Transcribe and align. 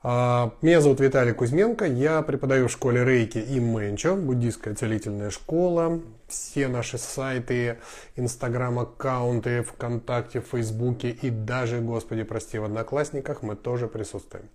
А, 0.00 0.54
меня 0.62 0.80
зовут 0.80 1.00
Виталий 1.00 1.32
Кузьменко, 1.32 1.84
я 1.84 2.22
преподаю 2.22 2.68
в 2.68 2.70
школе 2.70 3.04
Рейки 3.04 3.38
и 3.38 3.58
Мэнчо, 3.58 4.14
буддийская 4.14 4.74
целительная 4.74 5.30
школа. 5.30 6.00
Все 6.28 6.68
наши 6.68 6.98
сайты, 6.98 7.78
инстаграм-аккаунты, 8.14 9.62
ВКонтакте, 9.62 10.40
Фейсбуке 10.40 11.10
и 11.10 11.30
даже, 11.30 11.80
господи, 11.80 12.22
прости, 12.22 12.58
в 12.58 12.64
Одноклассниках 12.64 13.42
мы 13.42 13.56
тоже 13.56 13.88
присутствуем. 13.88 14.48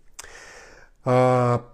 А, 1.03 1.65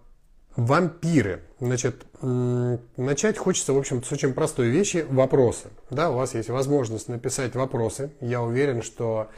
вампиры. 0.55 1.43
Значит, 1.59 2.05
начать 2.21 3.38
хочется, 3.38 3.73
в 3.73 3.77
общем 3.77 4.04
с 4.04 4.11
очень 4.11 4.33
простой 4.33 4.70
вещи– 4.70 5.05
вопросы. 5.09 5.67
Да, 5.91 6.09
у 6.09 6.15
вас 6.15 6.33
есть 6.33 6.49
возможность 6.49 7.07
написать 7.07 7.53
вопросы. 7.53 8.13
Я 8.20 8.41
уверен, 8.41 8.81
что 8.81 9.30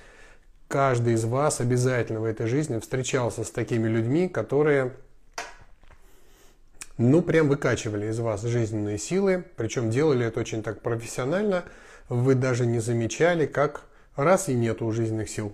каждый 0.72 1.14
из 1.14 1.26
вас 1.26 1.60
обязательно 1.60 2.22
в 2.22 2.24
этой 2.24 2.48
жизни 2.48 2.80
встречался 2.80 3.44
с 3.44 3.52
такими 3.52 3.90
людьми, 3.90 4.30
которые, 4.30 4.94
ну, 6.98 7.22
прям 7.22 7.50
выкачивали 7.50 8.08
из 8.08 8.20
вас 8.20 8.42
жизненные 8.44 8.98
силы, 8.98 9.44
причем 9.58 9.90
делали 9.90 10.26
это 10.26 10.40
очень 10.40 10.64
так 10.64 10.82
профессионально, 10.82 11.66
вы 12.08 12.36
даже 12.36 12.66
не 12.66 12.80
замечали, 12.80 13.46
как 13.46 13.84
раз 14.16 14.48
и 14.48 14.54
нету 14.54 14.90
жизненных 14.92 15.30
сил. 15.30 15.52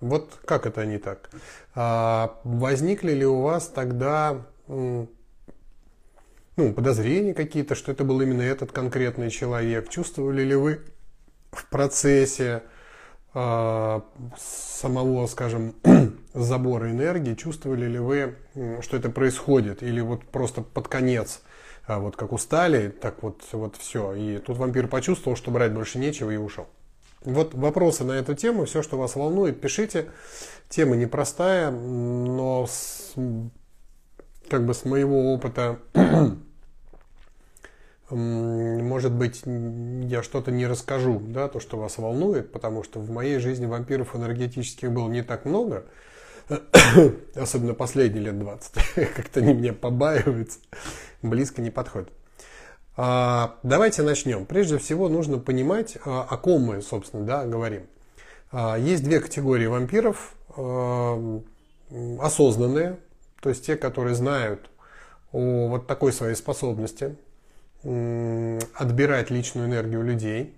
Вот 0.00 0.38
как 0.44 0.66
это 0.66 0.84
не 0.84 0.98
так? 0.98 1.30
А, 1.74 2.38
возникли 2.44 3.12
ли 3.12 3.24
у 3.24 3.40
вас 3.40 3.66
тогда 3.66 4.46
ну, 4.68 5.08
подозрения 6.56 7.32
какие-то, 7.32 7.74
что 7.74 7.92
это 7.92 8.04
был 8.04 8.20
именно 8.20 8.42
этот 8.42 8.72
конкретный 8.72 9.30
человек? 9.30 9.88
Чувствовали 9.88 10.42
ли 10.42 10.54
вы 10.54 10.80
в 11.50 11.66
процессе 11.66 12.62
самого, 13.32 15.26
скажем, 15.26 15.74
забора 16.34 16.90
энергии, 16.90 17.34
чувствовали 17.34 17.86
ли 17.86 17.98
вы, 17.98 18.36
что 18.80 18.96
это 18.96 19.10
происходит, 19.10 19.82
или 19.82 20.00
вот 20.00 20.24
просто 20.24 20.62
под 20.62 20.88
конец, 20.88 21.42
а, 21.86 22.00
вот 22.00 22.16
как 22.16 22.32
устали, 22.32 22.88
так 22.88 23.22
вот, 23.22 23.42
вот 23.52 23.76
все, 23.76 24.14
и 24.14 24.38
тут 24.38 24.58
вампир 24.58 24.88
почувствовал, 24.88 25.36
что 25.36 25.50
брать 25.50 25.72
больше 25.72 25.98
нечего 25.98 26.30
и 26.30 26.36
ушел. 26.36 26.66
Вот 27.24 27.54
вопросы 27.54 28.02
на 28.04 28.12
эту 28.12 28.34
тему, 28.34 28.64
все, 28.64 28.82
что 28.82 28.96
вас 28.96 29.14
волнует, 29.14 29.60
пишите. 29.60 30.10
Тема 30.70 30.96
непростая, 30.96 31.70
но 31.70 32.66
с, 32.66 33.12
как 34.48 34.64
бы 34.64 34.72
с 34.72 34.84
моего 34.84 35.34
опыта 35.34 35.78
может 38.10 39.12
быть, 39.12 39.42
я 39.44 40.22
что-то 40.22 40.50
не 40.50 40.66
расскажу, 40.66 41.20
да, 41.20 41.48
то, 41.48 41.60
что 41.60 41.78
вас 41.78 41.98
волнует, 41.98 42.50
потому 42.50 42.82
что 42.82 42.98
в 42.98 43.10
моей 43.10 43.38
жизни 43.38 43.66
вампиров 43.66 44.16
энергетических 44.16 44.90
было 44.90 45.08
не 45.08 45.22
так 45.22 45.44
много, 45.44 45.84
особенно 47.34 47.74
последние 47.74 48.24
лет 48.24 48.38
20. 48.38 48.72
Как-то 49.16 49.40
они 49.40 49.54
меня 49.54 49.72
побаиваются, 49.72 50.58
близко 51.22 51.62
не 51.62 51.70
подходят. 51.70 52.10
А, 52.96 53.58
давайте 53.62 54.02
начнем. 54.02 54.44
Прежде 54.44 54.78
всего 54.78 55.08
нужно 55.08 55.38
понимать, 55.38 55.96
а, 56.04 56.26
о 56.28 56.36
ком 56.36 56.62
мы, 56.62 56.82
собственно, 56.82 57.24
да, 57.24 57.44
говорим. 57.46 57.86
А, 58.50 58.76
есть 58.76 59.04
две 59.04 59.20
категории 59.20 59.66
вампиров. 59.66 60.34
Осознанные, 62.20 62.98
то 63.40 63.48
есть 63.50 63.64
те, 63.64 63.76
которые 63.76 64.14
знают 64.16 64.68
о 65.32 65.68
вот 65.68 65.86
такой 65.86 66.12
своей 66.12 66.34
способности– 66.34 67.16
отбирать 67.82 69.30
личную 69.30 69.68
энергию 69.68 70.02
людей. 70.02 70.56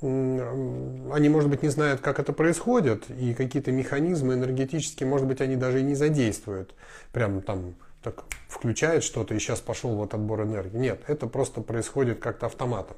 Они, 0.00 1.28
может 1.28 1.50
быть, 1.50 1.62
не 1.62 1.70
знают, 1.70 2.00
как 2.00 2.20
это 2.20 2.32
происходит, 2.32 3.10
и 3.10 3.34
какие-то 3.34 3.72
механизмы 3.72 4.34
энергетические, 4.34 5.08
может 5.08 5.26
быть, 5.26 5.40
они 5.40 5.56
даже 5.56 5.80
и 5.80 5.82
не 5.82 5.94
задействуют. 5.94 6.74
Прям 7.12 7.42
там 7.42 7.74
так 8.02 8.22
включает 8.48 9.02
что-то, 9.02 9.34
и 9.34 9.40
сейчас 9.40 9.60
пошел 9.60 9.96
вот 9.96 10.14
отбор 10.14 10.42
энергии. 10.44 10.78
Нет, 10.78 11.02
это 11.08 11.26
просто 11.26 11.60
происходит 11.62 12.20
как-то 12.20 12.46
автоматом. 12.46 12.96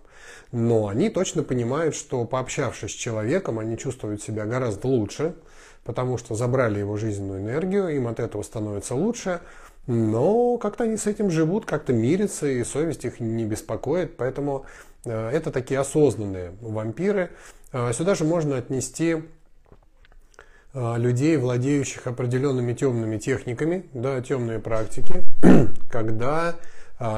Но 0.52 0.88
они 0.88 1.08
точно 1.08 1.42
понимают, 1.42 1.94
что 1.94 2.24
пообщавшись 2.26 2.92
с 2.92 2.94
человеком, 2.94 3.58
они 3.58 3.78
чувствуют 3.78 4.22
себя 4.22 4.44
гораздо 4.44 4.86
лучше, 4.88 5.34
потому 5.84 6.18
что 6.18 6.34
забрали 6.34 6.80
его 6.80 6.98
жизненную 6.98 7.40
энергию, 7.40 7.88
им 7.88 8.08
от 8.08 8.20
этого 8.20 8.42
становится 8.42 8.94
лучше, 8.94 9.40
но 9.86 10.58
как-то 10.58 10.84
они 10.84 10.96
с 10.96 11.06
этим 11.06 11.30
живут, 11.30 11.66
как-то 11.66 11.92
мирятся, 11.92 12.46
и 12.46 12.62
совесть 12.64 13.04
их 13.04 13.20
не 13.20 13.44
беспокоит. 13.44 14.16
Поэтому 14.16 14.66
э, 15.04 15.30
это 15.30 15.50
такие 15.50 15.80
осознанные 15.80 16.52
вампиры. 16.60 17.30
Э, 17.72 17.92
сюда 17.92 18.14
же 18.14 18.24
можно 18.24 18.56
отнести 18.56 19.22
э, 20.74 20.94
людей, 20.98 21.36
владеющих 21.36 22.06
определенными 22.06 22.72
темными 22.72 23.18
техниками, 23.18 23.86
да, 23.92 24.20
темные 24.20 24.60
практики, 24.60 25.22
когда 25.90 26.56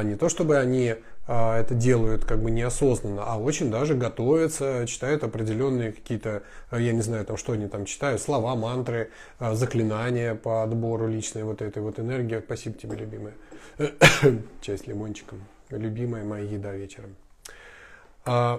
не 0.04 0.14
то 0.14 0.28
чтобы 0.28 0.58
они 0.58 0.94
это 1.32 1.74
делают 1.74 2.24
как 2.24 2.42
бы 2.42 2.50
неосознанно, 2.50 3.24
а 3.24 3.38
очень 3.38 3.70
даже 3.70 3.94
готовятся, 3.94 4.86
читают 4.86 5.24
определенные 5.24 5.92
какие-то, 5.92 6.42
а, 6.68 6.78
я 6.78 6.92
не 6.92 7.00
знаю, 7.00 7.24
там, 7.24 7.38
что 7.38 7.52
они 7.52 7.68
там 7.68 7.86
читают, 7.86 8.20
слова, 8.20 8.54
мантры, 8.54 9.10
а, 9.38 9.54
заклинания 9.54 10.34
по 10.34 10.62
отбору 10.62 11.08
личной 11.08 11.44
вот 11.44 11.62
этой 11.62 11.82
вот 11.82 11.98
энергии. 11.98 12.42
Спасибо 12.44 12.78
тебе, 12.78 12.96
любимая. 12.96 13.34
Чай 14.60 14.76
с 14.76 14.86
лимончиком. 14.86 15.42
Любимая 15.70 16.24
моя 16.24 16.44
еда 16.44 16.74
вечером. 16.74 17.16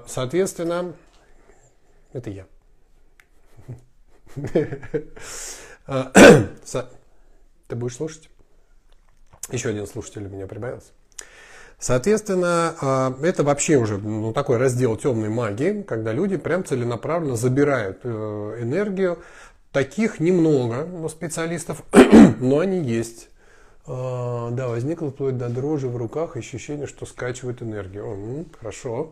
Соответственно, 0.08 0.96
это 2.12 2.32
я. 2.32 2.48
Ты 7.68 7.76
будешь 7.76 7.96
слушать? 7.96 8.30
Еще 9.52 9.70
один 9.70 9.86
слушатель 9.86 10.26
у 10.26 10.30
меня 10.30 10.48
прибавился. 10.48 10.92
Соответственно, 11.84 12.76
а, 12.80 13.14
это 13.22 13.44
вообще 13.44 13.76
уже 13.76 13.98
ну, 13.98 14.32
такой 14.32 14.56
раздел 14.56 14.96
темной 14.96 15.28
магии, 15.28 15.82
когда 15.82 16.14
люди 16.14 16.38
прям 16.38 16.64
целенаправленно 16.64 17.36
забирают 17.36 18.00
э, 18.04 18.60
энергию. 18.62 19.20
Таких 19.74 20.22
немного 20.22 20.88
специалистов, 21.10 21.84
но 22.40 22.60
они 22.60 22.80
есть. 22.80 23.28
А, 23.86 24.50
да, 24.52 24.70
возникло 24.70 25.12
вплоть 25.12 25.38
до 25.38 25.50
дрожи 25.50 25.90
в 25.90 25.98
руках 25.98 26.38
ощущение, 26.38 26.88
что 26.88 27.06
скачивает 27.06 27.62
энергию. 27.62 28.46
Хорошо. 28.62 29.12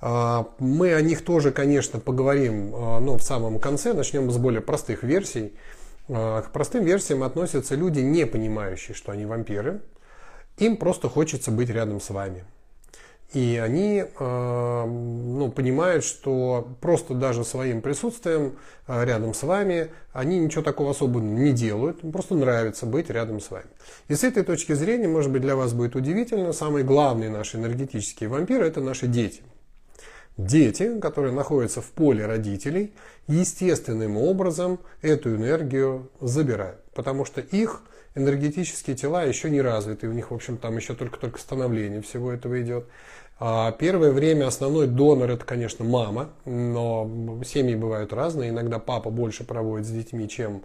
А, 0.00 0.48
мы 0.58 0.92
о 0.92 1.00
них 1.00 1.24
тоже, 1.24 1.52
конечно, 1.52 2.00
поговорим 2.00 2.70
но 2.72 3.16
в 3.16 3.22
самом 3.22 3.60
конце. 3.60 3.92
Начнем 3.92 4.28
с 4.32 4.38
более 4.38 4.60
простых 4.60 5.04
версий. 5.04 5.54
К 6.08 6.46
простым 6.52 6.82
версиям 6.82 7.22
относятся 7.22 7.76
люди, 7.76 8.00
не 8.00 8.26
понимающие, 8.26 8.96
что 8.96 9.12
они 9.12 9.24
вампиры. 9.24 9.82
Им 10.58 10.76
просто 10.76 11.08
хочется 11.08 11.50
быть 11.50 11.70
рядом 11.70 12.00
с 12.00 12.10
вами. 12.10 12.44
И 13.32 13.60
они 13.62 14.04
э, 14.04 14.84
ну, 14.86 15.50
понимают, 15.50 16.04
что 16.04 16.68
просто 16.80 17.12
даже 17.12 17.44
своим 17.44 17.82
присутствием 17.82 18.56
э, 18.86 19.04
рядом 19.04 19.34
с 19.34 19.42
вами 19.42 19.90
они 20.12 20.38
ничего 20.38 20.62
такого 20.62 20.92
особенного 20.92 21.36
не 21.36 21.52
делают, 21.52 22.04
им 22.04 22.12
просто 22.12 22.34
нравится 22.34 22.86
быть 22.86 23.10
рядом 23.10 23.40
с 23.40 23.50
вами. 23.50 23.66
И 24.08 24.14
с 24.14 24.22
этой 24.22 24.44
точки 24.44 24.72
зрения, 24.74 25.08
может 25.08 25.32
быть, 25.32 25.42
для 25.42 25.56
вас 25.56 25.72
будет 25.72 25.96
удивительно, 25.96 26.52
самый 26.52 26.84
главный 26.84 27.28
наш 27.28 27.54
энергетический 27.56 28.28
вампир– 28.28 28.62
это 28.62 28.80
наши 28.80 29.08
дети. 29.08 29.42
Дети, 30.36 31.00
которые 31.00 31.34
находятся 31.34 31.80
в 31.80 31.86
поле 31.86 32.26
родителей, 32.26 32.94
естественным 33.26 34.16
образом 34.16 34.78
эту 35.02 35.34
энергию 35.34 36.10
забирают, 36.20 36.80
потому 36.94 37.24
что 37.24 37.40
их– 37.40 37.82
энергетические 38.16 38.96
тела 38.96 39.24
еще 39.24 39.48
не 39.50 39.60
развиты, 39.60 40.08
у 40.08 40.12
них, 40.12 40.30
в 40.30 40.34
общем, 40.34 40.56
там 40.56 40.76
еще 40.76 40.94
только-только 40.94 41.38
становление 41.38 42.02
всего 42.02 42.32
этого 42.32 42.60
идет. 42.60 42.86
А 43.38 43.70
первое 43.72 44.12
время 44.12 44.46
основной 44.46 44.86
донор 44.86 45.30
это, 45.30 45.44
конечно, 45.44 45.84
мама, 45.84 46.30
но 46.46 47.40
семьи 47.44 47.74
бывают 47.74 48.14
разные. 48.14 48.48
Иногда 48.48 48.78
папа 48.78 49.10
больше 49.10 49.44
проводит 49.44 49.86
с 49.86 49.90
детьми, 49.90 50.26
чем 50.26 50.62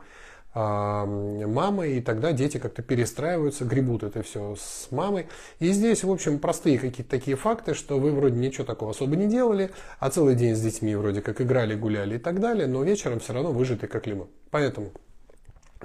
а, 0.54 1.06
мама, 1.06 1.86
и 1.86 2.00
тогда 2.00 2.32
дети 2.32 2.58
как-то 2.58 2.82
перестраиваются, 2.82 3.66
гребут 3.66 4.04
это 4.04 4.24
все 4.24 4.56
с 4.58 4.88
мамой. 4.90 5.28
И 5.60 5.74
здесь, 5.74 6.06
в 6.06 6.12
общем, 6.12 6.40
простые 6.40 6.80
какие-то 6.80 7.12
такие 7.12 7.36
факты, 7.36 7.74
что 7.74 8.00
вы 8.00 8.12
вроде 8.12 8.38
ничего 8.40 8.64
такого 8.64 8.92
особо 8.92 9.18
не 9.18 9.28
делали, 9.28 9.72
а 10.00 10.10
целый 10.10 10.36
день 10.36 10.56
с 10.56 10.62
детьми 10.62 10.96
вроде 10.96 11.22
как 11.22 11.42
играли, 11.42 11.76
гуляли 11.76 12.16
и 12.16 12.20
так 12.20 12.40
далее, 12.40 12.68
но 12.68 12.84
вечером 12.84 13.20
все 13.20 13.34
равно 13.34 13.52
выжиты 13.52 13.88
как 13.88 14.08
лимон. 14.08 14.30
Поэтому 14.50 14.92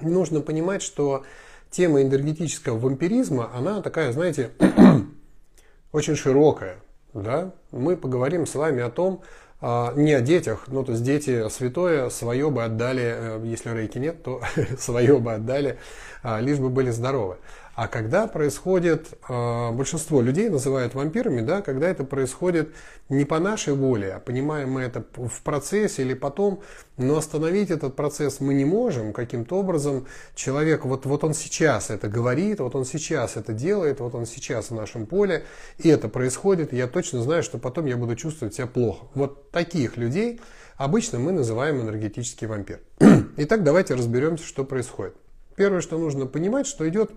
нужно 0.00 0.40
понимать, 0.40 0.82
что 0.82 1.24
тема 1.70 2.02
энергетического 2.02 2.78
вампиризма, 2.78 3.50
она 3.54 3.82
такая, 3.82 4.12
знаете, 4.12 4.50
очень 5.92 6.16
широкая. 6.16 6.76
Да? 7.14 7.52
Мы 7.70 7.96
поговорим 7.96 8.46
с 8.46 8.54
вами 8.54 8.82
о 8.82 8.90
том, 8.90 9.22
а, 9.60 9.94
не 9.96 10.12
о 10.12 10.20
детях, 10.20 10.64
ну 10.66 10.84
то 10.84 10.92
есть 10.92 11.02
дети 11.02 11.48
святое 11.48 12.10
свое 12.10 12.50
бы 12.50 12.62
отдали, 12.64 13.14
э, 13.16 13.40
если 13.44 13.70
рейки 13.70 13.96
нет, 13.96 14.22
то 14.22 14.42
свое 14.78 15.18
бы 15.18 15.32
отдали, 15.32 15.78
а, 16.22 16.40
лишь 16.40 16.58
бы 16.58 16.68
были 16.68 16.90
здоровы. 16.90 17.36
А 17.76 17.88
когда 17.88 18.26
происходит, 18.26 19.08
э, 19.28 19.70
большинство 19.72 20.22
людей 20.22 20.48
называют 20.48 20.94
вампирами, 20.94 21.42
да, 21.42 21.60
когда 21.60 21.86
это 21.90 22.04
происходит 22.04 22.70
не 23.10 23.26
по 23.26 23.38
нашей 23.38 23.74
воле, 23.74 24.14
а 24.14 24.18
понимаем 24.18 24.72
мы 24.72 24.80
это 24.80 25.04
в 25.14 25.42
процессе 25.42 26.00
или 26.00 26.14
потом, 26.14 26.62
но 26.96 27.18
остановить 27.18 27.70
этот 27.70 27.94
процесс 27.94 28.40
мы 28.40 28.54
не 28.54 28.64
можем 28.64 29.12
каким-то 29.12 29.56
образом. 29.56 30.06
Человек, 30.34 30.86
вот, 30.86 31.04
вот 31.04 31.22
он 31.22 31.34
сейчас 31.34 31.90
это 31.90 32.08
говорит, 32.08 32.60
вот 32.60 32.74
он 32.74 32.86
сейчас 32.86 33.36
это 33.36 33.52
делает, 33.52 34.00
вот 34.00 34.14
он 34.14 34.24
сейчас 34.24 34.70
в 34.70 34.74
нашем 34.74 35.04
поле, 35.04 35.44
и 35.76 35.90
это 35.90 36.08
происходит, 36.08 36.72
и 36.72 36.78
я 36.78 36.86
точно 36.86 37.20
знаю, 37.20 37.42
что 37.42 37.58
потом 37.58 37.84
я 37.84 37.98
буду 37.98 38.16
чувствовать 38.16 38.54
себя 38.54 38.68
плохо. 38.68 39.04
Вот 39.12 39.50
таких 39.50 39.98
людей 39.98 40.40
обычно 40.78 41.18
мы 41.18 41.30
называем 41.30 41.82
энергетический 41.82 42.46
вампир. 42.46 42.80
Итак, 43.36 43.64
давайте 43.64 43.92
разберемся, 43.92 44.46
что 44.46 44.64
происходит. 44.64 45.14
Первое, 45.56 45.82
что 45.82 45.98
нужно 45.98 46.24
понимать, 46.24 46.66
что 46.66 46.88
идет 46.88 47.10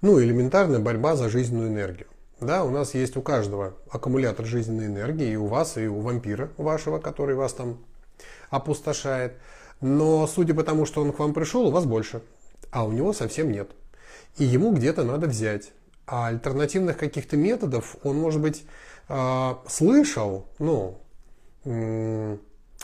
ну, 0.00 0.20
элементарная 0.20 0.78
борьба 0.78 1.16
за 1.16 1.28
жизненную 1.28 1.68
энергию. 1.68 2.08
Да, 2.40 2.64
у 2.64 2.70
нас 2.70 2.94
есть 2.94 3.16
у 3.16 3.22
каждого 3.22 3.74
аккумулятор 3.90 4.44
жизненной 4.44 4.86
энергии, 4.86 5.30
и 5.30 5.36
у 5.36 5.46
вас, 5.46 5.78
и 5.78 5.86
у 5.86 6.00
вампира 6.00 6.50
вашего, 6.58 6.98
который 6.98 7.34
вас 7.34 7.54
там 7.54 7.78
опустошает. 8.50 9.34
Но 9.80 10.26
судя 10.26 10.54
по 10.54 10.62
тому, 10.62 10.86
что 10.86 11.02
он 11.02 11.12
к 11.12 11.18
вам 11.18 11.32
пришел, 11.32 11.66
у 11.66 11.70
вас 11.70 11.84
больше, 11.84 12.22
а 12.70 12.84
у 12.84 12.92
него 12.92 13.12
совсем 13.12 13.50
нет. 13.50 13.70
И 14.36 14.44
ему 14.44 14.72
где-то 14.72 15.02
надо 15.02 15.26
взять. 15.26 15.72
А 16.06 16.28
альтернативных 16.28 16.98
каких-то 16.98 17.36
методов 17.36 17.96
он, 18.02 18.18
может 18.18 18.40
быть, 18.40 18.64
э, 19.08 19.54
слышал, 19.66 20.46
ну, 20.58 21.00
э, 21.64 22.36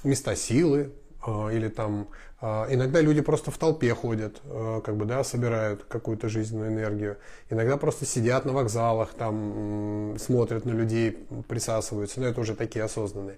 места 0.02 0.34
силы, 0.34 0.92
а, 1.24 1.50
или 1.50 1.68
там 1.68 2.08
а, 2.08 2.08
иногда 2.42 3.00
люди 3.00 3.20
просто 3.20 3.50
в 3.50 3.58
толпе 3.58 3.94
ходят, 3.94 4.40
а, 4.44 4.80
как 4.80 4.96
бы, 4.96 5.04
да, 5.04 5.22
собирают 5.22 5.84
какую-то 5.84 6.28
жизненную 6.28 6.72
энергию. 6.72 7.16
Иногда 7.50 7.76
просто 7.76 8.04
сидят 8.04 8.44
на 8.44 8.52
вокзалах, 8.52 9.10
там 9.14 10.16
смотрят 10.18 10.64
на 10.64 10.70
людей, 10.70 11.26
присасываются, 11.48 12.20
но 12.20 12.26
это 12.26 12.40
уже 12.40 12.54
такие 12.54 12.84
осознанные. 12.84 13.36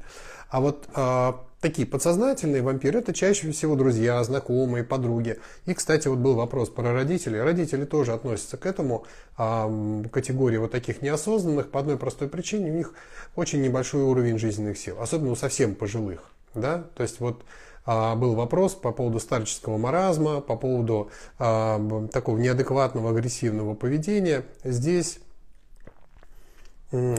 А 0.49 0.61
вот 0.61 0.87
такие 1.65 1.89
подсознательные 1.89 2.61
вампиры 2.61 2.99
это 2.99 3.15
чаще 3.15 3.51
всего 3.51 3.75
друзья, 3.75 4.23
знакомые, 4.23 4.85
подруги. 4.85 5.39
И, 5.65 5.73
кстати, 5.73 6.09
вот 6.09 6.19
был 6.19 6.35
вопрос 6.35 6.69
про 6.69 6.93
родителей. 6.93 7.41
Родители 7.41 7.87
тоже 7.87 8.12
относятся 8.12 8.59
к 8.59 8.67
этому 8.67 9.07
э, 9.39 10.05
категории 10.12 10.59
вот 10.59 10.73
таких 10.73 11.00
неосознанных 11.00 11.71
по 11.71 11.81
одной 11.81 11.97
простой 11.97 12.29
причине. 12.29 12.71
У 12.71 12.75
них 12.75 12.93
очень 13.35 13.62
небольшой 13.62 14.03
уровень 14.03 14.39
жизненных 14.39 14.77
сил, 14.77 14.97
особенно 15.00 15.31
у 15.31 15.37
совсем 15.37 15.75
пожилых. 15.75 16.34
Да? 16.55 16.85
То 16.95 17.03
есть 17.03 17.21
вот 17.21 17.45
а, 17.87 18.15
был 18.15 18.35
вопрос 18.35 18.75
по 18.75 18.93
поводу 18.93 19.21
старческого 19.21 19.77
маразма, 19.77 20.41
по 20.41 20.56
поводу 20.56 21.11
а, 21.39 22.06
такого 22.12 22.39
неадекватного 22.39 23.11
агрессивного 23.11 23.75
поведения. 23.75 24.45
Здесь 24.62 25.21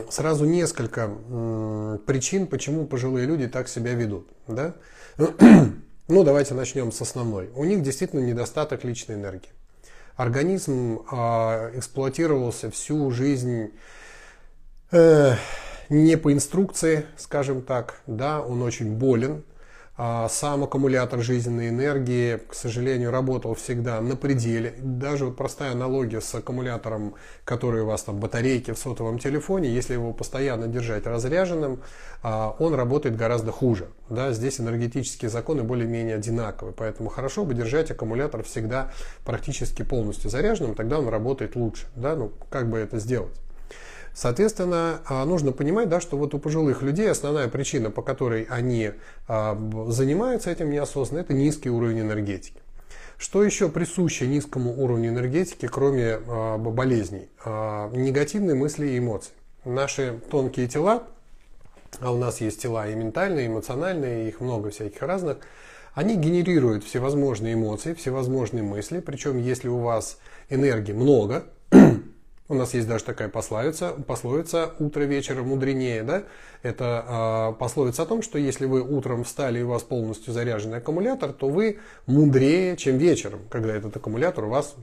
сразу 0.09 0.45
несколько 0.45 1.09
причин, 2.05 2.47
почему 2.47 2.85
пожилые 2.85 3.25
люди 3.25 3.47
так 3.47 3.67
себя 3.67 3.93
ведут. 3.93 4.29
Да? 4.47 4.75
Ну, 6.07 6.23
давайте 6.23 6.53
начнем 6.53 6.91
с 6.91 7.01
основной. 7.01 7.49
У 7.55 7.63
них 7.63 7.81
действительно 7.81 8.19
недостаток 8.19 8.83
личной 8.83 9.15
энергии. 9.15 9.49
Организм 10.15 10.99
э, 11.11 11.71
эксплуатировался 11.79 12.69
всю 12.69 13.09
жизнь 13.09 13.71
э, 14.91 15.33
не 15.89 16.17
по 16.17 16.31
инструкции, 16.31 17.05
скажем 17.17 17.61
так, 17.61 18.01
да, 18.07 18.41
он 18.41 18.61
очень 18.61 18.95
болен, 18.95 19.43
а 19.97 20.27
сам 20.27 20.65
аккумулятор 20.65 21.21
жизненной 21.21 21.69
энергии, 21.69 22.37
к 22.49 22.53
сожалению, 22.53 23.11
работал 23.11 23.53
всегда 23.53 24.01
на 24.01 24.17
пределе. 24.17 24.73
Даже 24.79 25.25
вот 25.25 25.37
простая 25.37 25.71
аналогия 25.71 26.19
с 26.19 26.35
аккумулятором, 26.35 27.15
который 27.45 27.83
у 27.83 27.85
вас 27.85 28.03
там 28.03 28.19
батарейки 28.19 28.71
в 28.71 28.77
сотовом 28.77 29.19
телефоне, 29.19 29.69
если 29.73 29.93
его 29.93 30.11
постоянно 30.11 30.67
держать 30.67 31.05
разряженным, 31.05 31.81
а, 32.23 32.57
он 32.59 32.73
работает 32.73 33.15
гораздо 33.15 33.53
хуже. 33.53 33.87
Да, 34.09 34.33
здесь 34.33 34.59
энергетические 34.59 35.29
законы 35.29 35.63
более-менее 35.63 36.15
одинаковы, 36.15 36.73
поэтому 36.73 37.07
хорошо 37.09 37.45
бы 37.45 37.53
держать 37.53 37.89
аккумулятор 37.89 38.43
всегда 38.43 38.91
практически 39.23 39.83
полностью 39.83 40.29
заряженным, 40.29 40.75
тогда 40.75 40.99
он 40.99 41.07
работает 41.07 41.55
лучше. 41.55 41.87
Да, 41.95 42.15
ну, 42.15 42.33
как 42.49 42.69
бы 42.69 42.79
это 42.79 42.99
сделать? 42.99 43.44
Соответственно, 44.15 45.01
а, 45.05 45.25
нужно 45.25 45.51
понимать, 45.51 45.89
да, 45.89 45.99
что 45.99 46.17
вот 46.17 46.33
у 46.33 46.39
пожилых 46.39 46.81
людей 46.81 47.11
основная 47.11 47.49
причина, 47.49 47.91
по 47.91 48.01
которой 48.01 48.43
они 48.43 48.91
а, 49.27 49.59
занимаются 49.89 50.49
этим 50.49 50.71
неосознанно, 50.71 51.19
это 51.19 51.33
низкий 51.33 51.69
уровень 51.69 51.99
энергетики. 51.99 52.61
Что 53.17 53.43
еще 53.43 53.67
присуще 53.67 54.25
низкому 54.25 54.81
уровню 54.81 55.09
энергетики, 55.09 55.67
кроме 55.67 56.19
а, 56.27 56.57
болезней? 56.57 57.27
Негативные 57.45 58.55
мысли 58.55 58.87
и 58.87 58.99
эмоции. 58.99 59.33
Наши 59.65 60.17
тонкие 60.31 60.69
тела, 60.69 61.03
а 61.99 62.13
у 62.13 62.17
нас 62.17 62.39
есть 62.39 62.61
тела 62.61 62.87
и 62.87 62.95
ментальные, 62.95 63.45
и 63.45 63.47
эмоциональные, 63.49 64.29
их 64.29 64.39
много 64.39 64.69
всяких 64.69 65.01
разных, 65.01 65.39
они 65.93 66.15
генерируют 66.15 66.85
всевозможные 66.85 67.55
эмоции, 67.55 67.93
всевозможные 67.93 68.63
мысли, 68.63 69.01
причем 69.01 69.37
если 69.39 69.67
у 69.67 69.79
вас 69.79 70.19
энергии 70.49 70.93
много, 70.93 71.47
у 72.47 72.53
нас 72.53 72.73
есть 72.75 72.87
даже 72.87 73.03
такая 73.03 73.27
пословица, 73.27 73.93
пословица 74.05 74.73
«утро 74.77 75.01
вечера 75.01 75.41
мудренее». 75.41 76.03
Да? 76.03 76.23
Это 76.61 77.53
э, 77.55 77.59
пословица 77.59 78.03
о 78.03 78.05
том, 78.05 78.21
что 78.21 78.37
если 78.37 78.65
вы 78.65 78.81
утром 78.81 79.23
встали 79.23 79.59
и 79.59 79.63
у 79.63 79.69
вас 79.69 79.81
полностью 79.81 80.31
заряженный 80.31 80.77
аккумулятор, 80.77 81.33
то 81.33 81.49
вы 81.49 81.79
мудрее, 82.05 82.77
чем 82.77 82.97
вечером, 82.97 83.41
когда 83.49 83.75
этот 83.75 83.97
аккумулятор 83.97 84.45
у 84.45 84.49
вас 84.49 84.75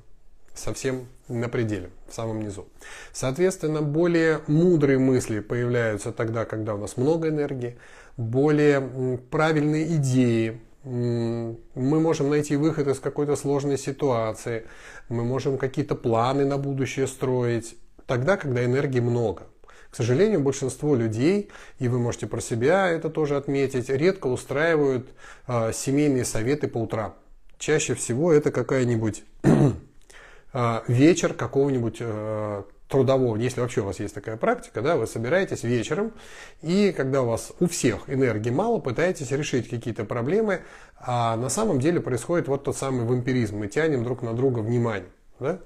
совсем 0.54 1.06
на 1.28 1.48
пределе, 1.48 1.90
в 2.08 2.14
самом 2.14 2.42
низу. 2.42 2.66
Соответственно, 3.12 3.80
более 3.80 4.40
мудрые 4.48 4.98
мысли 4.98 5.38
появляются 5.40 6.12
тогда, 6.12 6.44
когда 6.44 6.74
у 6.74 6.78
нас 6.78 6.96
много 6.96 7.28
энергии, 7.28 7.78
более 8.16 9.18
правильные 9.30 9.96
идеи 9.96 10.60
мы 10.84 12.00
можем 12.00 12.30
найти 12.30 12.56
выход 12.56 12.88
из 12.88 12.98
какой-то 12.98 13.36
сложной 13.36 13.78
ситуации, 13.78 14.66
мы 15.08 15.24
можем 15.24 15.58
какие-то 15.58 15.94
планы 15.94 16.44
на 16.44 16.58
будущее 16.58 17.06
строить, 17.06 17.76
тогда, 18.06 18.36
когда 18.36 18.64
энергии 18.64 19.00
много. 19.00 19.44
К 19.90 19.96
сожалению, 19.96 20.40
большинство 20.40 20.94
людей, 20.96 21.50
и 21.78 21.86
вы 21.86 21.98
можете 21.98 22.26
про 22.26 22.40
себя 22.40 22.88
это 22.88 23.10
тоже 23.10 23.36
отметить, 23.36 23.90
редко 23.90 24.26
устраивают 24.26 25.10
э, 25.46 25.72
семейные 25.74 26.24
советы 26.24 26.66
по 26.66 26.78
утрам. 26.78 27.14
Чаще 27.58 27.94
всего 27.94 28.32
это 28.32 28.50
какая-нибудь 28.50 29.22
э, 29.42 30.80
вечер 30.88 31.34
какого-нибудь 31.34 31.98
э, 32.00 32.62
трудового, 32.92 33.36
если 33.36 33.60
вообще 33.60 33.80
у 33.80 33.86
вас 33.86 33.98
есть 34.00 34.14
такая 34.14 34.36
практика, 34.36 34.82
да, 34.82 34.96
вы 34.96 35.06
собираетесь 35.06 35.62
вечером, 35.62 36.12
и 36.60 36.92
когда 36.94 37.22
у 37.22 37.26
вас 37.26 37.52
у 37.58 37.66
всех 37.66 38.08
энергии 38.08 38.50
мало, 38.50 38.78
пытаетесь 38.80 39.30
решить 39.30 39.70
какие-то 39.70 40.04
проблемы, 40.04 40.60
а 40.98 41.36
на 41.36 41.48
самом 41.48 41.80
деле 41.80 42.00
происходит 42.00 42.48
вот 42.48 42.64
тот 42.64 42.76
самый 42.76 43.06
вампиризм, 43.06 43.56
мы 43.56 43.68
тянем 43.68 44.04
друг 44.04 44.20
на 44.20 44.34
друга 44.34 44.58
внимание. 44.58 45.08
Да? 45.40 45.58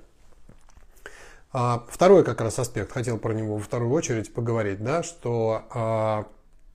А, 1.52 1.84
второй 1.88 2.22
как 2.22 2.40
раз 2.40 2.60
аспект, 2.60 2.92
хотел 2.92 3.18
про 3.18 3.32
него 3.32 3.56
во 3.56 3.60
вторую 3.60 3.90
очередь 3.90 4.32
поговорить, 4.32 4.82
да, 4.82 5.02
что 5.02 5.64
а, 5.74 6.26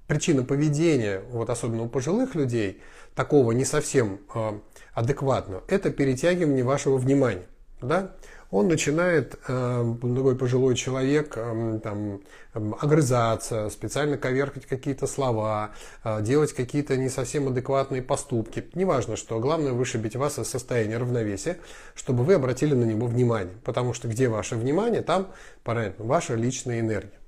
причина 0.08 0.44
поведения, 0.44 1.22
вот 1.32 1.50
особенно 1.50 1.84
у 1.84 1.88
пожилых 1.88 2.36
людей, 2.36 2.82
такого 3.16 3.54
не 3.54 3.64
совсем 3.64 4.20
а, 4.34 4.60
адекватного, 4.94 5.64
это 5.70 5.92
перетягивание 5.92 6.66
вашего 6.66 6.98
внимания. 6.98 7.46
Да? 7.82 8.12
Он 8.52 8.68
начинает, 8.68 9.40
э, 9.48 9.96
пожилой 10.38 10.76
человек, 10.76 11.34
э, 11.38 11.80
там, 11.82 12.22
огрызаться, 12.54 13.70
специально 13.70 14.18
коверкать 14.18 14.66
какие-то 14.66 15.08
слова, 15.08 15.72
э, 16.04 16.22
делать 16.22 16.52
какие-то 16.54 16.98
не 16.98 17.08
совсем 17.08 17.48
адекватные 17.48 18.02
поступки. 18.02 18.70
Неважно 18.74 19.16
что, 19.16 19.40
главное 19.40 19.72
вышибить 19.72 20.18
вас 20.18 20.38
из 20.38 20.50
состояния 20.50 20.98
равновесия, 20.98 21.58
чтобы 21.96 22.26
вы 22.26 22.34
обратили 22.34 22.76
на 22.76 22.84
него 22.84 23.08
внимание. 23.08 23.56
Потому 23.64 23.94
что 23.94 24.10
где 24.10 24.28
ваше 24.28 24.58
внимание, 24.58 25.02
там, 25.02 25.30
понятно, 25.64 26.04
ваша 26.06 26.36
личная 26.36 26.82
энергия. 26.82 27.22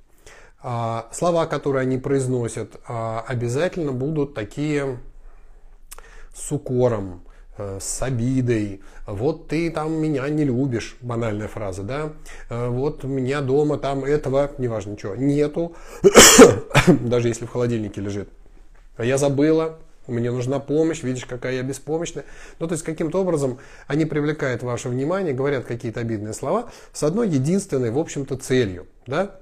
А, 0.61 1.09
слова, 1.13 1.45
которые 1.45 1.83
они 1.83 1.97
произносят, 1.97 2.75
а, 2.85 3.23
обязательно 3.27 3.93
будут 3.93 4.33
такие 4.33 4.99
с 6.35 6.51
укором, 6.51 7.21
с 7.57 8.01
обидой, 8.01 8.81
вот 9.05 9.47
ты 9.47 9.69
там 9.69 9.93
меня 9.93 10.27
не 10.29 10.43
любишь, 10.43 10.97
банальная 11.01 11.47
фраза, 11.47 11.83
да, 11.83 12.13
э, 12.49 12.67
вот 12.67 13.03
у 13.05 13.07
меня 13.07 13.41
дома 13.41 13.77
там 13.77 14.03
этого, 14.03 14.51
неважно 14.57 14.97
чего, 14.97 15.15
нету, 15.15 15.75
даже 16.87 17.27
если 17.27 17.45
в 17.45 17.51
холодильнике 17.51 18.01
лежит. 18.01 18.29
А 18.97 19.05
я 19.05 19.17
забыла, 19.17 19.79
мне 20.07 20.31
нужна 20.31 20.59
помощь, 20.59 21.01
видишь, 21.03 21.25
какая 21.25 21.55
я 21.55 21.63
беспомощная. 21.63 22.25
Ну, 22.59 22.67
то 22.67 22.73
есть, 22.73 22.83
каким-то 22.83 23.21
образом 23.21 23.59
они 23.87 24.05
привлекают 24.05 24.61
ваше 24.61 24.89
внимание, 24.89 25.33
говорят 25.33 25.65
какие-то 25.65 26.01
обидные 26.01 26.33
слова 26.33 26.69
с 26.91 27.03
одной 27.03 27.29
единственной, 27.29 27.91
в 27.91 27.97
общем-то, 27.97 28.35
целью, 28.37 28.87
да, 29.07 29.39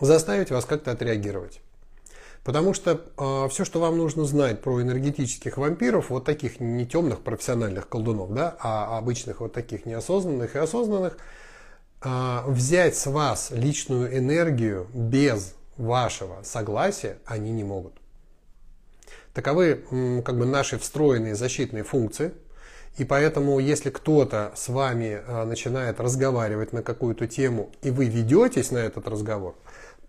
заставить 0.00 0.50
вас 0.50 0.64
как-то 0.64 0.92
отреагировать. 0.92 1.60
Потому 2.44 2.74
что 2.74 3.00
э, 3.16 3.48
все, 3.50 3.64
что 3.64 3.80
вам 3.80 3.96
нужно 3.96 4.24
знать 4.24 4.60
про 4.62 4.82
энергетических 4.82 5.58
вампиров, 5.58 6.10
вот 6.10 6.24
таких 6.24 6.58
не 6.58 6.86
темных 6.86 7.20
профессиональных 7.20 7.88
колдунов, 7.88 8.34
да, 8.34 8.56
а 8.58 8.98
обычных 8.98 9.40
вот 9.40 9.52
таких 9.52 9.86
неосознанных 9.86 10.56
и 10.56 10.58
осознанных, 10.58 11.16
э, 12.02 12.42
взять 12.46 12.96
с 12.96 13.06
вас 13.06 13.52
личную 13.52 14.18
энергию 14.18 14.88
без 14.92 15.54
вашего 15.76 16.42
согласия 16.42 17.18
они 17.26 17.52
не 17.52 17.62
могут. 17.62 17.94
Таковы 19.34 20.22
как 20.24 20.36
бы 20.36 20.44
наши 20.44 20.78
встроенные 20.78 21.34
защитные 21.34 21.84
функции. 21.84 22.32
И 22.98 23.04
поэтому, 23.04 23.58
если 23.58 23.88
кто-то 23.88 24.52
с 24.54 24.68
вами 24.68 25.22
э, 25.26 25.44
начинает 25.44 25.98
разговаривать 25.98 26.74
на 26.74 26.82
какую-то 26.82 27.26
тему, 27.26 27.70
и 27.80 27.90
вы 27.90 28.04
ведетесь 28.06 28.70
на 28.70 28.78
этот 28.78 29.08
разговор, 29.08 29.54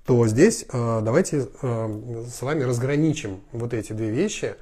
то 0.05 0.27
здесь 0.27 0.65
э, 0.71 1.01
давайте 1.01 1.47
э, 1.61 2.25
с 2.29 2.41
вами 2.41 2.63
разграничим 2.63 3.41
вот 3.51 3.73
эти 3.73 3.93
две 3.93 4.09
вещи. 4.09 4.55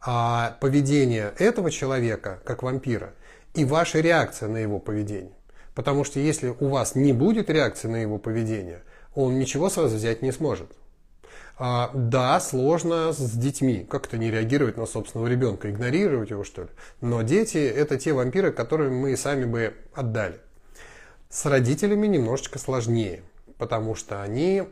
А 0.00 0.56
поведение 0.60 1.32
этого 1.38 1.70
человека, 1.70 2.40
как 2.44 2.62
вампира, 2.62 3.14
и 3.54 3.64
ваша 3.64 4.00
реакция 4.00 4.48
на 4.48 4.58
его 4.58 4.78
поведение. 4.78 5.32
Потому 5.74 6.04
что 6.04 6.20
если 6.20 6.54
у 6.60 6.68
вас 6.68 6.94
не 6.94 7.12
будет 7.12 7.50
реакции 7.50 7.88
на 7.88 7.96
его 7.96 8.18
поведение, 8.18 8.82
он 9.14 9.38
ничего 9.38 9.68
с 9.68 9.76
вас 9.76 9.92
взять 9.92 10.22
не 10.22 10.32
сможет. 10.32 10.70
А, 11.58 11.90
да, 11.94 12.38
сложно 12.40 13.12
с 13.12 13.32
детьми. 13.32 13.86
Как 13.88 14.06
это 14.06 14.18
не 14.18 14.30
реагировать 14.30 14.76
на 14.76 14.86
собственного 14.86 15.28
ребенка? 15.28 15.70
Игнорировать 15.70 16.30
его, 16.30 16.44
что 16.44 16.62
ли? 16.62 16.68
Но 17.00 17.22
дети– 17.22 17.58
это 17.76 17.98
те 17.98 18.12
вампиры, 18.12 18.52
которые 18.52 18.90
мы 18.90 19.16
сами 19.16 19.44
бы 19.44 19.74
отдали. 19.94 20.38
С 21.30 21.46
родителями 21.46 22.06
немножечко 22.06 22.58
сложнее, 22.58 23.22
потому 23.58 23.94
что 23.94 24.22
они 24.22 24.64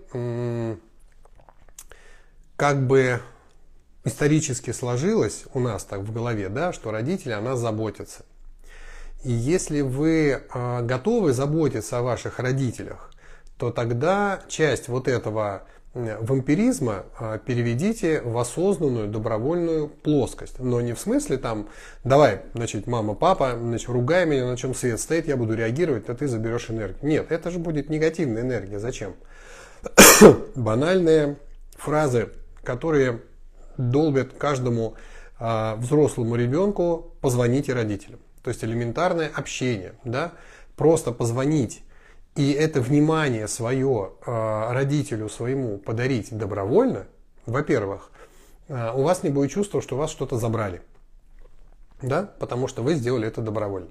как 2.57 2.87
бы 2.87 3.21
исторически 4.05 4.71
сложилось 4.71 5.45
у 5.55 5.61
нас 5.61 5.85
так 5.85 6.01
в 6.01 6.13
голове, 6.13 6.49
да, 6.49 6.73
что 6.73 6.91
родители 6.91 7.33
о 7.33 7.41
нас 7.41 7.59
заботятся. 7.59 8.25
И 9.25 9.33
если 9.33 9.81
вы 9.81 10.43
э, 10.53 10.83
готовы 10.83 11.33
заботиться 11.33 11.99
о 11.99 12.03
ваших 12.03 12.39
родителях, 12.39 13.11
то 13.57 13.71
тогда 13.71 14.43
часть 14.49 14.89
вот 14.89 15.09
этого 15.09 15.67
вампиризма 15.95 17.05
а, 17.19 17.39
переведите 17.39 18.21
в 18.21 18.37
осознанную 18.37 19.09
добровольную 19.09 19.89
плоскость. 19.89 20.59
Но 20.59 20.81
не 20.81 20.93
в 20.93 20.99
смысле 20.99 21.39
там, 21.39 21.69
давай, 22.03 22.43
значит, 22.55 22.87
мама, 22.87 23.15
папа, 23.15 23.57
значит, 23.57 23.89
ругай 23.89 24.27
меня, 24.27 24.47
на 24.47 24.57
чем 24.57 24.75
свет 24.75 25.01
стоит, 25.01 25.29
я 25.29 25.37
буду 25.37 25.55
реагировать, 25.55 26.09
а 26.09 26.15
ты 26.15 26.27
заберешь 26.27 26.69
энергию. 26.69 26.99
Нет, 27.03 27.31
это 27.31 27.51
же 27.51 27.59
будет 27.59 27.91
негативная 27.91 28.43
энергия. 28.43 28.81
Зачем? 28.81 29.15
Банальные 30.57 31.37
фразы, 31.77 32.31
которые 32.65 33.23
долбят 33.77 34.33
каждому 34.37 34.95
а, 35.39 35.77
взрослому 35.77 36.35
ребенку, 36.35 37.13
позвоните 37.21 37.73
родителям. 37.73 38.19
То 38.43 38.51
есть 38.51 38.65
элементарное 38.65 39.31
общение, 39.33 39.95
да, 40.05 40.33
просто 40.77 41.13
позвонить 41.13 41.83
и 42.37 42.53
это 42.53 42.81
внимание 42.81 43.47
свое 43.47 44.13
э, 44.27 44.73
родителю 44.73 45.29
своему 45.29 45.79
подарить 45.79 46.37
добровольно, 46.37 47.07
во-первых, 47.47 48.11
э, 48.69 48.93
у 48.93 49.03
вас 49.03 49.23
не 49.23 49.31
будет 49.31 49.53
чувства, 49.53 49.81
что 49.81 49.95
у 49.95 49.99
вас 49.99 50.11
что-то 50.11 50.37
забрали. 50.37 50.83
Да? 52.03 52.25
Потому 52.39 52.67
что 52.67 52.83
вы 52.83 52.95
сделали 52.95 53.29
это 53.29 53.41
добровольно. 53.41 53.89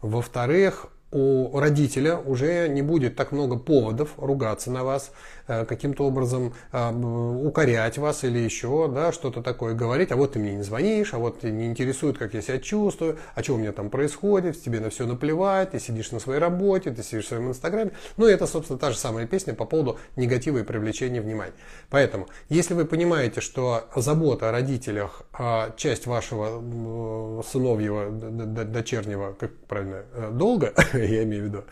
Во-вторых, 0.00 0.86
у 1.14 1.60
родителя 1.60 2.16
уже 2.16 2.66
не 2.68 2.82
будет 2.82 3.14
так 3.14 3.30
много 3.30 3.56
поводов 3.56 4.10
ругаться 4.16 4.72
на 4.72 4.82
вас, 4.82 5.12
э, 5.46 5.64
каким-то 5.64 6.04
образом 6.04 6.54
э, 6.72 6.90
укорять 6.90 7.98
вас 7.98 8.24
или 8.24 8.40
еще 8.40 8.90
да, 8.92 9.12
что-то 9.12 9.40
такое 9.40 9.74
говорить. 9.74 10.10
А 10.10 10.16
вот 10.16 10.32
ты 10.32 10.40
мне 10.40 10.56
не 10.56 10.62
звонишь, 10.62 11.14
а 11.14 11.18
вот 11.18 11.44
не 11.44 11.66
интересует, 11.66 12.18
как 12.18 12.34
я 12.34 12.42
себя 12.42 12.58
чувствую, 12.58 13.16
а 13.36 13.44
что 13.44 13.54
у 13.54 13.58
меня 13.58 13.70
там 13.70 13.90
происходит, 13.90 14.60
тебе 14.60 14.80
на 14.80 14.90
все 14.90 15.06
наплевать, 15.06 15.70
ты 15.70 15.78
сидишь 15.78 16.10
на 16.10 16.18
своей 16.18 16.40
работе, 16.40 16.90
ты 16.90 17.04
сидишь 17.04 17.26
в 17.26 17.28
своем 17.28 17.48
инстаграме. 17.48 17.92
Ну, 18.16 18.26
это, 18.26 18.48
собственно, 18.48 18.78
та 18.78 18.90
же 18.90 18.98
самая 18.98 19.28
песня 19.28 19.54
по 19.54 19.66
поводу 19.66 19.98
негатива 20.16 20.58
и 20.58 20.62
привлечения 20.64 21.20
внимания. 21.20 21.54
Поэтому, 21.90 22.26
если 22.48 22.74
вы 22.74 22.86
понимаете, 22.86 23.40
что 23.40 23.84
забота 23.94 24.48
о 24.48 24.52
родителях 24.52 25.22
а 25.32 25.72
часть 25.76 26.06
вашего 26.06 27.42
сыновьего, 27.42 28.10
дочернего, 28.10 29.36
как 29.38 29.52
правильно, 29.68 30.02
э, 30.12 30.30
долга, 30.32 30.74
я 31.10 31.24
имею 31.24 31.44
в 31.44 31.46
виду, 31.46 31.64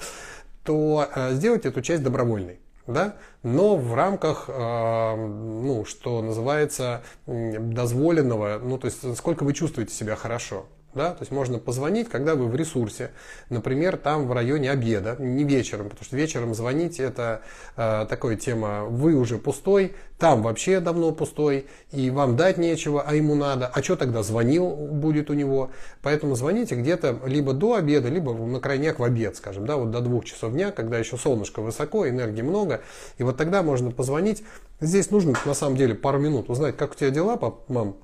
то 0.65 1.09
э, 1.15 1.33
сделайте 1.35 1.69
эту 1.69 1.83
часть 1.83 2.03
добровольной. 2.03 2.61
Да? 2.87 3.17
Но 3.43 3.77
в 3.77 3.95
рамках, 3.95 4.47
э, 4.49 5.17
ну, 5.17 5.85
что 5.85 6.21
называется, 6.23 7.03
дозволенного, 7.27 8.59
ну, 8.63 8.79
то 8.79 8.87
есть 8.87 9.17
сколько 9.17 9.45
вы 9.45 9.53
чувствуете 9.53 9.95
себя 9.95 10.17
хорошо. 10.17 10.67
Да? 10.95 11.13
То 11.13 11.23
есть 11.23 11.33
можно 11.33 11.59
позвонить, 11.59 12.09
когда 12.11 12.35
вы 12.35 12.49
в 12.49 12.55
ресурсе, 12.55 13.13
например, 13.49 13.97
там 13.97 14.27
в 14.27 14.33
районе 14.33 14.71
обеда, 14.71 15.17
не 15.19 15.45
вечером, 15.45 15.89
потому 15.89 16.05
что 16.05 16.17
вечером 16.17 16.55
звонить 16.55 17.01
это 17.01 17.41
э, 17.77 18.07
такая 18.09 18.37
тема, 18.37 18.85
вы 18.85 19.15
уже 19.15 19.39
пустой, 19.39 19.95
там 20.19 20.43
вообще 20.43 20.81
давно 20.81 21.11
пустой, 21.13 21.67
и 21.91 22.11
вам 22.11 22.37
дать 22.37 22.59
нечего, 22.59 23.03
а 23.05 23.15
ему 23.15 23.35
надо, 23.35 23.67
а 23.67 23.83
что 23.83 23.97
тогда 23.97 24.23
звонил 24.23 24.69
будет 24.71 25.31
у 25.31 25.35
него, 25.35 25.71
поэтому 26.03 26.35
звоните 26.35 26.75
где-то 26.75 27.21
либо 27.25 27.55
до 27.55 27.75
обеда, 27.75 28.09
либо 28.09 28.35
на 28.35 28.61
крайняк 28.61 28.99
в 28.99 29.05
обед, 29.05 29.37
скажем, 29.37 29.67
да, 29.67 29.77
вот 29.77 29.91
до 29.91 30.01
двух 30.01 30.25
часов 30.27 30.53
дня, 30.53 30.73
когда 30.73 30.99
еще 30.99 31.17
солнышко 31.17 31.61
высоко, 31.61 32.09
энергии 32.09 32.43
много, 32.43 32.83
и 33.19 33.23
вот 33.23 33.37
тогда 33.37 33.63
можно 33.63 33.91
позвонить. 33.91 34.45
Здесь 34.81 35.11
нужно 35.11 35.35
на 35.45 35.55
самом 35.55 35.77
деле 35.77 35.95
пару 35.95 36.19
минут 36.19 36.51
узнать, 36.51 36.77
как 36.77 36.93
у 36.93 36.95
тебя 36.95 37.11
дела, 37.11 37.39
мам, 37.69 37.97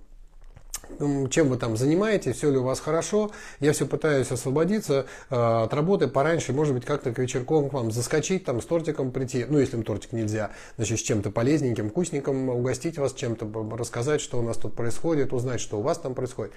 чем 1.30 1.48
вы 1.48 1.56
там 1.56 1.76
занимаетесь, 1.76 2.36
все 2.36 2.50
ли 2.50 2.58
у 2.58 2.64
вас 2.64 2.80
хорошо. 2.80 3.30
Я 3.60 3.72
все 3.72 3.86
пытаюсь 3.86 4.30
освободиться 4.30 5.06
э, 5.30 5.34
от 5.36 5.72
работы 5.72 6.08
пораньше, 6.08 6.52
может 6.52 6.74
быть, 6.74 6.84
как-то 6.84 7.12
к 7.12 7.18
вечерком 7.18 7.70
к 7.70 7.72
вам 7.72 7.90
заскочить, 7.90 8.44
там 8.44 8.60
с 8.60 8.66
тортиком 8.66 9.10
прийти, 9.10 9.44
ну, 9.48 9.58
если 9.58 9.80
тортик 9.82 10.12
нельзя, 10.12 10.50
значит, 10.76 10.98
с 10.98 11.02
чем-то 11.02 11.30
полезненьким, 11.30 11.90
вкусненьким, 11.90 12.48
угостить 12.48 12.98
вас 12.98 13.12
чем-то, 13.12 13.48
рассказать, 13.76 14.20
что 14.20 14.38
у 14.38 14.42
нас 14.42 14.56
тут 14.56 14.74
происходит, 14.74 15.32
узнать, 15.32 15.60
что 15.60 15.78
у 15.78 15.82
вас 15.82 15.98
там 15.98 16.14
происходит 16.14 16.52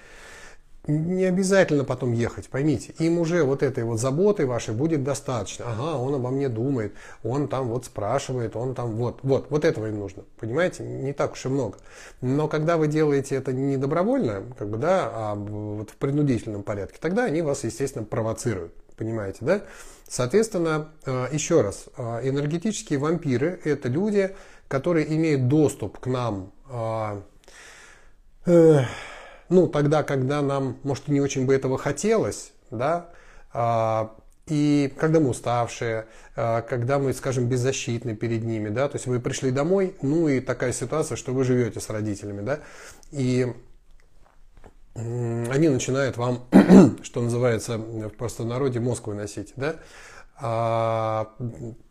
не 0.86 1.24
обязательно 1.24 1.84
потом 1.84 2.12
ехать, 2.12 2.48
поймите. 2.48 2.92
Им 2.98 3.18
уже 3.18 3.44
вот 3.44 3.62
этой 3.62 3.84
вот 3.84 4.00
заботы 4.00 4.46
вашей 4.46 4.74
будет 4.74 5.04
достаточно. 5.04 5.66
Ага, 5.68 5.96
он 5.96 6.14
обо 6.14 6.30
мне 6.30 6.48
думает, 6.48 6.94
он 7.22 7.46
там 7.46 7.68
вот 7.68 7.84
спрашивает, 7.84 8.56
он 8.56 8.74
там 8.74 8.96
вот, 8.96 9.20
вот, 9.22 9.46
вот 9.50 9.64
этого 9.64 9.86
им 9.86 10.00
нужно. 10.00 10.24
Понимаете, 10.40 10.82
не 10.82 11.12
так 11.12 11.32
уж 11.32 11.46
и 11.46 11.48
много. 11.48 11.78
Но 12.20 12.48
когда 12.48 12.76
вы 12.76 12.88
делаете 12.88 13.36
это 13.36 13.52
не 13.52 13.76
добровольно, 13.76 14.42
как 14.58 14.70
бы, 14.70 14.76
да, 14.76 15.10
а 15.12 15.34
вот 15.36 15.90
в 15.90 15.96
принудительном 15.96 16.64
порядке, 16.64 16.98
тогда 17.00 17.24
они 17.24 17.42
вас, 17.42 17.62
естественно, 17.62 18.04
провоцируют. 18.04 18.74
Понимаете, 18.96 19.38
да? 19.40 19.62
Соответственно, 20.08 20.88
э, 21.06 21.28
еще 21.32 21.62
раз, 21.62 21.86
э, 21.96 22.28
энергетические 22.28 22.98
вампиры– 22.98 23.60
это 23.64 23.88
люди, 23.88 24.34
которые 24.68 25.14
имеют 25.14 25.48
доступ 25.48 25.98
к 25.98 26.06
нам 26.06 26.52
э, 28.46 28.84
ну, 29.52 29.68
тогда, 29.68 30.02
когда 30.02 30.42
нам, 30.42 30.78
может, 30.82 31.08
не 31.08 31.20
очень 31.20 31.46
бы 31.46 31.54
этого 31.54 31.78
хотелось, 31.78 32.52
да, 32.70 33.10
а, 33.52 34.16
и 34.46 34.92
когда 34.98 35.20
мы 35.20 35.28
уставшие, 35.28 36.06
а, 36.34 36.62
когда 36.62 36.98
мы, 36.98 37.12
скажем, 37.12 37.48
беззащитны 37.48 38.16
перед 38.16 38.44
ними, 38.44 38.70
да, 38.70 38.88
то 38.88 38.96
есть 38.96 39.06
вы 39.06 39.20
пришли 39.20 39.50
домой, 39.50 39.94
ну 40.02 40.26
и 40.26 40.40
такая 40.40 40.72
ситуация, 40.72 41.16
что 41.16 41.32
вы 41.32 41.44
живете 41.44 41.80
с 41.80 41.90
родителями, 41.90 42.40
да, 42.40 42.60
и 43.12 43.54
они 44.94 45.68
начинают 45.68 46.16
вам, 46.16 46.44
что 47.02 47.22
называется 47.22 47.78
в 47.78 48.10
простонародье, 48.10 48.80
мозг 48.80 49.06
выносить, 49.06 49.52
да, 49.56 49.76
а, 50.44 51.34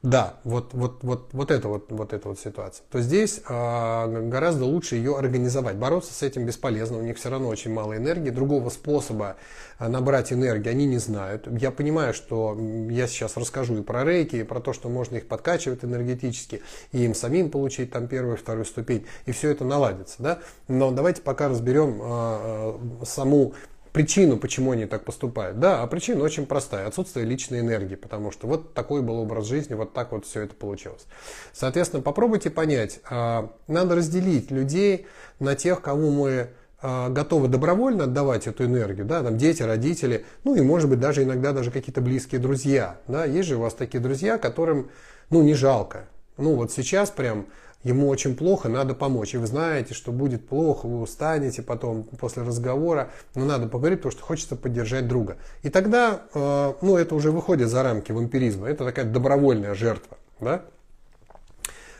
да, 0.01 0.39
вот, 0.43 0.73
вот, 0.73 1.03
вот, 1.03 1.29
вот 1.31 1.51
это 1.51 1.67
вот, 1.67 1.91
вот 1.91 2.11
эта 2.11 2.27
вот 2.27 2.39
ситуация, 2.39 2.83
то 2.91 2.99
здесь 2.99 3.41
а, 3.47 4.07
гораздо 4.07 4.65
лучше 4.65 4.95
ее 4.95 5.17
организовать. 5.17 5.77
Бороться 5.77 6.13
с 6.13 6.21
этим 6.21 6.45
бесполезно, 6.45 6.97
у 6.97 7.01
них 7.01 7.17
все 7.17 7.29
равно 7.29 7.47
очень 7.47 7.71
мало 7.71 7.95
энергии. 7.95 8.29
Другого 8.29 8.69
способа 8.69 9.37
а, 9.77 9.87
набрать 9.89 10.33
энергию 10.33 10.71
они 10.71 10.85
не 10.85 10.97
знают. 10.97 11.47
Я 11.59 11.71
понимаю, 11.71 12.13
что 12.13 12.57
я 12.89 13.07
сейчас 13.07 13.37
расскажу 13.37 13.77
и 13.77 13.83
про 13.83 14.03
рейки, 14.03 14.37
и 14.37 14.43
про 14.43 14.59
то, 14.59 14.73
что 14.73 14.89
можно 14.89 15.17
их 15.17 15.27
подкачивать 15.27 15.85
энергетически, 15.85 16.61
и 16.91 17.05
им 17.05 17.15
самим 17.15 17.51
получить 17.51 17.91
там 17.91 18.07
первую, 18.07 18.37
вторую 18.37 18.65
ступень, 18.65 19.05
и 19.25 19.31
все 19.31 19.49
это 19.49 19.65
наладится. 19.65 20.15
Да? 20.19 20.39
Но 20.67 20.91
давайте 20.91 21.21
пока 21.21 21.47
разберем 21.47 21.99
а, 22.01 22.79
а, 23.01 23.05
саму 23.05 23.53
причину, 23.91 24.37
почему 24.37 24.71
они 24.71 24.85
так 24.85 25.03
поступают. 25.03 25.59
Да, 25.59 25.81
а 25.81 25.87
причина 25.87 26.23
очень 26.23 26.45
простая. 26.45 26.87
Отсутствие 26.87 27.25
личной 27.25 27.59
энергии, 27.59 27.95
потому 27.95 28.31
что 28.31 28.47
вот 28.47 28.73
такой 28.73 29.01
был 29.01 29.19
образ 29.19 29.45
жизни, 29.45 29.73
вот 29.73 29.93
так 29.93 30.11
вот 30.11 30.25
все 30.25 30.41
это 30.41 30.55
получилось. 30.55 31.05
Соответственно, 31.53 32.01
попробуйте 32.01 32.49
понять, 32.49 32.99
а, 33.09 33.51
надо 33.67 33.95
разделить 33.95 34.51
людей 34.51 35.07
на 35.39 35.55
тех, 35.55 35.81
кому 35.81 36.11
мы 36.11 36.49
а, 36.81 37.09
готовы 37.09 37.47
добровольно 37.47 38.05
отдавать 38.05 38.47
эту 38.47 38.65
энергию, 38.65 39.05
да, 39.05 39.21
там 39.21 39.37
дети, 39.37 39.61
родители, 39.61 40.25
ну 40.43 40.55
и 40.55 40.61
может 40.61 40.89
быть 40.89 40.99
даже 40.99 41.23
иногда 41.23 41.51
даже 41.51 41.69
какие-то 41.69 42.01
близкие 42.01 42.41
друзья, 42.41 42.97
да, 43.07 43.25
есть 43.25 43.49
же 43.49 43.57
у 43.57 43.59
вас 43.59 43.75
такие 43.75 43.99
друзья, 43.99 44.39
которым, 44.39 44.89
ну, 45.29 45.43
не 45.43 45.53
жалко, 45.53 46.07
ну 46.37 46.55
вот 46.55 46.71
сейчас 46.71 47.11
прям 47.11 47.45
ему 47.83 48.07
очень 48.07 48.35
плохо, 48.35 48.69
надо 48.69 48.93
помочь. 48.93 49.33
И 49.33 49.37
вы 49.37 49.47
знаете, 49.47 49.93
что 49.93 50.11
будет 50.11 50.47
плохо, 50.47 50.87
вы 50.87 51.01
устанете 51.01 51.61
потом 51.61 52.03
после 52.03 52.43
разговора, 52.43 53.11
но 53.35 53.45
надо 53.45 53.67
поговорить, 53.67 53.99
потому 53.99 54.11
что 54.11 54.23
хочется 54.23 54.55
поддержать 54.55 55.07
друга. 55.07 55.37
И 55.63 55.69
тогда, 55.69 56.23
э, 56.33 56.73
ну, 56.81 56.97
это 56.97 57.15
уже 57.15 57.31
выходит 57.31 57.69
за 57.69 57.83
рамки 57.83 58.11
вампиризма, 58.11 58.67
это 58.69 58.85
такая 58.85 59.05
добровольная 59.05 59.73
жертва, 59.73 60.17
да? 60.39 60.65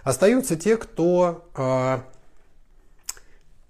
Остаются 0.04 0.56
те, 0.56 0.78
кто 0.78 1.48
э, 1.56 2.00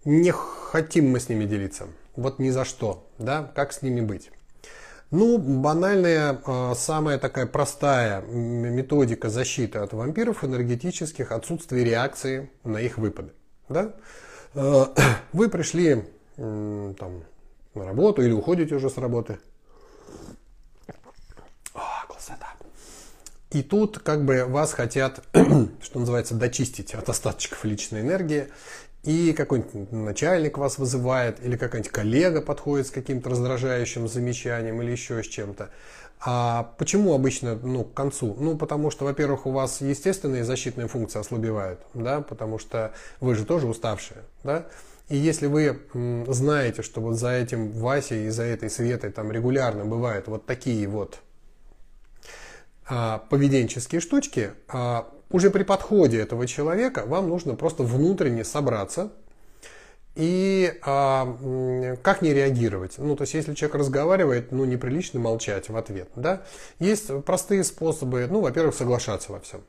не 0.06 0.32
хотим 0.32 1.12
мы 1.12 1.20
с 1.20 1.30
ними 1.30 1.46
делиться. 1.46 1.88
Вот 2.16 2.40
ни 2.40 2.50
за 2.50 2.66
что, 2.66 3.08
да, 3.18 3.52
как 3.56 3.74
с 3.74 3.82
ними 3.82 4.02
быть. 4.02 4.32
Ну, 5.12 5.38
банальная, 5.38 6.42
а, 6.46 6.74
самая 6.74 7.18
такая 7.20 7.46
простая 7.46 8.22
методика 8.22 9.30
защиты 9.30 9.80
от 9.80 9.92
вампиров 9.92 10.46
энергетических, 10.46 11.34
отсутствие 11.34 11.84
реакции 11.84 12.50
на 12.64 12.78
их 12.78 12.98
выпады. 12.98 13.34
Да? 13.68 13.94
А, 14.54 14.94
вы 15.34 15.50
пришли 15.50 16.06
там, 16.38 17.24
на 17.76 17.86
работу 17.86 18.22
или 18.22 18.32
уходите 18.32 18.74
уже 18.74 18.90
с 18.90 18.98
работы. 18.98 19.38
О, 21.74 22.06
красота. 22.08 22.54
И 23.52 23.64
тут 23.64 24.00
как 24.00 24.24
бы 24.24 24.46
вас 24.46 24.72
хотят, 24.72 25.26
что 25.82 26.00
называется, 26.00 26.36
дочистить 26.36 26.94
от 26.94 27.10
остаточков 27.10 27.66
личной 27.66 28.00
энергии 28.00 28.48
и 29.04 29.34
какой-нибудь 29.34 29.92
начальник 29.92 30.58
вас 30.58 30.78
вызывает, 30.78 31.44
или 31.44 31.56
какая-нибудь 31.58 31.92
коллега 31.92 32.42
подходит 32.42 32.88
с 32.88 32.92
каким-то 32.92 33.30
раздражающим 33.30 34.08
замечанием 34.08 34.82
или 34.82 34.92
еще 34.92 35.24
с 35.24 35.28
чем-то. 35.28 35.70
А 36.24 36.74
почему 36.78 37.16
обычно 37.16 37.56
ну, 37.56 37.84
к 37.84 37.96
концу? 37.96 38.36
Ну, 38.40 38.56
потому 38.56 38.92
что, 38.92 39.06
во-первых, 39.06 39.48
у 39.48 39.52
вас 39.52 39.82
естественные 39.82 40.44
защитные 40.44 40.88
функции 40.88 41.20
ослабевают, 41.20 41.80
да, 41.96 42.22
потому 42.22 42.60
что 42.60 42.94
вы 43.20 43.34
же 43.34 43.44
тоже 43.44 43.68
уставшие, 43.68 44.20
да. 44.44 44.68
И 45.10 45.18
если 45.18 45.48
вы 45.48 45.82
знаете, 46.28 46.84
что 46.84 47.02
вот 47.02 47.16
за 47.16 47.32
этим 47.32 47.72
Васей 47.72 48.28
и 48.28 48.30
за 48.30 48.44
этой 48.44 48.70
Светой 48.70 49.12
там 49.12 49.32
регулярно 49.32 49.84
бывают 49.84 50.28
вот 50.28 50.46
такие 50.46 50.88
вот 50.88 51.20
поведенческие 53.30 54.02
штучки, 54.02 54.52
а, 54.68 55.08
уже 55.30 55.50
при 55.50 55.64
подходе 55.64 56.20
этого 56.20 56.46
человека 56.46 57.04
вам 57.06 57.30
нужно 57.30 57.56
просто 57.56 57.84
внутренне 57.84 58.44
собраться 58.44 59.12
и 60.16 60.78
а, 60.84 61.98
как 62.04 62.22
не 62.22 62.34
реагировать. 62.34 62.98
Ну, 62.98 63.16
то 63.16 63.22
есть, 63.22 63.34
если 63.34 63.54
человек 63.54 63.76
разговаривает, 63.76 64.52
ну, 64.52 64.66
неприлично 64.66 65.20
молчать 65.20 65.70
в 65.70 65.78
ответ, 65.78 66.10
да. 66.16 66.44
Есть 66.80 67.24
простые 67.24 67.64
способы, 67.64 68.28
ну, 68.30 68.42
во-первых, 68.42 68.76
соглашаться 68.76 69.32
во 69.32 69.40
всем. 69.40 69.62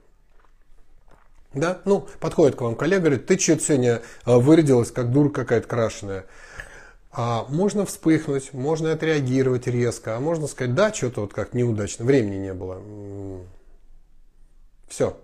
Да, 1.54 1.80
ну, 1.84 2.08
подходит 2.18 2.56
к 2.56 2.62
вам 2.62 2.74
коллега, 2.74 3.02
говорит, 3.02 3.26
ты 3.26 3.38
что-то 3.38 3.62
сегодня 3.62 4.02
а, 4.24 4.38
вырядилась, 4.38 4.90
как 4.90 5.12
дура 5.12 5.28
какая-то 5.28 5.68
крашеная. 5.68 6.24
А 7.14 7.44
можно 7.50 7.84
вспыхнуть, 7.84 8.54
можно 8.54 8.92
отреагировать 8.92 9.66
резко, 9.66 10.16
а 10.16 10.20
можно 10.20 10.46
сказать, 10.46 10.74
да, 10.74 10.92
что-то 10.94 11.22
вот 11.22 11.34
как 11.34 11.52
неудачно, 11.52 12.06
времени 12.06 12.36
не 12.36 12.54
было. 12.54 12.80
Все, 14.88 15.16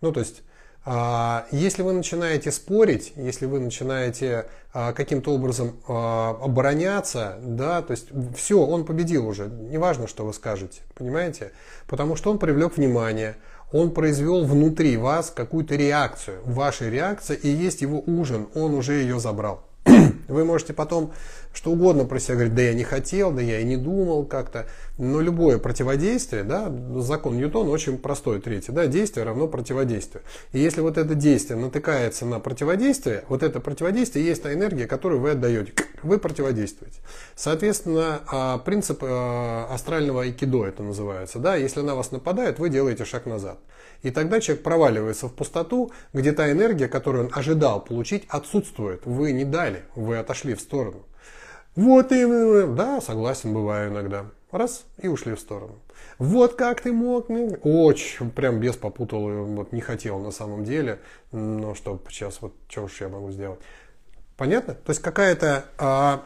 ну, 0.00 0.12
то 0.12 0.20
есть, 0.20 0.42
а, 0.84 1.46
если 1.52 1.82
вы 1.82 1.92
начинаете 1.92 2.50
спорить, 2.50 3.12
если 3.14 3.46
вы 3.46 3.60
начинаете 3.60 4.46
а, 4.72 4.92
каким-то 4.92 5.32
образом 5.32 5.76
а, 5.86 6.30
обороняться, 6.42 7.38
да, 7.42 7.82
то 7.82 7.92
есть 7.92 8.08
все, 8.36 8.58
он 8.58 8.84
победил 8.84 9.28
уже, 9.28 9.46
неважно, 9.46 10.08
что 10.08 10.24
вы 10.24 10.32
скажете, 10.32 10.80
понимаете? 10.96 11.52
Потому 11.86 12.16
что 12.16 12.32
он 12.32 12.40
привлек 12.40 12.76
внимание, 12.76 13.36
он 13.72 13.92
произвел 13.92 14.44
внутри 14.44 14.96
вас 14.96 15.30
какую-то 15.30 15.76
реакцию. 15.76 16.40
Ваша 16.44 16.88
реакция 16.88 17.36
и 17.36 17.48
есть 17.48 17.82
его 17.82 18.02
ужин, 18.04 18.48
он 18.54 18.74
уже 18.74 18.94
ее 18.94 19.20
забрал. 19.20 19.69
Вы 20.28 20.44
можете 20.44 20.72
потом 20.72 21.12
что 21.52 21.72
угодно 21.72 22.04
про 22.04 22.20
себя 22.20 22.34
говорить, 22.34 22.54
да 22.54 22.62
я 22.62 22.74
не 22.74 22.84
хотел, 22.84 23.32
да 23.32 23.42
я 23.42 23.60
и 23.60 23.64
не 23.64 23.76
думал 23.76 24.24
как-то. 24.24 24.66
Но 24.98 25.20
любое 25.20 25.58
противодействие, 25.58 26.44
да, 26.44 26.72
закон 26.98 27.36
Ньютона 27.36 27.70
очень 27.70 27.98
простой, 27.98 28.40
третий, 28.40 28.72
да, 28.72 28.86
действие 28.86 29.24
равно 29.24 29.48
противодействию. 29.48 30.22
И 30.52 30.60
если 30.60 30.80
вот 30.80 30.96
это 30.96 31.14
действие 31.14 31.58
натыкается 31.58 32.24
на 32.26 32.38
противодействие, 32.38 33.24
вот 33.28 33.42
это 33.42 33.60
противодействие 33.60 34.24
есть 34.24 34.42
та 34.42 34.52
энергия, 34.52 34.86
которую 34.86 35.20
вы 35.20 35.30
отдаете. 35.30 35.72
Вы 36.02 36.18
противодействуете. 36.18 36.98
Соответственно, 37.34 38.20
а, 38.26 38.58
принцип 38.58 39.00
а, 39.02 39.68
астрального 39.72 40.22
айкидо 40.22 40.64
это 40.64 40.82
называется, 40.82 41.38
да, 41.38 41.56
если 41.56 41.80
на 41.80 41.94
вас 41.94 42.12
нападает, 42.12 42.58
вы 42.58 42.68
делаете 42.70 43.04
шаг 43.04 43.26
назад. 43.26 43.58
И 44.02 44.10
тогда 44.10 44.40
человек 44.40 44.64
проваливается 44.64 45.28
в 45.28 45.34
пустоту, 45.34 45.90
где 46.12 46.32
та 46.32 46.50
энергия, 46.50 46.88
которую 46.88 47.26
он 47.26 47.32
ожидал 47.34 47.80
получить, 47.82 48.24
отсутствует. 48.28 49.04
Вы 49.04 49.32
не 49.32 49.44
дали, 49.44 49.82
вы 49.94 50.18
отошли 50.18 50.54
в 50.54 50.60
сторону. 50.60 51.04
Вот 51.76 52.10
именно, 52.12 52.74
да, 52.74 53.00
согласен, 53.00 53.52
бываю 53.54 53.90
иногда. 53.90 54.26
Раз, 54.50 54.84
и 54.98 55.06
ушли 55.06 55.34
в 55.34 55.40
сторону. 55.40 55.78
Вот 56.18 56.54
как 56.54 56.80
ты 56.80 56.92
мог? 56.92 57.30
Очень, 57.62 58.30
прям 58.30 58.58
без 58.58 58.76
попутал, 58.76 59.28
вот 59.44 59.72
не 59.72 59.80
хотел 59.80 60.18
на 60.18 60.32
самом 60.32 60.64
деле, 60.64 60.98
но 61.30 61.74
что 61.74 62.02
сейчас, 62.08 62.42
вот 62.42 62.52
что 62.68 62.84
уж 62.84 63.00
я 63.00 63.08
могу 63.08 63.30
сделать. 63.30 63.60
Понятно? 64.36 64.74
То 64.74 64.90
есть 64.90 65.02
какая-то 65.02 65.66
а, 65.78 66.24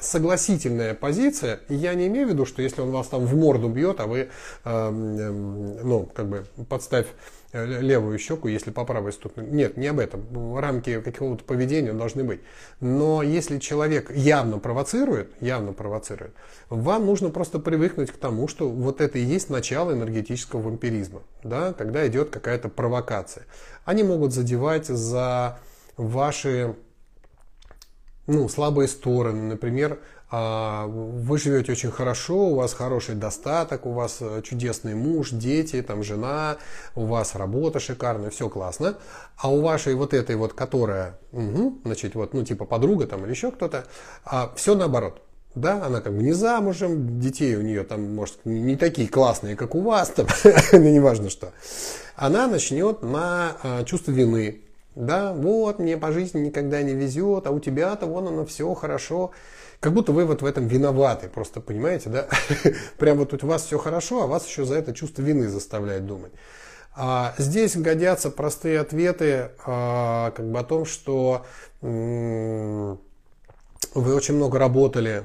согласительная 0.00 0.94
позиция, 0.94 1.60
я 1.68 1.94
не 1.94 2.06
имею 2.08 2.26
в 2.26 2.30
виду, 2.30 2.46
что 2.46 2.62
если 2.62 2.80
он 2.80 2.90
вас 2.90 3.08
там 3.08 3.24
в 3.24 3.36
морду 3.36 3.68
бьет, 3.68 4.00
а 4.00 4.06
вы, 4.06 4.28
а, 4.64 4.90
ну, 4.90 6.10
как 6.14 6.28
бы 6.28 6.44
подставь 6.68 7.06
Э, 7.52 7.64
левую 7.66 8.16
щеку, 8.18 8.46
если 8.46 8.70
по 8.70 8.84
правой 8.84 9.12
ступне. 9.12 9.44
Нет, 9.44 9.76
не 9.76 9.88
об 9.88 9.98
этом. 9.98 10.56
Рамки 10.56 11.00
какого-то 11.00 11.42
поведения 11.42 11.92
должны 11.92 12.22
быть. 12.22 12.40
Но 12.78 13.24
если 13.24 13.58
человек 13.58 14.12
явно 14.14 14.60
провоцирует, 14.60 15.32
явно 15.40 15.72
провоцирует, 15.72 16.32
вам 16.68 17.06
нужно 17.06 17.30
просто 17.30 17.58
привыкнуть 17.58 18.12
к 18.12 18.16
тому, 18.18 18.46
что 18.46 18.68
вот 18.68 19.00
это 19.00 19.18
и 19.18 19.22
есть 19.22 19.50
начало 19.50 19.92
энергетического 19.92 20.62
вампиризма, 20.62 21.22
да, 21.42 21.72
когда 21.72 22.06
идет 22.06 22.30
какая-то 22.30 22.68
провокация. 22.68 23.44
Они 23.84 24.04
могут 24.04 24.32
задевать 24.32 24.86
за 24.86 25.58
ваши 25.96 26.76
ну, 28.26 28.48
слабые 28.48 28.88
стороны, 28.88 29.42
например, 29.42 29.98
а, 30.32 30.86
вы 30.86 31.38
живете 31.38 31.72
очень 31.72 31.90
хорошо, 31.90 32.50
у 32.50 32.54
вас 32.54 32.72
хороший 32.72 33.16
достаток, 33.16 33.84
у 33.84 33.92
вас 33.92 34.18
э, 34.20 34.42
чудесный 34.44 34.94
муж, 34.94 35.30
дети, 35.30 35.82
там 35.82 36.04
жена, 36.04 36.58
у 36.94 37.06
вас 37.06 37.34
работа 37.34 37.80
шикарная, 37.80 38.30
все 38.30 38.48
классно. 38.48 38.96
А 39.36 39.50
у 39.50 39.60
вашей 39.60 39.94
вот 39.94 40.14
этой 40.14 40.36
вот, 40.36 40.52
которая, 40.52 41.18
угу, 41.32 41.80
значит, 41.84 42.14
вот, 42.14 42.32
ну, 42.32 42.44
типа 42.44 42.64
подруга 42.64 43.08
там 43.08 43.24
или 43.24 43.32
еще 43.32 43.50
кто-то, 43.50 43.86
а, 44.24 44.52
все 44.54 44.76
наоборот. 44.76 45.20
Да, 45.56 45.84
она 45.84 46.00
как 46.00 46.14
бы 46.14 46.22
не 46.22 46.32
замужем, 46.32 47.18
детей 47.18 47.56
у 47.56 47.62
нее 47.62 47.82
там, 47.82 48.14
может, 48.14 48.44
не 48.44 48.76
такие 48.76 49.08
классные, 49.08 49.56
как 49.56 49.74
у 49.74 49.80
вас, 49.80 50.10
там, 50.10 50.28
ну, 50.72 50.78
неважно 50.78 51.28
что. 51.28 51.52
Она 52.14 52.46
начнет 52.46 53.02
на 53.02 53.56
а, 53.64 53.82
чувство 53.82 54.12
вины. 54.12 54.60
Да, 54.94 55.32
вот, 55.32 55.78
мне 55.78 55.96
по 55.96 56.10
жизни 56.12 56.40
никогда 56.40 56.82
не 56.82 56.94
везет, 56.94 57.46
а 57.46 57.50
у 57.50 57.60
тебя-то 57.60 58.06
вон 58.06 58.28
оно 58.28 58.44
все 58.44 58.72
хорошо. 58.74 59.30
Как 59.78 59.94
будто 59.94 60.12
вы 60.12 60.26
вот 60.26 60.42
в 60.42 60.44
этом 60.44 60.66
виноваты, 60.66 61.28
просто 61.28 61.60
понимаете, 61.60 62.10
да? 62.10 62.28
Прям 62.98 63.18
вот 63.18 63.32
у 63.42 63.46
вас 63.46 63.64
все 63.64 63.78
хорошо, 63.78 64.22
а 64.22 64.26
вас 64.26 64.46
еще 64.46 64.64
за 64.64 64.74
это 64.74 64.92
чувство 64.92 65.22
вины 65.22 65.48
заставляет 65.48 66.06
думать. 66.06 66.32
А 66.94 67.34
здесь 67.38 67.76
годятся 67.76 68.30
простые 68.30 68.80
ответы 68.80 69.52
а, 69.64 70.32
как 70.32 70.50
бы 70.50 70.58
о 70.58 70.64
том, 70.64 70.84
что 70.84 71.46
вы 71.80 72.98
очень 73.94 74.34
много 74.34 74.58
работали, 74.58 75.22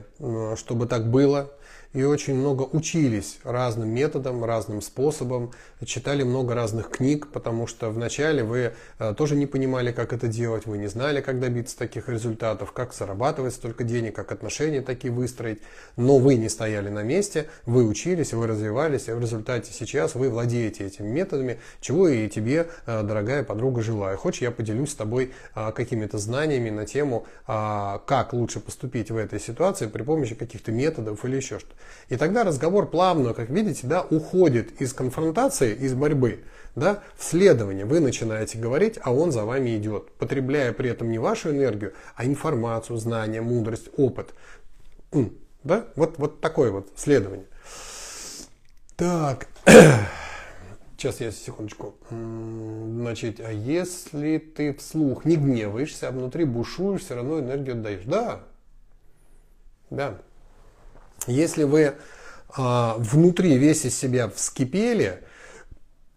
чтобы 0.55 0.85
так 0.85 1.09
было, 1.09 1.51
и 1.95 2.03
очень 2.03 2.35
много 2.35 2.63
учились 2.63 3.39
разным 3.45 3.89
методам, 3.89 4.43
разным 4.43 4.81
способам, 4.81 5.51
читали 5.85 6.23
много 6.23 6.53
разных 6.53 6.89
книг, 6.89 7.29
потому 7.31 7.67
что 7.67 7.89
вначале 7.89 8.43
вы 8.43 8.73
э, 8.99 9.13
тоже 9.17 9.37
не 9.37 9.45
понимали, 9.45 9.93
как 9.93 10.11
это 10.11 10.27
делать, 10.27 10.65
вы 10.65 10.77
не 10.77 10.87
знали, 10.87 11.21
как 11.21 11.39
добиться 11.39 11.77
таких 11.77 12.09
результатов, 12.09 12.73
как 12.73 12.93
зарабатывать 12.93 13.53
столько 13.53 13.85
денег, 13.85 14.13
как 14.13 14.33
отношения 14.33 14.81
такие 14.81 15.11
выстроить, 15.13 15.61
но 15.95 16.17
вы 16.17 16.35
не 16.35 16.49
стояли 16.49 16.89
на 16.89 17.01
месте, 17.01 17.47
вы 17.65 17.85
учились, 17.85 18.33
вы 18.33 18.45
развивались, 18.45 19.07
и 19.07 19.13
в 19.13 19.21
результате 19.21 19.71
сейчас 19.71 20.15
вы 20.15 20.29
владеете 20.29 20.85
этими 20.85 21.07
методами, 21.07 21.59
чего 21.79 22.09
и 22.09 22.27
тебе, 22.27 22.67
э, 22.87 23.03
дорогая 23.03 23.43
подруга, 23.43 23.81
желаю. 23.81 24.17
Хочешь, 24.17 24.41
я 24.41 24.51
поделюсь 24.51 24.91
с 24.91 24.95
тобой 24.95 25.31
э, 25.55 25.71
какими-то 25.71 26.17
знаниями 26.17 26.69
на 26.69 26.85
тему, 26.85 27.25
как 27.45 28.33
лучше 28.33 28.59
поступить 28.59 29.11
в 29.11 29.17
этой 29.17 29.39
ситуации 29.39 29.87
при 29.87 30.03
помощи 30.03 30.35
каких-то 30.35 30.71
методов 30.71 31.23
или 31.23 31.37
еще 31.37 31.59
что-то. 31.59 31.75
И 32.09 32.15
тогда 32.15 32.43
разговор 32.43 32.89
плавно, 32.89 33.33
как 33.33 33.49
видите, 33.49 33.87
да, 33.87 34.01
уходит 34.01 34.81
из 34.81 34.93
конфронтации, 34.93 35.73
из 35.73 35.93
борьбы, 35.93 36.43
да, 36.75 37.01
в 37.17 37.23
следование. 37.23 37.85
Вы 37.85 37.99
начинаете 37.99 38.57
говорить, 38.57 38.99
а 39.01 39.13
он 39.13 39.31
за 39.31 39.45
вами 39.45 39.75
идет, 39.77 40.11
потребляя 40.13 40.73
при 40.73 40.89
этом 40.89 41.09
не 41.09 41.19
вашу 41.19 41.51
энергию, 41.51 41.93
а 42.15 42.25
информацию, 42.25 42.97
знания, 42.97 43.41
мудрость, 43.41 43.89
опыт. 43.97 44.33
Да? 45.63 45.85
Вот, 45.95 46.17
вот 46.17 46.41
такое 46.41 46.71
вот 46.71 46.89
следование. 46.95 47.47
Так. 48.95 49.47
Сейчас 50.97 51.19
я 51.19 51.31
секундочку. 51.31 51.95
Значит, 52.09 53.39
а 53.39 53.51
если 53.51 54.37
ты 54.37 54.73
вслух 54.73 55.25
не 55.25 55.35
гневаешься, 55.35 56.07
а 56.07 56.11
внутри 56.11 56.45
бушуешь, 56.45 57.01
все 57.01 57.15
равно 57.15 57.39
энергию 57.39 57.75
отдаешь? 57.75 58.03
Да. 58.05 58.43
Да. 59.89 60.19
Если 61.27 61.63
вы 61.63 61.95
а, 62.49 62.95
внутри 62.97 63.57
весь 63.57 63.85
из 63.85 63.97
себя 63.97 64.29
вскипели, 64.29 65.23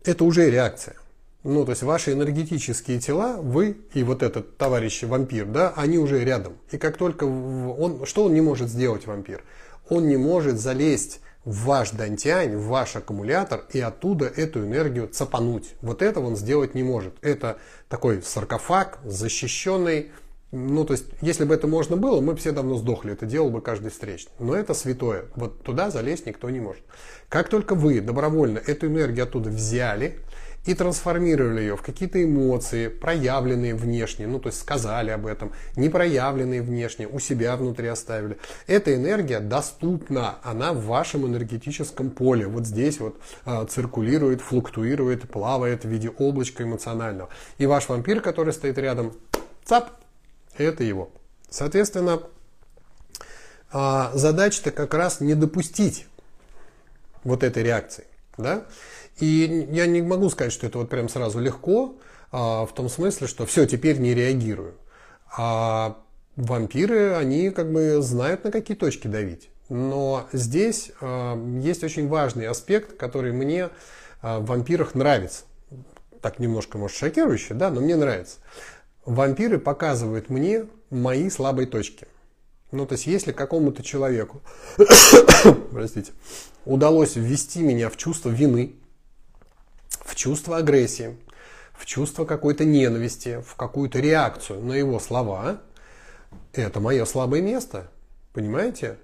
это 0.04 0.24
уже 0.24 0.50
реакция. 0.50 0.96
Ну, 1.44 1.64
то 1.64 1.70
есть 1.70 1.82
ваши 1.82 2.12
энергетические 2.12 2.98
тела, 2.98 3.37
вы 3.40 3.78
и 3.94 4.02
вот 4.02 4.22
этот 4.22 4.56
товарищ 4.56 5.02
вампир, 5.02 5.46
да, 5.46 5.72
они 5.76 5.98
уже 5.98 6.24
рядом. 6.24 6.54
И 6.72 6.78
как 6.78 6.96
только 6.96 7.24
он, 7.24 8.04
что 8.06 8.24
он 8.24 8.34
не 8.34 8.40
может 8.40 8.68
сделать 8.68 9.06
вампир? 9.06 9.42
Он 9.88 10.08
не 10.08 10.16
может 10.16 10.58
залезть 10.58 11.20
в 11.44 11.64
ваш 11.64 11.92
дантянь, 11.92 12.56
в 12.56 12.66
ваш 12.66 12.96
аккумулятор 12.96 13.64
и 13.72 13.80
оттуда 13.80 14.26
эту 14.26 14.64
энергию 14.64 15.08
цапануть. 15.08 15.74
Вот 15.80 16.02
этого 16.02 16.26
он 16.26 16.37
сделать 16.37 16.74
не 16.74 16.82
может. 16.82 17.14
Это 17.22 17.58
такой 17.88 18.22
саркофаг, 18.22 18.98
защищенный. 19.04 20.11
Ну, 20.50 20.84
то 20.87 20.94
есть, 20.94 21.04
если 21.20 21.44
бы 21.44 21.54
это 21.54 21.66
можно 21.66 21.96
было, 21.96 22.20
мы 22.22 22.34
все 22.34 22.52
давно 22.52 22.76
сдохли. 22.76 23.12
Это 23.12 23.26
делал 23.26 23.50
бы 23.50 23.61
каждый 23.61 23.90
встречный. 23.90 24.32
Но 24.38 24.54
это 24.54 24.72
святое. 24.72 25.26
Вот 25.37 25.62
туда 25.62 25.90
залезть 25.90 26.26
никто 26.26 26.48
не 26.48 26.61
может. 26.61 26.82
Как 27.28 27.50
только 27.50 27.74
вы 27.74 28.00
добровольно 28.00 28.58
эту 28.58 28.87
энергию 28.87 29.24
оттуда 29.24 29.50
взяли, 29.50 30.20
и 30.68 30.74
трансформировали 30.74 31.61
ее 31.61 31.76
в 31.76 31.82
какие-то 31.82 32.22
эмоции, 32.22 32.88
проявленные 32.88 33.74
внешне, 33.74 34.26
ну 34.26 34.38
то 34.38 34.48
есть 34.48 34.61
сказали 34.61 35.11
об 35.11 35.26
этом, 35.26 35.52
не 35.76 35.88
проявленные 35.88 36.61
внешне, 36.61 37.08
у 37.08 37.18
себя 37.20 37.56
внутри 37.56 37.88
оставили. 37.88 38.37
Эта 38.66 38.94
энергия 38.94 39.40
доступна, 39.40 40.37
она 40.42 40.74
в 40.74 40.84
вашем 40.84 41.26
энергетическом 41.26 42.11
поле, 42.11 42.46
вот 42.46 42.66
здесь 42.66 43.00
вот 43.00 43.16
э, 43.46 43.66
циркулирует, 43.70 44.42
флуктуирует, 44.42 45.30
плавает 45.30 45.84
в 45.84 45.88
виде 45.88 46.11
облачка 46.11 46.64
эмоционального. 46.64 47.30
И 47.56 47.64
ваш 47.64 47.88
вампир, 47.88 48.20
который 48.20 48.52
стоит 48.52 48.76
рядом, 48.76 49.14
цап, 49.64 49.97
это 50.64 50.84
его. 50.84 51.10
Соответственно, 51.50 52.22
э, 53.72 54.10
задача-то 54.14 54.70
как 54.70 54.94
раз 54.94 55.20
не 55.20 55.34
допустить 55.34 56.06
вот 57.24 57.42
этой 57.42 57.62
реакции. 57.62 58.04
Да? 58.36 58.64
И 59.20 59.66
я 59.70 59.86
не 59.86 60.02
могу 60.02 60.30
сказать, 60.30 60.52
что 60.52 60.66
это 60.66 60.78
вот 60.78 60.88
прям 60.88 61.08
сразу 61.08 61.40
легко, 61.40 61.96
а, 62.30 62.66
в 62.66 62.74
том 62.74 62.88
смысле, 62.88 63.26
что 63.26 63.46
все, 63.46 63.66
теперь 63.66 63.98
не 63.98 64.14
реагирую. 64.14 64.74
А 65.36 65.98
вампиры, 66.36 67.14
они 67.14 67.50
как 67.50 67.72
бы 67.72 68.00
знают, 68.00 68.44
на 68.44 68.52
какие 68.52 68.76
точки 68.76 69.08
давить. 69.08 69.50
Но 69.68 70.28
здесь 70.32 70.92
а, 71.00 71.36
есть 71.60 71.82
очень 71.82 72.08
важный 72.08 72.46
аспект, 72.46 72.96
который 72.96 73.32
мне 73.32 73.70
а, 74.22 74.38
в 74.38 74.46
вампирах 74.46 74.94
нравится. 74.94 75.44
Так 76.22 76.38
немножко, 76.38 76.78
может, 76.78 76.96
шокирующе, 76.96 77.54
да, 77.54 77.70
но 77.70 77.80
мне 77.80 77.96
нравится. 77.96 78.38
Вампиры 79.08 79.58
показывают 79.58 80.28
мне 80.28 80.66
мои 80.90 81.30
слабые 81.30 81.66
точки. 81.66 82.06
Ну, 82.72 82.84
то 82.84 82.92
есть, 82.92 83.06
если 83.06 83.32
какому-то 83.32 83.82
человеку, 83.82 84.42
простите, 85.72 86.12
удалось 86.66 87.16
ввести 87.16 87.62
меня 87.62 87.88
в 87.88 87.96
чувство 87.96 88.28
вины, 88.28 88.74
в 90.04 90.14
чувство 90.14 90.58
агрессии, 90.58 91.16
в 91.72 91.86
чувство 91.86 92.26
какой-то 92.26 92.66
ненависти, 92.66 93.42
в 93.46 93.54
какую-то 93.54 93.98
реакцию 93.98 94.60
на 94.60 94.74
его 94.74 95.00
слова, 95.00 95.62
это 96.52 96.78
мое 96.78 97.06
слабое 97.06 97.40
место. 97.40 97.90
Понимаете? 98.34 98.98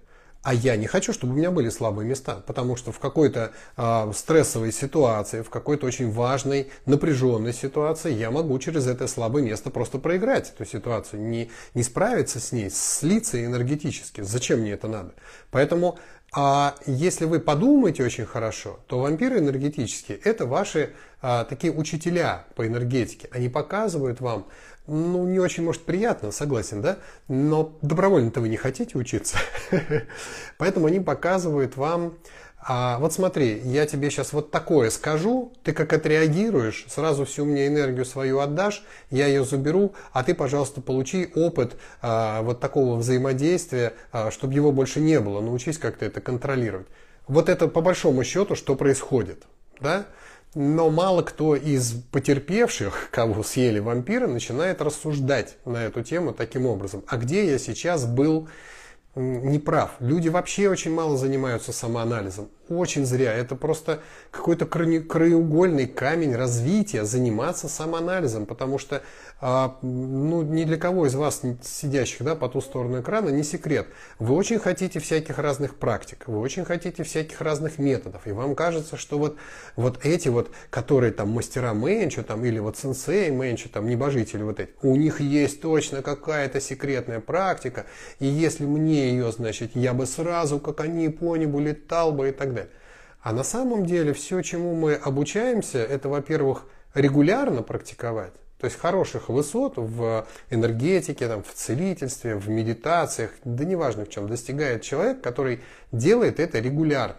А 0.45 0.53
я 0.53 0.77
не 0.77 0.87
хочу, 0.87 1.15
чтобы 1.15 1.33
у 1.33 1.37
меня 1.37 1.51
были 1.51 1.71
слабые 1.71 2.07
места, 2.07 2.43
потому 2.47 2.77
что 2.77 2.93
в 2.93 2.99
какой-то 2.99 3.53
э, 3.79 4.13
стрессовой 4.15 4.73
ситуации, 4.73 5.41
в 5.41 5.49
какой-то 5.49 5.87
очень 5.87 6.13
важной, 6.13 6.71
напряженной 6.85 7.55
ситуации 7.55 8.13
я 8.13 8.31
могу 8.31 8.59
через 8.59 8.87
это 8.87 9.09
слабое 9.09 9.43
место 9.43 9.71
просто 9.71 9.99
проиграть 9.99 10.53
эту 10.55 10.67
ситуацию, 10.67 11.23
не, 11.23 11.51
не 11.73 11.83
справиться 11.83 12.41
с 12.41 12.53
ней, 12.53 12.69
слиться 12.71 13.43
энергетически. 13.43 14.21
Зачем 14.21 14.61
мне 14.61 14.73
это 14.73 14.87
надо? 14.87 15.15
Поэтому 15.51 15.99
а 16.37 16.75
если 16.85 17.27
вы 17.27 17.39
подумаете 17.39 18.05
очень 18.05 18.27
хорошо, 18.27 18.81
то 18.89 18.99
вампиры 18.99 19.39
энергетические– 19.39 20.19
это 20.25 20.47
ваши 20.47 20.91
а, 21.23 21.45
такие 21.45 21.73
учителя 21.73 22.45
по 22.57 22.67
энергетике. 22.67 23.29
Они 23.31 23.49
показывают 23.49 24.21
вам, 24.21 24.49
ну, 24.87 25.27
не 25.27 25.39
очень, 25.39 25.65
может, 25.65 25.83
приятно, 25.83 26.31
согласен, 26.31 26.83
да? 26.83 26.99
Но 27.29 27.77
добровольно-то 27.83 28.41
вы 28.41 28.49
не 28.49 28.57
хотите 28.57 28.99
учиться. 28.99 29.39
Поэтому 30.59 30.87
они 30.87 31.01
показывают 31.01 31.77
вам 31.77 32.19
а 32.67 32.99
вот 32.99 33.13
смотри, 33.13 33.61
я 33.65 33.85
тебе 33.85 34.09
сейчас 34.09 34.33
вот 34.33 34.51
такое 34.51 34.89
скажу, 34.89 35.53
ты 35.63 35.75
как 35.75 35.93
отреагируешь, 35.93 36.87
сразу 36.89 37.27
всю 37.27 37.45
мне 37.45 37.67
энергию 37.67 38.07
свою 38.07 38.39
отдашь, 38.39 38.83
я 39.11 39.27
ее 39.27 39.45
заберу, 39.45 39.95
а 40.13 40.25
ты, 40.25 40.35
пожалуйста, 40.35 40.81
получи 40.81 41.31
опыт 41.35 41.77
а, 42.01 42.41
вот 42.41 42.61
такого 42.61 42.97
взаимодействия, 42.97 43.93
а, 44.13 44.31
чтобы 44.31 44.55
его 44.55 44.73
больше 44.73 45.01
не 45.01 45.21
было, 45.21 45.43
научись 45.43 45.77
как-то 45.77 46.07
это 46.07 46.23
контролировать. 46.23 46.87
Вот 47.29 47.51
это 47.51 47.69
по 47.69 47.83
большому 47.83 48.25
счету, 48.25 48.55
что 48.55 48.77
происходит, 48.77 49.43
да? 49.81 50.07
Но 50.55 50.89
мало 50.89 51.23
кто 51.23 51.57
из 51.57 51.93
потерпевших, 52.13 53.09
кого 53.11 53.43
съели 53.43 53.81
вампиры, 53.81 54.27
начинает 54.29 54.81
рассуждать 54.81 55.57
на 55.65 55.85
эту 55.85 56.03
тему 56.03 56.33
таким 56.33 56.67
образом. 56.67 57.03
А 57.09 57.17
где 57.17 57.45
я 57.45 57.59
сейчас 57.59 58.07
был 58.07 58.49
не 59.17 59.59
прав. 59.59 59.93
Люди 60.01 60.29
вообще 60.29 60.69
очень 60.69 60.93
мало 60.93 61.17
занимаются 61.17 61.73
самоанализом. 61.73 62.49
Очень 62.71 63.05
зря. 63.05 63.35
Это 63.35 63.57
просто 63.57 64.01
какой-то 64.31 64.65
краеугольный 64.65 65.87
камень 65.87 66.35
развития 66.35 67.05
заниматься 67.05 67.69
самоанализом, 67.69 68.47
потому 68.47 68.79
что 68.79 69.03
а, 69.41 69.77
ну, 69.83 70.41
ни 70.43 70.65
для 70.65 70.79
кого 70.79 71.07
из 71.07 71.15
вас, 71.15 71.43
сидящих 71.63 72.23
да, 72.23 72.35
по 72.35 72.49
ту 72.49 72.63
сторону 72.63 73.03
экрана, 73.03 73.29
не 73.29 73.43
секрет. 73.43 73.89
Вы 74.19 74.35
очень 74.35 74.59
хотите 74.59 74.99
всяких 74.99 75.39
разных 75.39 75.75
практик, 75.75 76.25
вы 76.27 76.39
очень 76.39 76.65
хотите 76.65 77.03
всяких 77.03 77.43
разных 77.43 77.79
методов, 77.79 78.27
и 78.27 78.33
вам 78.33 78.55
кажется, 78.55 78.97
что 78.97 79.19
вот, 79.19 79.37
вот 79.77 80.07
эти 80.07 80.29
вот, 80.29 80.51
которые 80.71 81.13
там 81.13 81.29
мастера 81.31 81.75
менчу, 81.75 82.23
там, 82.23 82.47
или 82.47 82.59
вот 82.61 82.79
сенсей 82.79 83.29
менчу, 83.31 83.69
там, 83.69 83.87
небожители 83.87 84.43
вот 84.43 84.61
эти, 84.61 84.71
у 84.81 84.97
них 84.97 85.21
есть 85.21 85.61
точно 85.61 86.01
какая-то 86.01 86.63
секретная 86.63 87.21
практика, 87.21 87.85
и 88.21 88.27
если 88.27 88.65
мне 88.65 89.11
ее, 89.11 89.31
значит, 89.33 89.73
я 89.75 89.93
бы 89.93 90.07
сразу, 90.07 90.59
как 90.59 90.81
они 90.81 91.11
по 91.11 91.37
небу 91.37 91.61
летал 91.61 92.13
бы 92.13 92.31
и 92.31 92.33
так. 92.33 92.54
А 93.25 93.33
на 93.33 93.43
самом 93.43 93.87
деле 93.87 94.13
все, 94.13 94.43
чему 94.43 94.75
мы 94.75 94.93
обучаемся, 94.97 95.79
это, 95.79 96.11
во-первых, 96.11 96.67
регулярно 96.93 97.63
практиковать, 97.63 98.35
то 98.61 98.67
есть 98.67 98.79
хороших 98.79 99.31
высот 99.31 99.79
в 99.79 100.27
энергетике, 100.51 101.27
там, 101.27 101.43
в 101.43 101.55
целительстве, 101.55 102.35
в 102.35 102.51
медитациях, 102.51 103.31
да 103.43 103.65
неважно 103.65 104.05
в 104.05 104.11
чем, 104.11 104.29
достигает 104.29 104.83
человек, 104.83 105.23
который 105.23 105.63
делает 105.91 106.39
это 106.39 106.59
регулярно. 106.59 107.17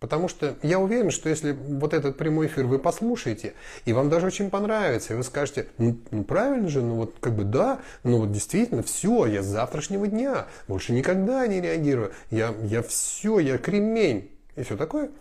Потому 0.00 0.26
что 0.26 0.56
я 0.64 0.80
уверен, 0.80 1.12
что 1.12 1.28
если 1.28 1.52
вот 1.52 1.94
этот 1.94 2.18
прямой 2.18 2.48
эфир 2.48 2.66
вы 2.66 2.80
послушаете, 2.80 3.52
и 3.84 3.92
вам 3.92 4.10
даже 4.10 4.26
очень 4.26 4.50
понравится, 4.50 5.12
и 5.12 5.16
вы 5.16 5.22
скажете, 5.22 5.68
ну, 5.78 5.96
ну 6.10 6.24
правильно 6.24 6.68
же, 6.68 6.82
ну 6.82 6.96
вот 6.96 7.14
как 7.20 7.36
бы 7.36 7.44
да, 7.44 7.78
ну 8.02 8.18
вот 8.18 8.32
действительно, 8.32 8.82
все, 8.82 9.26
я 9.26 9.44
с 9.44 9.46
завтрашнего 9.46 10.08
дня 10.08 10.46
больше 10.66 10.92
никогда 10.92 11.46
не 11.46 11.60
реагирую, 11.60 12.10
я, 12.32 12.52
я 12.64 12.82
все, 12.82 13.38
я 13.38 13.58
кремень, 13.58 14.28
и 14.56 14.62
все 14.62 14.76
такое– 14.76 15.10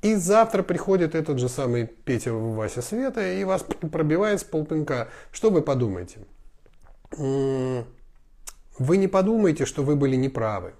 и 0.00 0.14
завтра 0.14 0.62
приходит 0.62 1.14
этот 1.14 1.38
же 1.38 1.48
самый 1.48 1.86
Петя 1.86 2.32
Вася 2.32 2.82
Света 2.82 3.32
и 3.32 3.42
вас 3.44 3.62
пробивает 3.92 4.40
с 4.40 4.44
полпинка. 4.44 5.08
Что 5.32 5.50
вы 5.50 5.62
подумаете? 5.62 6.20
Вы 7.16 7.86
не 8.96 9.08
подумаете, 9.08 9.64
что 9.64 9.82
вы 9.82 9.96
были 9.96 10.14
неправы. 10.14 10.74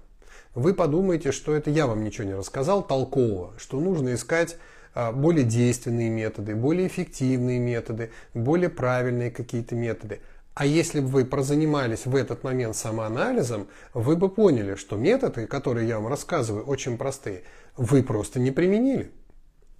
Вы 0.55 0.73
подумаете, 0.73 1.31
что 1.31 1.53
это 1.53 1.69
я 1.69 1.85
вам 1.85 2.03
ничего 2.03 2.27
не 2.27 2.33
рассказал 2.33 2.81
толкового, 2.81 3.53
что 3.57 3.79
нужно 3.79 4.13
искать 4.13 4.57
а, 4.95 5.11
более 5.11 5.43
действенные 5.43 6.09
методы, 6.09 6.55
более 6.55 6.87
эффективные 6.87 7.59
методы, 7.59 8.11
более 8.33 8.69
правильные 8.69 9.31
какие-то 9.31 9.75
методы. 9.75 10.21
А 10.53 10.65
если 10.65 10.99
бы 10.99 11.07
вы 11.07 11.25
прозанимались 11.25 12.05
в 12.05 12.15
этот 12.15 12.43
момент 12.43 12.75
самоанализом, 12.75 13.67
вы 13.93 14.15
бы 14.15 14.29
поняли, 14.29 14.75
что 14.75 14.97
методы, 14.97 15.47
которые 15.47 15.87
я 15.87 15.99
вам 15.99 16.07
рассказываю, 16.07 16.65
очень 16.65 16.97
простые, 16.97 17.43
вы 17.77 18.03
просто 18.03 18.39
не 18.39 18.51
применили. 18.51 19.11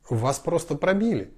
Вас 0.09 0.39
просто 0.39 0.75
пробили. 0.75 1.33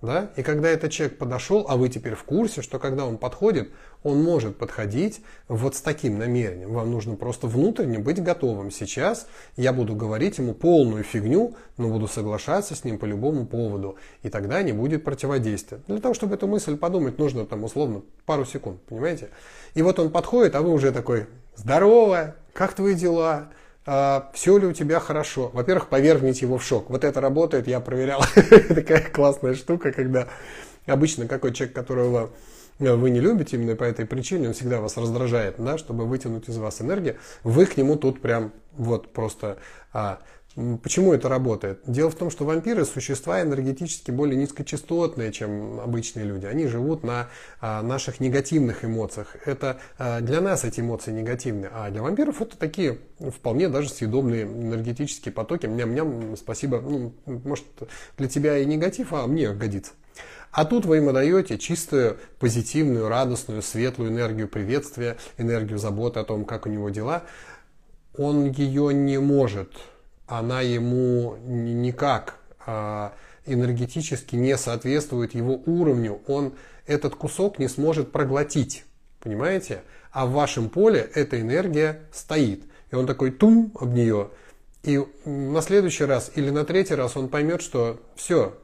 Да? 0.00 0.30
И 0.36 0.42
когда 0.42 0.68
этот 0.68 0.92
человек 0.92 1.18
подошел, 1.18 1.66
а 1.68 1.76
вы 1.76 1.88
теперь 1.88 2.14
в 2.14 2.22
курсе, 2.22 2.62
что 2.62 2.78
когда 2.78 3.04
он 3.04 3.18
подходит, 3.18 3.70
он 4.02 4.22
может 4.22 4.56
подходить 4.56 5.20
вот 5.48 5.74
с 5.76 5.80
таким 5.80 6.18
намерением. 6.18 6.72
Вам 6.72 6.90
нужно 6.90 7.16
просто 7.16 7.46
внутренне 7.46 7.98
быть 7.98 8.22
готовым. 8.22 8.70
Сейчас 8.70 9.26
я 9.56 9.72
буду 9.72 9.94
говорить 9.94 10.38
ему 10.38 10.54
полную 10.54 11.04
фигню, 11.04 11.54
но 11.76 11.88
буду 11.88 12.08
соглашаться 12.08 12.74
с 12.74 12.84
ним 12.84 12.98
по 12.98 13.04
любому 13.04 13.46
поводу. 13.46 13.96
И 14.22 14.28
тогда 14.28 14.62
не 14.62 14.72
будет 14.72 15.04
противодействия. 15.04 15.80
Для 15.86 15.98
того, 15.98 16.14
чтобы 16.14 16.34
эту 16.34 16.46
мысль 16.46 16.76
подумать, 16.76 17.18
нужно 17.18 17.44
там 17.46 17.64
условно 17.64 18.02
пару 18.26 18.44
секунд, 18.44 18.80
понимаете? 18.88 19.30
И 19.74 19.82
вот 19.82 19.98
он 19.98 20.10
подходит, 20.10 20.54
а 20.54 20.62
вы 20.62 20.70
уже 20.70 20.92
такой, 20.92 21.26
здорово, 21.56 22.36
как 22.52 22.74
твои 22.74 22.94
дела? 22.94 23.48
а, 23.90 24.30
все 24.34 24.58
ли 24.58 24.66
у 24.66 24.72
тебя 24.74 25.00
хорошо. 25.00 25.50
Во-первых, 25.54 25.88
повергните 25.88 26.44
его 26.44 26.58
в 26.58 26.62
шок. 26.62 26.90
Вот 26.90 27.04
это 27.04 27.22
работает, 27.22 27.66
я 27.66 27.80
проверял. 27.80 28.20
Такая 28.68 29.08
классная 29.10 29.54
штука, 29.54 29.92
когда 29.92 30.28
обычно 30.84 31.26
какой 31.26 31.54
человек, 31.54 31.74
которого 31.74 32.30
вы 32.78 33.10
не 33.10 33.20
любите 33.20 33.56
именно 33.56 33.76
по 33.76 33.84
этой 33.84 34.06
причине, 34.06 34.48
он 34.48 34.54
всегда 34.54 34.80
вас 34.80 34.96
раздражает, 34.96 35.56
да, 35.58 35.78
чтобы 35.78 36.06
вытянуть 36.06 36.48
из 36.48 36.56
вас 36.58 36.80
энергию, 36.80 37.16
вы 37.42 37.66
к 37.66 37.76
нему 37.76 37.96
тут 37.96 38.20
прям 38.20 38.52
вот 38.76 39.12
просто 39.12 39.58
а, 39.92 40.20
Почему 40.82 41.12
это 41.12 41.28
работает? 41.28 41.82
Дело 41.86 42.10
в 42.10 42.16
том, 42.16 42.30
что 42.30 42.44
вампиры– 42.44 42.84
существа 42.86 43.42
энергетически 43.42 44.10
более 44.10 44.36
низкочастотные, 44.36 45.30
чем 45.30 45.78
обычные 45.78 46.24
люди. 46.24 46.46
Они 46.46 46.66
живут 46.66 47.04
на 47.04 47.28
а, 47.60 47.80
наших 47.80 48.18
негативных 48.18 48.84
эмоциях. 48.84 49.36
Это 49.44 49.78
а, 49.98 50.20
для 50.20 50.40
нас 50.40 50.64
эти 50.64 50.80
эмоции 50.80 51.12
негативные, 51.12 51.70
а 51.72 51.90
для 51.90 52.02
вампиров 52.02 52.42
это 52.42 52.56
такие 52.58 52.98
вполне 53.20 53.68
даже 53.68 53.88
съедобные 53.88 54.42
энергетические 54.42 55.32
потоки. 55.32 55.66
Ням-ням, 55.66 56.36
спасибо. 56.36 56.80
Ну, 56.80 57.12
может, 57.26 57.66
для 58.16 58.28
тебя 58.28 58.58
и 58.58 58.64
негатив, 58.64 59.12
а 59.12 59.28
мне 59.28 59.52
годится. 59.52 59.92
А 60.58 60.64
тут 60.64 60.84
вы 60.86 60.96
ему 60.96 61.12
даете 61.12 61.56
чистую, 61.56 62.18
позитивную, 62.40 63.08
радостную, 63.08 63.62
светлую 63.62 64.10
энергию 64.10 64.48
приветствия, 64.48 65.16
энергию 65.36 65.78
заботы 65.78 66.18
о 66.18 66.24
том, 66.24 66.44
как 66.44 66.66
у 66.66 66.68
него 66.68 66.90
дела. 66.90 67.22
Он 68.16 68.50
ее 68.50 68.92
не 68.92 69.18
может 69.18 69.70
она 70.28 70.60
ему 70.60 71.36
никак 71.46 72.36
а, 72.66 73.14
энергетически 73.46 74.36
не 74.36 74.56
соответствует 74.56 75.34
его 75.34 75.60
уровню, 75.64 76.20
он 76.26 76.52
этот 76.86 77.14
кусок 77.14 77.58
не 77.58 77.66
сможет 77.66 78.12
проглотить, 78.12 78.84
понимаете? 79.20 79.82
А 80.12 80.26
в 80.26 80.32
вашем 80.32 80.68
поле 80.68 81.08
эта 81.14 81.40
энергия 81.40 82.02
стоит. 82.12 82.64
И 82.90 82.94
он 82.94 83.06
такой 83.06 83.30
тум 83.30 83.72
об 83.78 83.92
нее. 83.94 84.30
И 84.82 85.02
на 85.24 85.60
следующий 85.62 86.04
раз 86.04 86.30
или 86.34 86.50
на 86.50 86.64
третий 86.64 86.94
раз 86.94 87.16
он 87.16 87.28
поймет, 87.28 87.62
что 87.62 88.00
все, 88.14 88.56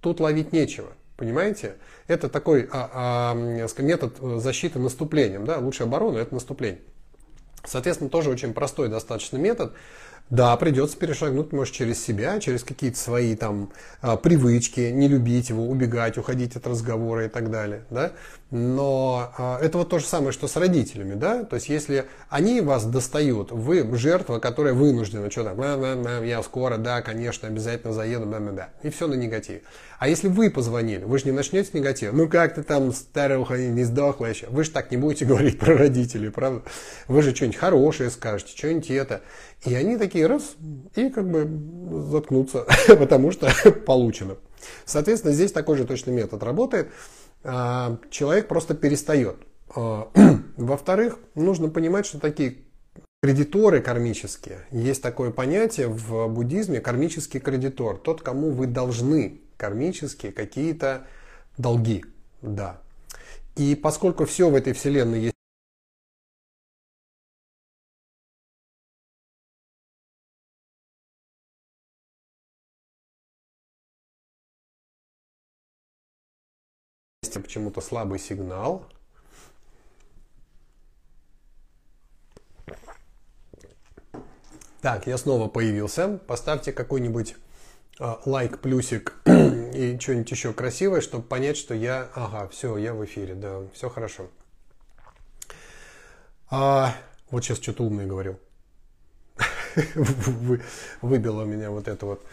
тут 0.00 0.20
ловить 0.20 0.52
нечего. 0.52 0.88
Понимаете? 1.20 1.74
Это 2.06 2.30
такой 2.30 2.66
а, 2.72 3.34
а, 3.34 3.34
метод 3.34 4.16
защиты 4.40 4.78
наступлением. 4.78 5.44
Да? 5.44 5.58
Лучшая 5.58 5.86
оборона– 5.86 6.16
это 6.18 6.32
наступление. 6.32 6.80
Соответственно, 7.62 8.08
тоже 8.08 8.30
очень 8.30 8.54
простой 8.54 8.88
достаточно 8.88 9.36
метод. 9.36 9.74
Да, 10.30 10.56
придется 10.56 10.96
перешагнуть, 10.96 11.52
может, 11.52 11.74
через 11.74 12.02
себя, 12.02 12.40
через 12.40 12.64
какие-то 12.64 12.96
свои 12.96 13.36
там 13.36 13.70
а, 14.00 14.16
привычки, 14.16 14.80
не 14.80 15.08
любить 15.08 15.50
его, 15.50 15.68
убегать, 15.68 16.16
уходить 16.16 16.56
от 16.56 16.66
разговора 16.66 17.26
и 17.26 17.28
так 17.28 17.50
далее, 17.50 17.84
да. 17.90 18.12
Но 18.50 19.32
а, 19.38 19.58
это 19.60 19.78
вот 19.78 19.90
то 19.90 19.98
же 19.98 20.06
самое, 20.06 20.32
что 20.32 20.48
с 20.48 20.56
родителями, 20.56 21.14
да. 21.14 21.44
То 21.44 21.56
есть, 21.56 21.68
если 21.68 22.06
они 22.28 22.60
вас 22.60 22.84
достают, 22.84 23.52
вы 23.52 23.88
жертва, 23.96 24.38
которая 24.40 24.74
вынуждена, 24.74 25.30
что 25.30 25.44
там, 25.44 26.24
я 26.24 26.42
скоро, 26.42 26.76
да, 26.76 27.00
конечно, 27.00 27.46
обязательно 27.48 27.92
заеду, 27.92 28.26
да, 28.26 28.40
да, 28.40 28.50
да, 28.50 28.68
и 28.82 28.90
все 28.90 29.06
на 29.06 29.14
негативе. 29.14 29.62
А 30.00 30.08
если 30.08 30.28
вы 30.28 30.50
позвонили, 30.50 31.04
вы 31.04 31.18
же 31.18 31.26
не 31.26 31.30
начнете 31.30 31.70
негатив. 31.74 32.14
Ну 32.14 32.26
как 32.26 32.54
ты 32.54 32.62
там 32.62 32.90
старуха 32.90 33.58
не 33.58 33.84
сдохла 33.84 34.26
еще? 34.26 34.46
Вы 34.48 34.64
же 34.64 34.70
так 34.70 34.90
не 34.90 34.96
будете 34.96 35.24
говорить 35.26 35.58
про 35.58 35.76
родителей, 35.76 36.30
правда? 36.30 36.62
Вы 37.06 37.20
же 37.20 37.34
что-нибудь 37.34 37.58
хорошее 37.58 38.10
скажете, 38.10 38.56
что-нибудь 38.56 38.90
это. 38.90 39.20
И 39.66 39.74
они 39.74 39.98
такие 39.98 40.26
раз 40.26 40.54
и 40.96 41.10
как 41.10 41.30
бы 41.30 41.46
заткнутся, 42.08 42.64
потому 42.88 43.30
что 43.30 43.50
получено. 43.86 44.36
Соответственно, 44.86 45.34
здесь 45.34 45.52
такой 45.52 45.76
же 45.76 45.84
точный 45.84 46.14
метод 46.14 46.42
работает. 46.42 46.88
А, 47.42 47.98
человек 48.10 48.48
просто 48.48 48.74
перестает. 48.74 49.36
А, 49.74 50.10
во-вторых, 50.56 51.18
нужно 51.34 51.68
понимать, 51.68 52.06
что 52.06 52.18
такие 52.18 52.58
кредиторы 53.22 53.80
кармические, 53.80 54.66
есть 54.70 55.02
такое 55.02 55.30
понятие 55.30 55.88
в 55.88 56.28
буддизме, 56.28 56.80
кармический 56.80 57.40
кредитор, 57.40 57.98
тот, 57.98 58.22
кому 58.22 58.50
вы 58.50 58.66
должны 58.66 59.40
кармические 59.56 60.32
какие-то 60.32 61.06
долги. 61.58 62.04
Да. 62.40 62.80
И 63.56 63.74
поскольку 63.74 64.24
все 64.24 64.48
в 64.48 64.54
этой 64.54 64.72
вселенной 64.72 65.20
есть 65.20 65.34
почему-то 77.38 77.80
слабый 77.80 78.18
сигнал. 78.18 78.84
Так, 84.80 85.06
я 85.06 85.18
снова 85.18 85.48
появился. 85.48 86.18
Поставьте 86.26 86.72
какой-нибудь 86.72 87.36
э, 88.00 88.14
лайк, 88.24 88.60
плюсик 88.60 89.14
и 89.26 89.98
что-нибудь 90.00 90.30
еще 90.30 90.52
красивое, 90.54 91.02
чтобы 91.02 91.24
понять, 91.24 91.58
что 91.58 91.74
я... 91.74 92.08
Ага, 92.14 92.48
все, 92.48 92.76
я 92.78 92.94
в 92.94 93.04
эфире, 93.04 93.34
да, 93.34 93.60
все 93.74 93.90
хорошо. 93.90 94.30
А, 96.50 96.94
вот 97.30 97.44
сейчас 97.44 97.58
что-то 97.58 97.84
умное 97.84 98.06
говорил. 98.06 98.40
Вы, 99.94 100.62
выбило 101.02 101.44
меня 101.44 101.70
вот 101.70 101.86
это 101.86 102.06
вот 102.06 102.24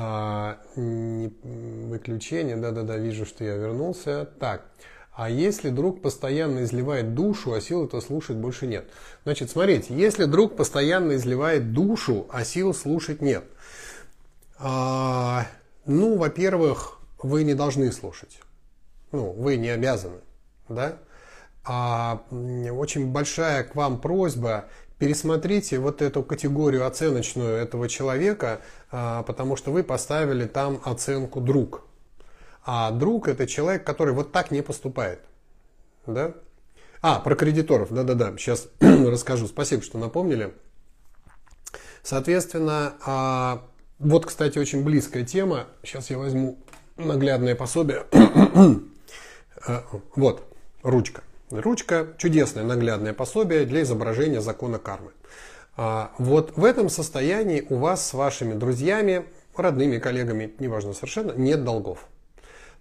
а, 0.00 0.58
не, 0.76 1.28
выключение. 1.42 2.54
Да-да-да, 2.54 2.96
вижу, 2.98 3.26
что 3.26 3.42
я 3.42 3.56
вернулся. 3.56 4.28
Так, 4.38 4.62
а 5.12 5.28
если 5.28 5.70
друг 5.70 6.02
постоянно 6.02 6.62
изливает 6.62 7.14
душу, 7.14 7.52
а 7.52 7.60
сил 7.60 7.84
это 7.84 8.00
слушать 8.00 8.36
больше 8.36 8.68
нет? 8.68 8.88
Значит, 9.24 9.50
смотрите, 9.50 9.92
если 9.92 10.26
друг 10.26 10.56
постоянно 10.56 11.16
изливает 11.16 11.72
душу, 11.72 12.28
а 12.30 12.44
сил 12.44 12.72
слушать 12.74 13.20
нет. 13.20 13.42
А, 14.60 15.48
ну, 15.84 16.16
во-первых, 16.16 17.00
вы 17.20 17.42
не 17.42 17.54
должны 17.54 17.90
слушать. 17.90 18.38
Ну, 19.10 19.32
вы 19.32 19.56
не 19.56 19.70
обязаны, 19.70 20.20
да? 20.68 20.98
А 21.64 22.22
очень 22.30 23.10
большая 23.10 23.64
к 23.64 23.74
вам 23.74 24.00
просьба 24.00 24.66
пересмотрите 24.98 25.78
вот 25.78 26.02
эту 26.02 26.22
категорию 26.22 26.86
оценочную 26.86 27.56
этого 27.56 27.88
человека, 27.88 28.60
а, 28.90 29.22
потому 29.22 29.56
что 29.56 29.70
вы 29.70 29.84
поставили 29.84 30.46
там 30.46 30.80
оценку 30.84 31.40
друг. 31.40 31.84
А 32.64 32.90
друг 32.90 33.28
это 33.28 33.46
человек, 33.46 33.84
который 33.84 34.12
вот 34.12 34.32
так 34.32 34.50
не 34.50 34.62
поступает. 34.62 35.20
Да? 36.06 36.34
А, 37.00 37.20
про 37.20 37.36
кредиторов, 37.36 37.92
да-да-да, 37.92 38.36
сейчас 38.36 38.68
расскажу. 38.80 39.46
Спасибо, 39.46 39.82
что 39.82 39.98
напомнили. 39.98 40.52
Соответственно, 42.02 42.94
а, 43.04 43.62
вот, 43.98 44.26
кстати, 44.26 44.58
очень 44.58 44.82
близкая 44.82 45.24
тема. 45.24 45.66
Сейчас 45.82 46.10
я 46.10 46.18
возьму 46.18 46.58
наглядное 46.96 47.54
пособие. 47.54 48.04
А, 49.66 49.84
вот, 50.14 50.44
ручка. 50.84 51.24
Ручка– 51.50 52.08
чудесное 52.18 52.64
наглядное 52.64 53.14
пособие 53.14 53.64
для 53.64 53.82
изображения 53.82 54.40
закона 54.40 54.78
кармы. 54.78 55.12
А, 55.76 56.12
вот 56.18 56.56
в 56.56 56.64
этом 56.64 56.90
состоянии 56.90 57.64
у 57.70 57.76
вас 57.76 58.06
с 58.06 58.12
вашими 58.12 58.52
друзьями, 58.52 59.24
родными, 59.56 59.98
коллегами, 59.98 60.52
неважно 60.58 60.92
совершенно, 60.92 61.32
нет 61.32 61.64
долгов. 61.64 62.06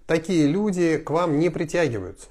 Такие 0.06 0.47
люди 0.47 0.97
к 0.97 1.10
вам 1.10 1.39
не 1.39 1.49
притягиваются. 1.49 2.27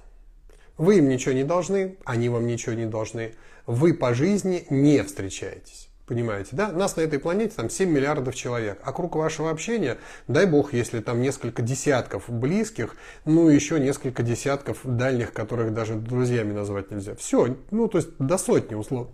Вы 0.76 0.98
им 0.98 1.08
ничего 1.08 1.34
не 1.34 1.44
должны, 1.44 1.96
они 2.04 2.28
вам 2.28 2.46
ничего 2.46 2.74
не 2.74 2.86
должны. 2.86 3.34
Вы 3.66 3.94
по 3.94 4.12
жизни 4.14 4.66
не 4.68 5.02
встречаетесь. 5.02 5.88
Понимаете, 6.06 6.50
да? 6.52 6.70
Нас 6.70 6.96
на 6.96 7.00
этой 7.00 7.18
планете 7.18 7.54
там 7.56 7.68
7 7.68 7.90
миллиардов 7.90 8.36
человек. 8.36 8.78
А 8.84 8.92
круг 8.92 9.16
вашего 9.16 9.50
общения, 9.50 9.98
дай 10.28 10.46
бог, 10.46 10.72
если 10.72 11.00
там 11.00 11.20
несколько 11.20 11.62
десятков 11.62 12.24
близких, 12.28 12.94
ну 13.24 13.48
еще 13.48 13.80
несколько 13.80 14.22
десятков 14.22 14.78
дальних, 14.84 15.32
которых 15.32 15.74
даже 15.74 15.96
друзьями 15.96 16.52
назвать 16.52 16.92
нельзя. 16.92 17.16
Все, 17.16 17.56
ну 17.72 17.88
то 17.88 17.98
есть 17.98 18.10
до 18.20 18.38
сотни 18.38 18.76
условно. 18.76 19.10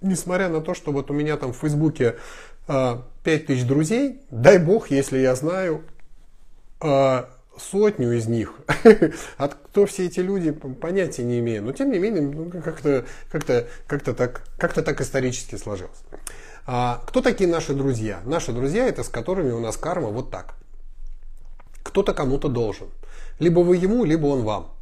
Несмотря 0.00 0.48
на 0.48 0.60
то, 0.60 0.74
что 0.74 0.90
вот 0.90 1.12
у 1.12 1.14
меня 1.14 1.36
там 1.36 1.52
в 1.52 1.58
Фейсбуке 1.58 2.16
э, 2.66 2.96
5000 3.22 3.64
друзей, 3.64 4.20
дай 4.32 4.58
бог, 4.58 4.90
если 4.90 5.18
я 5.18 5.36
знаю 5.36 5.82
э, 6.80 7.24
сотню 7.58 8.16
из 8.16 8.26
них. 8.26 8.54
А 9.38 9.48
кто 9.48 9.86
все 9.86 10.06
эти 10.06 10.20
люди, 10.20 10.50
понятия 10.52 11.24
не 11.24 11.38
имею. 11.40 11.62
Но 11.62 11.72
тем 11.72 11.90
не 11.90 11.98
менее, 11.98 12.22
ну, 12.22 12.50
как-то 12.50 13.04
как 13.30 13.44
-то, 13.44 13.66
как 13.86 14.02
-то 14.02 14.14
так, 14.14 14.42
как 14.58 14.72
так 14.72 15.00
исторически 15.00 15.56
сложилось. 15.56 15.98
А, 16.66 17.02
кто 17.06 17.20
такие 17.20 17.48
наши 17.48 17.74
друзья? 17.74 18.20
Наши 18.24 18.52
друзья 18.52 18.86
это 18.86 19.02
с 19.02 19.08
которыми 19.08 19.50
у 19.50 19.60
нас 19.60 19.76
карма 19.76 20.08
вот 20.08 20.30
так. 20.30 20.54
Кто-то 21.82 22.14
кому-то 22.14 22.48
должен. 22.48 22.88
Либо 23.38 23.60
вы 23.60 23.76
ему, 23.76 24.04
либо 24.04 24.26
он 24.26 24.42
вам. 24.42 24.72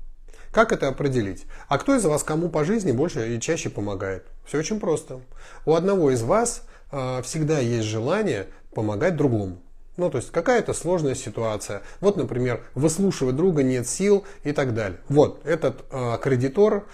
Как 0.53 0.73
это 0.73 0.89
определить? 0.89 1.47
А 1.69 1.79
кто 1.79 1.95
из 1.95 2.05
вас 2.05 2.25
кому 2.25 2.49
по 2.49 2.65
жизни 2.65 2.93
больше 2.93 3.35
и 3.35 3.41
чаще 3.41 3.71
помогает? 3.71 4.27
Все 4.45 4.59
очень 4.59 4.81
просто. 4.81 5.21
У 5.65 5.75
одного 5.75 6.11
из 6.11 6.23
вас 6.23 6.65
э, 6.91 7.23
всегда 7.23 7.61
есть 7.61 7.87
желание 7.87 8.49
помогать 8.75 9.17
другому. 9.17 9.63
Ну, 10.01 10.09
то 10.09 10.17
есть 10.17 10.31
какая-то 10.31 10.73
сложная 10.73 11.15
ситуация. 11.15 11.83
Вот, 12.01 12.17
например, 12.17 12.63
выслушивать 12.75 13.37
друга 13.37 13.63
нет 13.63 13.87
сил 13.87 14.25
и 14.45 14.53
так 14.53 14.73
далее. 14.73 14.99
Вот, 15.11 15.43
этот 15.45 15.85
э, 15.91 16.17
кредитор, 16.23 16.87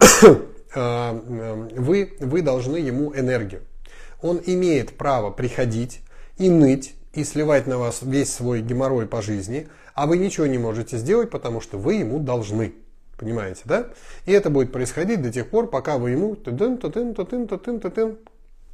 э, 0.74 1.68
вы, 1.76 2.16
вы 2.18 2.40
должны 2.40 2.78
ему 2.78 3.14
энергию. 3.14 3.60
Он 4.22 4.40
имеет 4.46 4.96
право 4.96 5.30
приходить 5.30 6.00
и 6.38 6.48
ныть, 6.48 6.94
и 7.12 7.24
сливать 7.24 7.66
на 7.66 7.76
вас 7.76 7.98
весь 8.00 8.32
свой 8.32 8.62
геморрой 8.62 9.06
по 9.06 9.20
жизни, 9.20 9.68
а 9.94 10.06
вы 10.06 10.16
ничего 10.16 10.46
не 10.46 10.56
можете 10.56 10.96
сделать, 10.96 11.28
потому 11.28 11.60
что 11.60 11.76
вы 11.76 11.96
ему 11.96 12.20
должны. 12.20 12.72
Понимаете, 13.18 13.60
да? 13.66 13.88
И 14.24 14.32
это 14.32 14.48
будет 14.48 14.72
происходить 14.72 15.20
до 15.20 15.30
тех 15.30 15.50
пор, 15.50 15.68
пока 15.68 15.98
вы 15.98 16.12
ему 16.12 16.34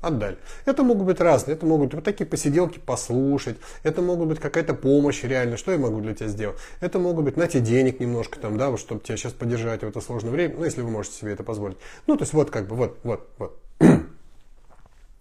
отдали. 0.02 0.36
Это 0.66 0.82
могут 0.82 1.06
быть 1.06 1.20
разные, 1.20 1.54
это 1.54 1.64
могут 1.64 1.86
быть 1.86 1.94
вот 1.94 2.04
такие 2.04 2.26
посиделки 2.26 2.78
послушать, 2.78 3.56
это 3.82 4.02
могут 4.02 4.28
быть 4.28 4.40
какая-то 4.40 4.74
помощь 4.74 5.22
реально, 5.22 5.56
что 5.56 5.72
я 5.72 5.78
могу 5.78 6.00
для 6.00 6.14
тебя 6.14 6.28
сделать. 6.28 6.58
Это 6.80 6.98
могут 6.98 7.24
быть, 7.24 7.36
на 7.38 7.46
тебе 7.46 7.62
денег 7.62 8.00
немножко 8.00 8.38
там, 8.38 8.58
да, 8.58 8.68
вот, 8.68 8.80
чтобы 8.80 9.00
тебя 9.00 9.16
сейчас 9.16 9.32
поддержать 9.32 9.82
в 9.82 9.88
это 9.88 10.00
сложное 10.00 10.32
время, 10.32 10.56
ну, 10.58 10.64
если 10.64 10.82
вы 10.82 10.90
можете 10.90 11.16
себе 11.16 11.32
это 11.32 11.44
позволить. 11.44 11.78
Ну, 12.06 12.16
то 12.16 12.24
есть 12.24 12.34
вот 12.34 12.50
как 12.50 12.66
бы, 12.66 12.76
вот, 12.76 12.98
вот, 13.04 13.28
вот. 13.38 13.58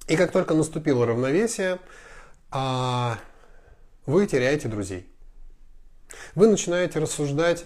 И 0.07 0.17
как 0.17 0.31
только 0.31 0.53
наступило 0.53 1.05
равновесие, 1.05 1.79
а, 2.49 3.17
вы 4.05 4.27
теряете 4.27 4.67
друзей. 4.67 5.07
Вы 6.35 6.47
начинаете 6.47 6.99
рассуждать, 6.99 7.65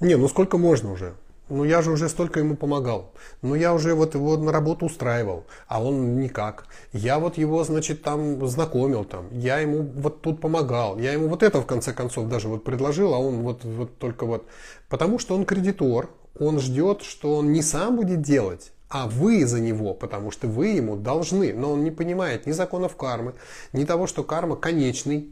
не, 0.00 0.16
ну 0.16 0.28
сколько 0.28 0.58
можно 0.58 0.90
уже? 0.90 1.14
Ну 1.50 1.64
я 1.64 1.80
же 1.80 1.90
уже 1.90 2.08
столько 2.08 2.40
ему 2.40 2.56
помогал. 2.56 3.12
Ну 3.40 3.54
я 3.54 3.72
уже 3.72 3.94
вот 3.94 4.14
его 4.14 4.36
на 4.36 4.52
работу 4.52 4.86
устраивал, 4.86 5.44
а 5.66 5.82
он 5.82 6.18
никак. 6.18 6.66
Я 6.92 7.18
вот 7.18 7.38
его, 7.38 7.64
значит, 7.64 8.02
там 8.02 8.46
знакомил 8.46 9.04
там. 9.04 9.26
Я 9.32 9.58
ему 9.58 9.82
вот 9.82 10.20
тут 10.20 10.40
помогал. 10.40 10.98
Я 10.98 11.12
ему 11.12 11.28
вот 11.28 11.42
это 11.42 11.60
в 11.60 11.66
конце 11.66 11.92
концов 11.92 12.28
даже 12.28 12.48
вот 12.48 12.64
предложил, 12.64 13.14
а 13.14 13.18
он 13.18 13.42
вот, 13.42 13.64
вот 13.64 13.98
только 13.98 14.26
вот. 14.26 14.46
Потому 14.88 15.18
что 15.18 15.34
он 15.34 15.46
кредитор, 15.46 16.10
он 16.38 16.60
ждет, 16.60 17.02
что 17.02 17.36
он 17.36 17.52
не 17.52 17.62
сам 17.62 17.96
будет 17.96 18.20
делать, 18.20 18.72
а 18.90 19.06
вы 19.08 19.46
за 19.46 19.60
него, 19.60 19.94
потому 19.94 20.30
что 20.30 20.48
вы 20.48 20.68
ему 20.68 20.96
должны. 20.96 21.54
Но 21.54 21.72
он 21.72 21.82
не 21.82 21.90
понимает 21.90 22.46
ни 22.46 22.52
законов 22.52 22.94
кармы, 22.96 23.34
ни 23.72 23.84
того, 23.84 24.06
что 24.06 24.22
карма 24.22 24.56
конечный 24.56 25.30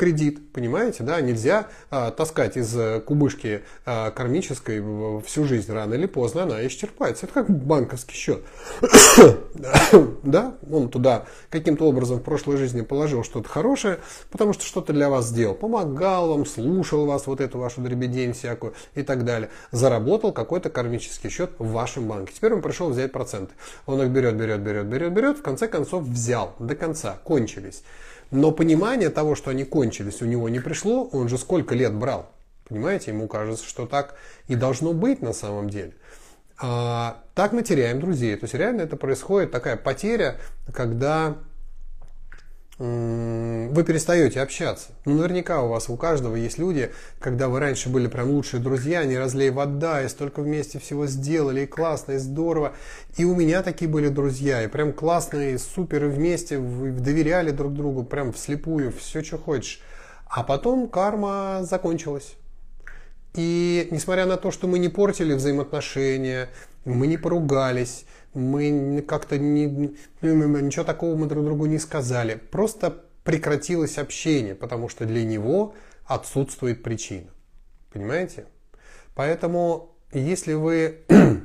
кредит, 0.00 0.50
понимаете, 0.54 1.02
да, 1.02 1.20
нельзя 1.20 1.68
а, 1.90 2.10
таскать 2.10 2.56
из 2.56 2.74
э, 2.74 3.00
кубышки 3.00 3.64
а, 3.84 4.10
кармической 4.10 4.82
всю 5.26 5.44
жизнь, 5.44 5.70
рано 5.70 5.92
или 5.92 6.06
поздно 6.06 6.44
она 6.44 6.66
исчерпается. 6.66 7.26
Это 7.26 7.34
как 7.34 7.50
банковский 7.50 8.14
счет, 8.14 8.42
да, 10.22 10.54
он 10.70 10.88
туда 10.88 11.26
каким-то 11.50 11.84
образом 11.84 12.20
в 12.20 12.22
прошлой 12.22 12.56
жизни 12.56 12.80
положил 12.80 13.24
что-то 13.24 13.50
хорошее, 13.50 13.98
потому 14.30 14.54
что 14.54 14.64
что-то 14.64 14.94
для 14.94 15.10
вас 15.10 15.26
сделал, 15.26 15.54
помогал 15.54 16.30
вам, 16.30 16.46
слушал 16.46 17.04
вас, 17.04 17.26
вот 17.26 17.42
эту 17.42 17.58
вашу 17.58 17.82
дребедень 17.82 18.32
всякую 18.32 18.72
и 18.94 19.02
так 19.02 19.26
далее, 19.26 19.50
заработал 19.70 20.32
какой-то 20.32 20.70
кармический 20.70 21.28
счет 21.28 21.50
в 21.58 21.72
вашем 21.72 22.08
банке. 22.08 22.32
Теперь 22.34 22.54
он 22.54 22.62
пришел 22.62 22.88
взять 22.88 23.12
проценты. 23.12 23.52
Он 23.84 24.00
их 24.00 24.08
берет, 24.08 24.34
берет, 24.34 24.60
берет, 24.60 24.86
берет, 24.86 25.12
берет, 25.12 25.36
в 25.36 25.42
конце 25.42 25.68
концов 25.68 26.04
взял 26.04 26.54
до 26.58 26.74
конца, 26.74 27.18
кончились. 27.22 27.82
Но 28.30 28.52
понимание 28.52 29.10
того, 29.10 29.34
что 29.34 29.50
они 29.50 29.64
кончились, 29.64 30.22
у 30.22 30.26
него 30.26 30.48
не 30.48 30.60
пришло, 30.60 31.04
он 31.04 31.28
же 31.28 31.36
сколько 31.38 31.74
лет 31.74 31.94
брал. 31.94 32.30
Понимаете, 32.68 33.10
ему 33.10 33.26
кажется, 33.26 33.64
что 33.66 33.86
так 33.86 34.14
и 34.46 34.54
должно 34.54 34.92
быть 34.92 35.22
на 35.22 35.32
самом 35.32 35.68
деле. 35.68 35.94
А, 36.62 37.22
так 37.34 37.52
мы 37.52 37.62
теряем 37.62 38.00
друзей. 38.00 38.36
То 38.36 38.44
есть 38.44 38.54
реально 38.54 38.82
это 38.82 38.96
происходит 38.96 39.50
такая 39.50 39.76
потеря, 39.76 40.36
когда 40.72 41.36
вы 42.80 43.84
перестаете 43.84 44.40
общаться. 44.40 44.88
Ну, 45.04 45.16
наверняка 45.16 45.62
у 45.62 45.68
вас, 45.68 45.90
у 45.90 45.96
каждого 45.96 46.34
есть 46.34 46.56
люди, 46.56 46.90
когда 47.18 47.48
вы 47.48 47.60
раньше 47.60 47.90
были 47.90 48.06
прям 48.06 48.30
лучшие 48.30 48.62
друзья, 48.62 49.04
не 49.04 49.18
разлей 49.18 49.50
вода, 49.50 50.02
и 50.02 50.08
столько 50.08 50.40
вместе 50.40 50.78
всего 50.78 51.06
сделали, 51.06 51.60
и 51.62 51.66
классно, 51.66 52.12
и 52.12 52.16
здорово. 52.16 52.72
И 53.18 53.24
у 53.26 53.34
меня 53.34 53.62
такие 53.62 53.90
были 53.90 54.08
друзья, 54.08 54.62
и 54.62 54.66
прям 54.66 54.94
классные, 54.94 55.58
супер, 55.58 56.06
и 56.06 56.08
вместе 56.08 56.56
вы 56.56 56.92
доверяли 56.92 57.50
друг 57.50 57.74
другу, 57.74 58.02
прям 58.02 58.32
вслепую, 58.32 58.92
все, 58.92 59.22
что 59.22 59.36
хочешь. 59.36 59.82
А 60.26 60.42
потом 60.42 60.88
карма 60.88 61.58
закончилась. 61.62 62.36
И 63.34 63.88
несмотря 63.90 64.26
на 64.26 64.36
то, 64.36 64.50
что 64.50 64.66
мы 64.66 64.78
не 64.78 64.88
портили 64.88 65.34
взаимоотношения, 65.34 66.48
мы 66.84 67.06
не 67.06 67.16
поругались, 67.16 68.04
мы 68.34 69.04
как-то 69.06 69.38
не, 69.38 69.66
ничего 70.22 70.84
такого 70.84 71.16
мы 71.16 71.26
друг 71.26 71.44
другу 71.44 71.66
не 71.66 71.78
сказали. 71.78 72.34
Просто 72.34 73.04
прекратилось 73.24 73.98
общение, 73.98 74.54
потому 74.54 74.88
что 74.88 75.04
для 75.04 75.24
него 75.24 75.74
отсутствует 76.04 76.82
причина. 76.82 77.28
Понимаете? 77.92 78.46
Поэтому, 79.14 79.96
если 80.12 80.54
вы 80.54 81.00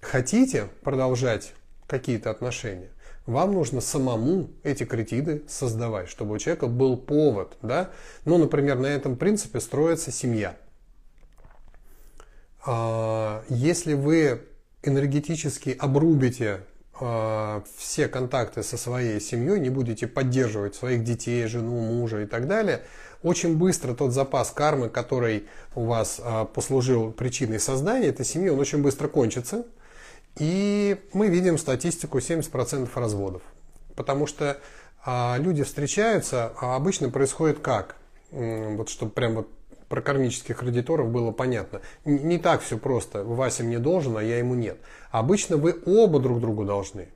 хотите 0.00 0.68
продолжать 0.82 1.52
какие-то 1.86 2.30
отношения, 2.30 2.90
вам 3.30 3.54
нужно 3.54 3.80
самому 3.80 4.50
эти 4.62 4.84
кредиты 4.84 5.42
создавать, 5.48 6.08
чтобы 6.08 6.34
у 6.34 6.38
человека 6.38 6.66
был 6.66 6.96
повод. 6.96 7.56
Да? 7.62 7.90
Ну, 8.24 8.38
например, 8.38 8.78
на 8.78 8.86
этом 8.86 9.16
принципе 9.16 9.60
строится 9.60 10.10
семья. 10.10 10.56
А, 12.66 13.42
если 13.48 13.94
вы 13.94 14.42
энергетически 14.82 15.76
обрубите 15.78 16.60
э, 17.00 17.60
все 17.76 18.08
контакты 18.08 18.62
со 18.62 18.76
своей 18.76 19.20
семьей, 19.20 19.60
не 19.60 19.70
будете 19.70 20.06
поддерживать 20.06 20.74
своих 20.74 21.04
детей, 21.04 21.46
жену, 21.46 21.80
мужа 21.80 22.22
и 22.22 22.26
так 22.26 22.48
далее, 22.48 22.82
очень 23.22 23.56
быстро 23.56 23.94
тот 23.94 24.12
запас 24.12 24.50
кармы, 24.50 24.88
который 24.88 25.46
у 25.74 25.84
вас 25.84 26.20
э, 26.22 26.46
послужил 26.52 27.12
причиной 27.12 27.60
создания 27.60 28.08
этой 28.08 28.24
семьи, 28.24 28.48
он 28.48 28.58
очень 28.58 28.82
быстро 28.82 29.08
кончится. 29.08 29.66
И 30.40 30.96
мы 31.12 31.28
видим 31.28 31.58
статистику 31.58 32.18
70% 32.18 32.88
разводов. 32.94 33.42
Потому 33.94 34.26
что 34.26 34.58
э, 35.04 35.34
люди 35.38 35.62
встречаются, 35.62 36.52
а 36.60 36.76
обычно 36.76 37.10
происходит 37.10 37.60
как? 37.60 37.96
Вот 38.30 38.88
чтобы 38.88 39.12
прям 39.12 39.34
вот 39.34 39.48
про 39.88 40.00
кармических 40.00 40.56
кредиторов 40.56 41.10
было 41.10 41.30
понятно. 41.30 41.82
Не 42.04 42.38
так 42.38 42.62
все 42.62 42.78
просто. 42.78 43.22
Вася 43.22 43.64
мне 43.64 43.78
должен, 43.78 44.16
а 44.16 44.22
я 44.22 44.38
ему 44.38 44.54
нет. 44.54 44.78
Обычно 45.10 45.56
вы 45.56 45.76
оба 45.84 46.20
друг 46.20 46.40
другу 46.40 46.64
должны. 46.64 47.08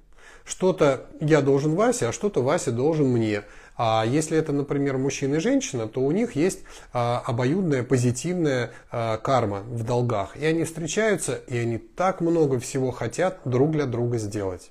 Что-то 0.45 1.07
я 1.21 1.41
должен 1.41 1.75
Васе, 1.77 2.09
а 2.09 2.13
что-то 2.13 2.43
Вася 2.43 2.73
должен 2.73 3.07
мне. 3.07 3.45
А 3.77 4.05
если 4.07 4.39
это, 4.39 4.53
например, 4.53 4.99
мужчина 4.99 5.37
и 5.37 5.41
женщина, 5.41 5.89
то 5.89 6.01
у 6.01 6.11
них 6.13 6.37
есть 6.37 6.61
а, 6.93 7.23
обоюдная 7.27 7.83
позитивная 7.83 8.71
а, 8.91 9.17
карма 9.19 9.61
в 9.61 9.85
долгах. 9.85 10.37
И 10.37 10.47
они 10.47 10.65
встречаются, 10.65 11.35
и 11.35 11.57
они 11.59 11.79
так 11.79 12.21
много 12.21 12.61
всего 12.61 12.91
хотят 12.93 13.41
друг 13.45 13.73
для 13.73 13.87
друга 13.87 14.19
сделать. 14.19 14.71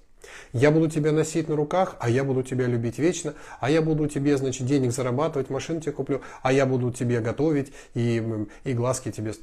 Я 0.53 0.71
буду 0.71 0.89
тебя 0.89 1.11
носить 1.11 1.49
на 1.49 1.55
руках, 1.55 1.95
а 1.99 2.09
я 2.09 2.23
буду 2.23 2.43
тебя 2.43 2.65
любить 2.65 2.97
вечно, 2.97 3.33
а 3.59 3.69
я 3.69 3.81
буду 3.81 4.07
тебе, 4.07 4.37
значит, 4.37 4.65
денег 4.65 4.91
зарабатывать, 4.91 5.49
машину 5.49 5.81
тебе 5.81 5.91
куплю, 5.91 6.21
а 6.41 6.53
я 6.53 6.65
буду 6.65 6.91
тебе 6.91 7.19
готовить 7.19 7.73
и, 7.93 8.23
и 8.63 8.73
глазки 8.73 9.11
тебе... 9.11 9.33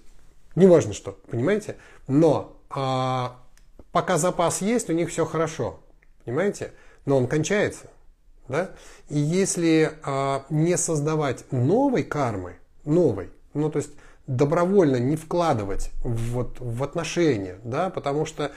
Неважно 0.56 0.94
что, 0.94 1.18
понимаете? 1.30 1.76
Но 2.08 2.56
а, 2.70 3.36
пока 3.92 4.18
запас 4.18 4.62
есть, 4.62 4.88
у 4.88 4.92
них 4.92 5.10
все 5.10 5.26
хорошо, 5.26 5.80
понимаете? 6.24 6.72
Но 7.06 7.18
он 7.18 7.26
кончается, 7.26 7.90
да? 8.50 8.70
И 9.08 9.18
если 9.18 9.92
а, 10.02 10.44
не 10.50 10.76
создавать 10.76 11.44
новой 11.50 12.02
кармы, 12.02 12.56
новой, 12.84 13.30
ну 13.54 13.70
то 13.70 13.78
есть 13.78 13.92
добровольно 14.26 14.96
не 14.96 15.16
вкладывать 15.16 15.90
в, 16.02 16.32
вот, 16.32 16.56
в 16.60 16.82
отношения, 16.82 17.58
да, 17.64 17.90
потому 17.90 18.26
что 18.26 18.52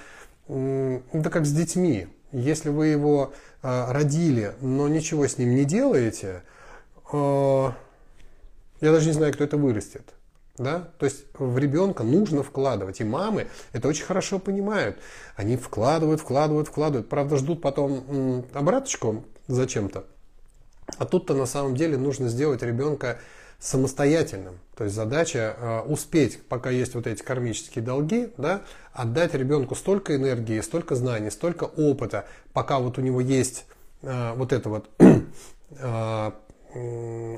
это 0.47 1.29
как 1.31 1.45
с 1.45 1.51
детьми. 1.53 2.07
Если 2.31 2.69
вы 2.69 2.87
его 2.87 3.31
э, 3.61 3.91
родили, 3.91 4.55
но 4.59 4.87
ничего 4.87 5.27
с 5.27 5.37
ним 5.37 5.55
не 5.55 5.65
делаете, 5.65 6.43
э, 7.11 7.71
я 8.81 8.91
даже 8.91 9.07
не 9.07 9.13
знаю, 9.13 9.33
кто 9.33 9.43
это 9.43 9.55
вырастет. 9.55 10.13
Да? 10.57 10.89
То 10.99 11.05
есть 11.05 11.25
в 11.37 11.57
ребенка 11.57 12.03
нужно 12.03 12.43
вкладывать. 12.43 12.99
И 13.01 13.03
мамы 13.03 13.47
это 13.71 13.87
очень 13.87 14.03
хорошо 14.03 14.39
понимают. 14.39 14.97
Они 15.35 15.57
вкладывают, 15.57 16.21
вкладывают, 16.21 16.67
вкладывают. 16.67 17.07
Правда, 17.09 17.37
ждут 17.37 17.61
потом 17.61 18.45
обраточку 18.53 19.23
зачем-то. 19.47 20.05
А 20.97 21.05
тут-то 21.05 21.33
на 21.33 21.45
самом 21.45 21.75
деле 21.75 21.97
нужно 21.97 22.27
сделать 22.27 22.61
ребенка 22.61 23.19
самостоятельным. 23.59 24.59
То 24.75 24.83
есть 24.83 24.95
задача 24.95 25.55
э, 25.57 25.79
успеть, 25.81 26.43
пока 26.47 26.69
есть 26.69 26.95
вот 26.95 27.07
эти 27.07 27.23
кармические 27.23 27.83
долги, 27.83 28.29
да, 28.37 28.61
отдать 28.91 29.33
ребенку 29.33 29.75
столько 29.75 30.15
энергии, 30.15 30.59
столько 30.59 30.95
знаний, 30.95 31.31
столько 31.31 31.63
опыта, 31.63 32.25
пока 32.51 32.79
вот 32.79 32.97
у 32.97 33.01
него 33.01 33.21
есть 33.21 33.65
э, 34.01 34.33
вот 34.35 34.51
это 34.51 34.67
вот 34.67 34.89
э, 35.69 36.31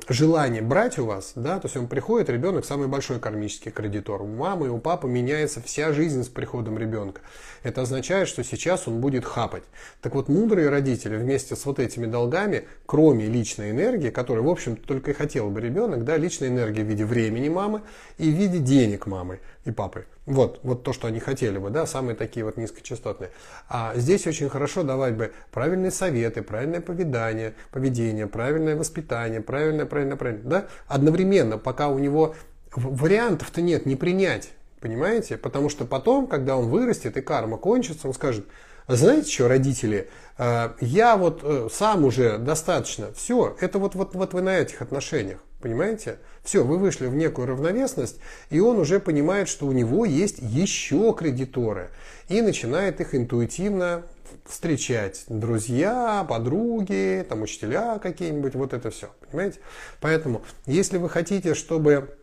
желание 0.08 0.62
брать 0.62 0.98
у 0.98 1.06
вас, 1.06 1.32
да, 1.36 1.60
то 1.60 1.66
есть 1.66 1.76
он 1.76 1.86
приходит, 1.86 2.28
ребенок 2.30 2.64
самый 2.64 2.88
большой 2.88 3.20
кармический 3.20 3.70
кредитор. 3.70 4.22
У 4.22 4.26
мамы 4.26 4.66
и 4.66 4.70
у 4.70 4.78
папы 4.78 5.06
меняется 5.08 5.60
вся 5.62 5.92
жизнь 5.92 6.24
с 6.24 6.28
приходом 6.28 6.78
ребенка. 6.78 7.20
Это 7.66 7.82
означает, 7.82 8.28
что 8.28 8.44
сейчас 8.44 8.86
он 8.86 9.00
будет 9.00 9.24
хапать. 9.24 9.64
Так 10.00 10.14
вот, 10.14 10.28
мудрые 10.28 10.68
родители 10.68 11.16
вместе 11.16 11.56
с 11.56 11.66
вот 11.66 11.80
этими 11.80 12.06
долгами, 12.06 12.68
кроме 12.86 13.26
личной 13.26 13.72
энергии, 13.72 14.10
которую, 14.10 14.44
в 14.44 14.48
общем 14.48 14.76
только 14.76 15.10
и 15.10 15.14
хотел 15.14 15.50
бы 15.50 15.60
ребенок, 15.60 16.04
да, 16.04 16.16
личная 16.16 16.48
энергия 16.48 16.84
в 16.84 16.86
виде 16.86 17.04
времени 17.04 17.48
мамы 17.48 17.82
и 18.18 18.30
в 18.30 18.34
виде 18.36 18.60
денег 18.60 19.08
мамы. 19.08 19.40
и 19.64 19.72
папы. 19.72 20.06
Вот, 20.26 20.60
вот 20.62 20.84
то, 20.84 20.92
что 20.92 21.08
они 21.08 21.18
хотели 21.18 21.58
бы, 21.58 21.70
да, 21.70 21.86
самые 21.86 22.14
такие 22.14 22.44
вот 22.44 22.56
низкочастотные. 22.56 23.30
А 23.68 23.94
здесь 23.96 24.28
очень 24.28 24.48
хорошо 24.48 24.84
давать 24.84 25.14
бы 25.14 25.32
правильные 25.50 25.90
советы, 25.90 26.42
правильное 26.42 26.80
поведение, 26.80 27.54
поведение, 27.72 28.28
правильное 28.28 28.76
воспитание, 28.76 29.40
правильное, 29.40 29.86
правильное, 29.86 30.16
правильное, 30.16 30.48
да, 30.48 30.66
одновременно, 30.86 31.58
пока 31.58 31.88
у 31.88 31.98
него 31.98 32.36
вариантов-то 32.76 33.60
нет, 33.60 33.86
не 33.86 33.96
принять, 33.96 34.50
понимаете? 34.80 35.36
Потому 35.36 35.68
что 35.68 35.84
потом, 35.84 36.26
когда 36.26 36.56
он 36.56 36.68
вырастет 36.68 37.16
и 37.16 37.20
карма 37.20 37.56
кончится, 37.56 38.08
он 38.08 38.14
скажет, 38.14 38.46
знаете 38.88 39.30
что, 39.32 39.48
родители, 39.48 40.08
э, 40.38 40.70
я 40.80 41.16
вот 41.16 41.40
э, 41.42 41.68
сам 41.72 42.04
уже 42.04 42.38
достаточно, 42.38 43.12
все, 43.14 43.56
это 43.60 43.78
вот, 43.78 43.94
вот, 43.94 44.14
вот 44.14 44.32
вы 44.32 44.42
на 44.42 44.58
этих 44.58 44.80
отношениях, 44.80 45.42
понимаете? 45.60 46.18
Все, 46.44 46.62
вы 46.62 46.78
вышли 46.78 47.06
в 47.06 47.16
некую 47.16 47.48
равновесность, 47.48 48.20
и 48.50 48.60
он 48.60 48.78
уже 48.78 49.00
понимает, 49.00 49.48
что 49.48 49.66
у 49.66 49.72
него 49.72 50.04
есть 50.04 50.38
еще 50.38 51.12
кредиторы, 51.18 51.90
и 52.28 52.40
начинает 52.40 53.00
их 53.00 53.16
интуитивно 53.16 54.04
встречать. 54.44 55.24
Друзья, 55.28 56.24
подруги, 56.28 57.26
там 57.28 57.42
учителя 57.42 57.98
какие-нибудь, 57.98 58.54
вот 58.54 58.72
это 58.72 58.90
все, 58.90 59.10
понимаете? 59.28 59.58
Поэтому, 60.00 60.42
если 60.66 60.98
вы 60.98 61.08
хотите, 61.08 61.54
чтобы 61.54 62.16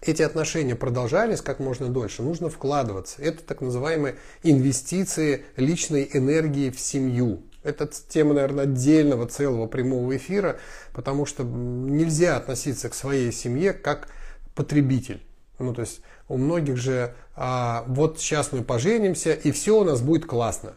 эти 0.00 0.22
отношения 0.22 0.74
продолжались 0.74 1.40
как 1.40 1.60
можно 1.60 1.88
дольше, 1.88 2.22
нужно 2.22 2.48
вкладываться. 2.48 3.22
Это 3.22 3.42
так 3.42 3.60
называемые 3.60 4.16
инвестиции 4.42 5.44
личной 5.56 6.08
энергии 6.12 6.70
в 6.70 6.80
семью. 6.80 7.42
Это 7.62 7.86
тема, 7.86 8.34
наверное, 8.34 8.64
отдельного 8.64 9.26
целого 9.26 9.66
прямого 9.66 10.16
эфира, 10.16 10.58
потому 10.92 11.26
что 11.26 11.42
нельзя 11.42 12.36
относиться 12.36 12.88
к 12.88 12.94
своей 12.94 13.32
семье 13.32 13.72
как 13.72 14.08
потребитель. 14.54 15.22
Ну, 15.58 15.74
то 15.74 15.82
есть 15.82 16.00
у 16.28 16.36
многих 16.36 16.76
же 16.76 17.14
а, 17.34 17.84
вот 17.88 18.20
сейчас 18.20 18.52
мы 18.52 18.62
поженимся, 18.62 19.32
и 19.32 19.50
все 19.50 19.80
у 19.80 19.84
нас 19.84 20.00
будет 20.00 20.24
классно. 20.24 20.74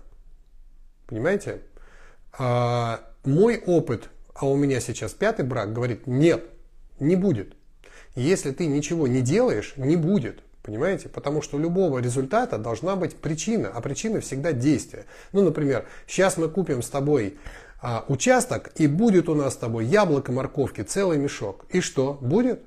Понимаете? 1.07 1.61
А, 2.37 3.01
мой 3.23 3.61
опыт, 3.65 4.09
а 4.33 4.47
у 4.47 4.55
меня 4.55 4.79
сейчас 4.79 5.13
пятый 5.13 5.45
брак, 5.45 5.73
говорит, 5.73 6.07
нет, 6.07 6.43
не 6.99 7.15
будет. 7.15 7.55
Если 8.15 8.51
ты 8.51 8.67
ничего 8.67 9.07
не 9.07 9.21
делаешь, 9.21 9.73
не 9.77 9.95
будет. 9.95 10.41
Понимаете? 10.63 11.09
Потому 11.09 11.41
что 11.41 11.57
у 11.57 11.59
любого 11.59 11.99
результата 11.99 12.57
должна 12.57 12.95
быть 12.95 13.15
причина, 13.15 13.71
а 13.73 13.81
причина 13.81 14.21
всегда 14.21 14.51
действие. 14.51 15.05
Ну, 15.31 15.43
например, 15.43 15.87
сейчас 16.07 16.37
мы 16.37 16.49
купим 16.49 16.83
с 16.83 16.89
тобой 16.89 17.37
а, 17.81 18.05
участок, 18.07 18.71
и 18.75 18.85
будет 18.85 19.27
у 19.27 19.33
нас 19.33 19.53
с 19.53 19.57
тобой 19.57 19.85
яблоко, 19.85 20.31
морковки, 20.31 20.81
целый 20.81 21.17
мешок. 21.17 21.65
И 21.71 21.81
что? 21.81 22.17
Будет? 22.21 22.61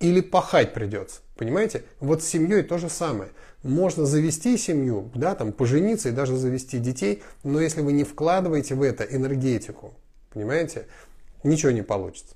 Или 0.00 0.22
пахать 0.22 0.72
придется? 0.72 1.20
Понимаете? 1.36 1.84
Вот 2.00 2.22
с 2.22 2.26
семьей 2.26 2.62
то 2.62 2.78
же 2.78 2.88
самое. 2.88 3.30
Можно 3.62 4.06
завести 4.06 4.56
семью, 4.56 5.10
да, 5.14 5.34
там, 5.34 5.52
пожениться 5.52 6.10
и 6.10 6.12
даже 6.12 6.36
завести 6.36 6.78
детей, 6.78 7.22
но 7.42 7.60
если 7.60 7.80
вы 7.80 7.92
не 7.92 8.04
вкладываете 8.04 8.74
в 8.74 8.82
это 8.82 9.04
энергетику, 9.04 9.94
понимаете, 10.32 10.86
ничего 11.42 11.72
не 11.72 11.82
получится. 11.82 12.34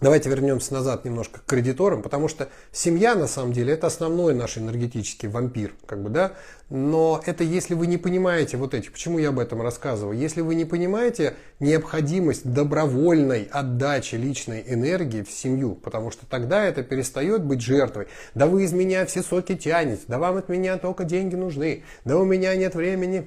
Давайте 0.00 0.28
вернемся 0.28 0.74
назад 0.74 1.04
немножко 1.04 1.38
к 1.38 1.44
кредиторам, 1.46 2.02
потому 2.02 2.26
что 2.26 2.48
семья 2.72 3.14
на 3.14 3.28
самом 3.28 3.52
деле 3.52 3.74
это 3.74 3.86
основной 3.86 4.34
наш 4.34 4.58
энергетический 4.58 5.28
вампир, 5.28 5.72
как 5.86 6.02
бы, 6.02 6.10
да, 6.10 6.32
но 6.68 7.22
это 7.24 7.44
если 7.44 7.74
вы 7.74 7.86
не 7.86 7.96
понимаете 7.96 8.56
вот 8.56 8.74
эти, 8.74 8.88
почему 8.88 9.18
я 9.18 9.28
об 9.28 9.38
этом 9.38 9.62
рассказываю, 9.62 10.18
если 10.18 10.40
вы 10.40 10.56
не 10.56 10.64
понимаете 10.64 11.34
необходимость 11.60 12.50
добровольной 12.50 13.48
отдачи 13.50 14.16
личной 14.16 14.64
энергии 14.66 15.22
в 15.22 15.30
семью, 15.30 15.76
потому 15.76 16.10
что 16.10 16.26
тогда 16.26 16.64
это 16.64 16.82
перестает 16.82 17.44
быть 17.44 17.60
жертвой. 17.60 18.08
Да 18.34 18.46
вы 18.46 18.64
из 18.64 18.72
меня 18.72 19.06
все 19.06 19.22
соки 19.22 19.54
тянете, 19.54 20.02
да 20.08 20.18
вам 20.18 20.38
от 20.38 20.48
меня 20.48 20.76
только 20.76 21.04
деньги 21.04 21.36
нужны, 21.36 21.84
да 22.04 22.18
у 22.18 22.24
меня 22.24 22.56
нет 22.56 22.74
времени, 22.74 23.24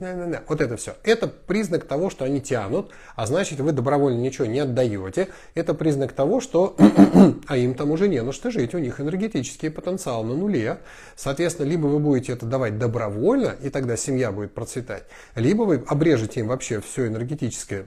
вот 0.50 0.60
это 0.60 0.76
все. 0.76 0.96
Это 1.04 1.28
признак 1.28 1.86
того, 1.86 2.10
что 2.10 2.26
они 2.26 2.42
тянут, 2.42 2.92
а 3.16 3.26
значит 3.26 3.62
вы 3.62 3.72
добровольно 3.72 4.20
ничего 4.20 4.46
не 4.46 4.60
отдаете. 4.60 5.30
Это 5.56 5.74
признак 5.74 6.12
того, 6.12 6.42
что 6.42 6.57
что, 6.58 6.76
а 7.48 7.58
им 7.58 7.76
там 7.76 7.92
уже 7.92 8.08
не 8.08 8.22
на 8.24 8.32
что 8.32 8.50
жить, 8.50 8.74
у 8.74 8.80
них 8.80 9.00
энергетический 9.00 9.70
потенциал 9.70 10.24
на 10.24 10.34
нуле. 10.34 10.80
Соответственно, 11.16 11.68
либо 11.68 11.86
вы 11.86 12.00
будете 12.00 12.34
это 12.34 12.48
давать 12.48 12.80
добровольно, 12.80 13.56
и 13.62 13.70
тогда 13.70 13.96
семья 13.96 14.32
будет 14.32 14.54
процветать, 14.54 15.04
либо 15.36 15.64
вы 15.64 15.84
обрежете 15.88 16.40
им 16.40 16.48
вообще 16.48 16.82
все 16.82 17.08
энергетическое 17.08 17.86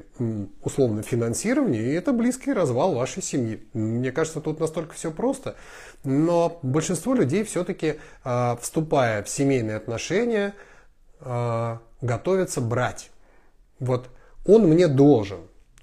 условно 0.62 1.03
финансирование, 1.03 1.83
и 1.83 1.95
это 1.95 2.12
близкий 2.12 2.53
развал 2.53 2.95
вашей 2.95 3.23
семьи. 3.23 3.66
Мне 3.73 4.12
кажется, 4.12 4.41
тут 4.41 4.61
настолько 4.61 4.95
все 4.95 5.11
просто. 5.11 5.57
Но 6.05 6.61
большинство 6.62 7.14
людей 7.14 7.43
все-таки, 7.43 7.97
а, 8.23 8.57
вступая 8.61 9.25
в 9.25 9.29
семейные 9.29 9.77
отношения, 9.77 10.55
а, 11.21 11.81
готовятся 12.01 12.61
брать. 12.61 13.11
Вот 13.81 14.09
он 14.47 14.68
мне 14.68 14.87
должен 14.87 15.41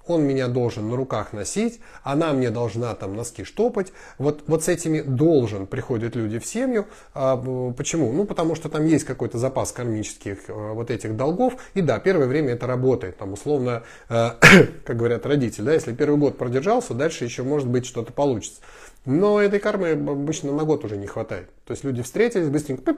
он 0.10 0.24
меня 0.24 0.47
должен 0.47 0.89
на 0.89 0.95
руках 0.95 1.34
носить, 1.34 1.80
она 2.03 2.34
мне 2.34 2.49
должна 2.49 2.93
там 2.95 3.16
носки 3.16 3.43
штопать. 3.43 3.91
Вот, 4.18 4.43
вот 4.47 4.64
с 4.64 4.68
этими 4.68 5.01
должен 5.01 5.68
приходят 5.68 6.16
люди 6.16 6.39
в 6.39 6.45
семью. 6.45 6.86
А, 7.14 7.38
почему? 7.76 8.12
Ну, 8.12 8.26
потому 8.26 8.55
что 8.55 8.70
там 8.70 8.86
есть 8.86 9.05
какой-то 9.05 9.38
запас 9.38 9.72
кармических 9.72 10.39
а, 10.47 10.74
вот 10.74 10.91
этих 10.91 11.16
долгов. 11.16 11.55
И 11.74 11.82
да, 11.82 11.99
первое 11.99 12.28
время 12.28 12.53
это 12.53 12.68
работает. 12.68 13.18
Там 13.18 13.34
условно, 13.34 13.84
а, 14.10 14.38
как 14.86 14.97
говорят 14.97 15.26
родители, 15.26 15.66
да, 15.66 15.74
если 15.74 15.93
первый 15.93 16.18
год 16.18 16.38
продержался, 16.38 16.93
дальше 16.93 17.24
еще 17.24 17.43
может 17.43 17.68
быть 17.68 17.86
что-то 17.86 18.14
получится. 18.14 18.62
Но 19.08 19.39
этой 19.39 19.60
кармы 19.60 19.91
обычно 19.91 20.51
на 20.51 20.66
год 20.66 20.84
уже 20.84 20.97
не 20.97 21.08
хватает. 21.08 21.49
То 21.64 21.72
есть 21.72 21.86
люди 21.86 22.01
встретились 22.01 22.49
быстренько, 22.49 22.93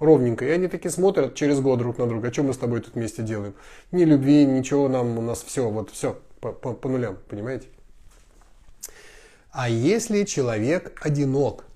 ровненько, 0.00 0.44
и 0.44 0.50
они 0.50 0.66
такие 0.66 0.90
смотрят 0.90 1.36
через 1.36 1.60
год 1.60 1.78
друг 1.78 1.96
на 1.98 2.08
друга, 2.08 2.26
а 2.26 2.32
что 2.32 2.42
мы 2.42 2.52
с 2.52 2.58
тобой 2.58 2.80
тут 2.80 2.94
вместе 2.96 3.22
делаем? 3.22 3.54
Ни 3.92 4.02
любви, 4.02 4.44
ничего 4.44 4.88
нам, 4.88 5.16
у 5.16 5.20
нас 5.20 5.44
все, 5.44 5.70
вот 5.70 5.90
все, 5.90 6.18
по, 6.40 6.50
по, 6.50 6.72
по 6.72 6.88
нулям, 6.88 7.18
понимаете? 7.28 7.68
А 9.52 9.68
если 9.68 10.24
человек 10.24 11.00
одинок? 11.00 11.66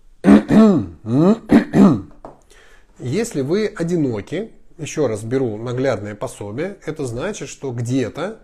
если 2.99 3.43
вы 3.43 3.69
одиноки, 3.69 4.51
еще 4.77 5.07
раз 5.07 5.23
беру 5.23 5.57
наглядное 5.57 6.17
пособие, 6.17 6.79
это 6.85 7.07
значит, 7.07 7.49
что 7.49 7.71
где-то 7.71 8.41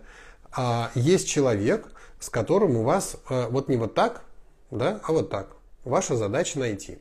а, 0.53 0.91
есть 0.95 1.27
человек, 1.27 1.91
с 2.21 2.29
которым 2.29 2.77
у 2.77 2.83
вас 2.83 3.17
а, 3.27 3.49
вот 3.49 3.67
не 3.67 3.75
вот 3.75 3.95
так, 3.95 4.23
да, 4.77 4.99
а 5.03 5.11
вот 5.11 5.29
так. 5.29 5.55
Ваша 5.83 6.15
задача 6.15 6.59
найти. 6.59 6.97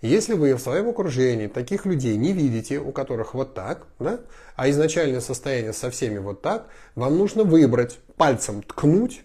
Если 0.00 0.34
вы 0.34 0.54
в 0.54 0.60
своем 0.60 0.88
окружении 0.88 1.46
таких 1.46 1.86
людей 1.86 2.16
не 2.16 2.32
видите, 2.32 2.78
у 2.78 2.90
которых 2.90 3.34
вот 3.34 3.54
так, 3.54 3.86
да, 3.98 4.20
а 4.56 4.68
изначальное 4.68 5.20
состояние 5.20 5.72
со 5.72 5.90
всеми 5.90 6.18
вот 6.18 6.42
так, 6.42 6.68
вам 6.94 7.16
нужно 7.16 7.44
выбрать, 7.44 7.98
пальцем 8.16 8.62
ткнуть 8.62 9.22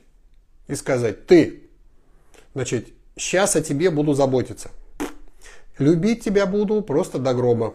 и 0.67 0.75
сказать, 0.75 1.25
ты, 1.25 1.63
значит, 2.53 2.89
сейчас 3.15 3.55
о 3.55 3.61
тебе 3.61 3.89
буду 3.89 4.13
заботиться. 4.13 4.69
Любить 5.79 6.23
тебя 6.23 6.45
буду 6.45 6.81
просто 6.81 7.19
до 7.19 7.33
гроба. 7.33 7.73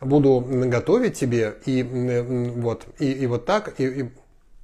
Буду 0.00 0.44
готовить 0.46 1.18
тебе 1.18 1.56
и 1.64 1.82
вот, 1.82 2.86
и, 2.98 3.12
и 3.12 3.26
вот 3.26 3.46
так, 3.46 3.78
и, 3.80 3.84
и... 3.84 4.10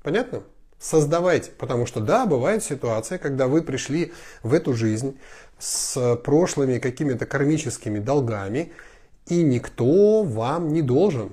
понятно? 0.02 0.42
Создавайте, 0.80 1.50
потому 1.58 1.84
что 1.84 2.00
да, 2.00 2.24
бывает 2.24 2.64
ситуация, 2.64 3.18
когда 3.18 3.48
вы 3.48 3.60
пришли 3.60 4.14
в 4.42 4.54
эту 4.54 4.72
жизнь 4.72 5.18
с 5.58 6.16
прошлыми 6.24 6.78
какими-то 6.78 7.26
кармическими 7.26 7.98
долгами, 7.98 8.72
и 9.26 9.42
никто 9.42 10.22
вам 10.22 10.72
не 10.72 10.80
должен. 10.80 11.32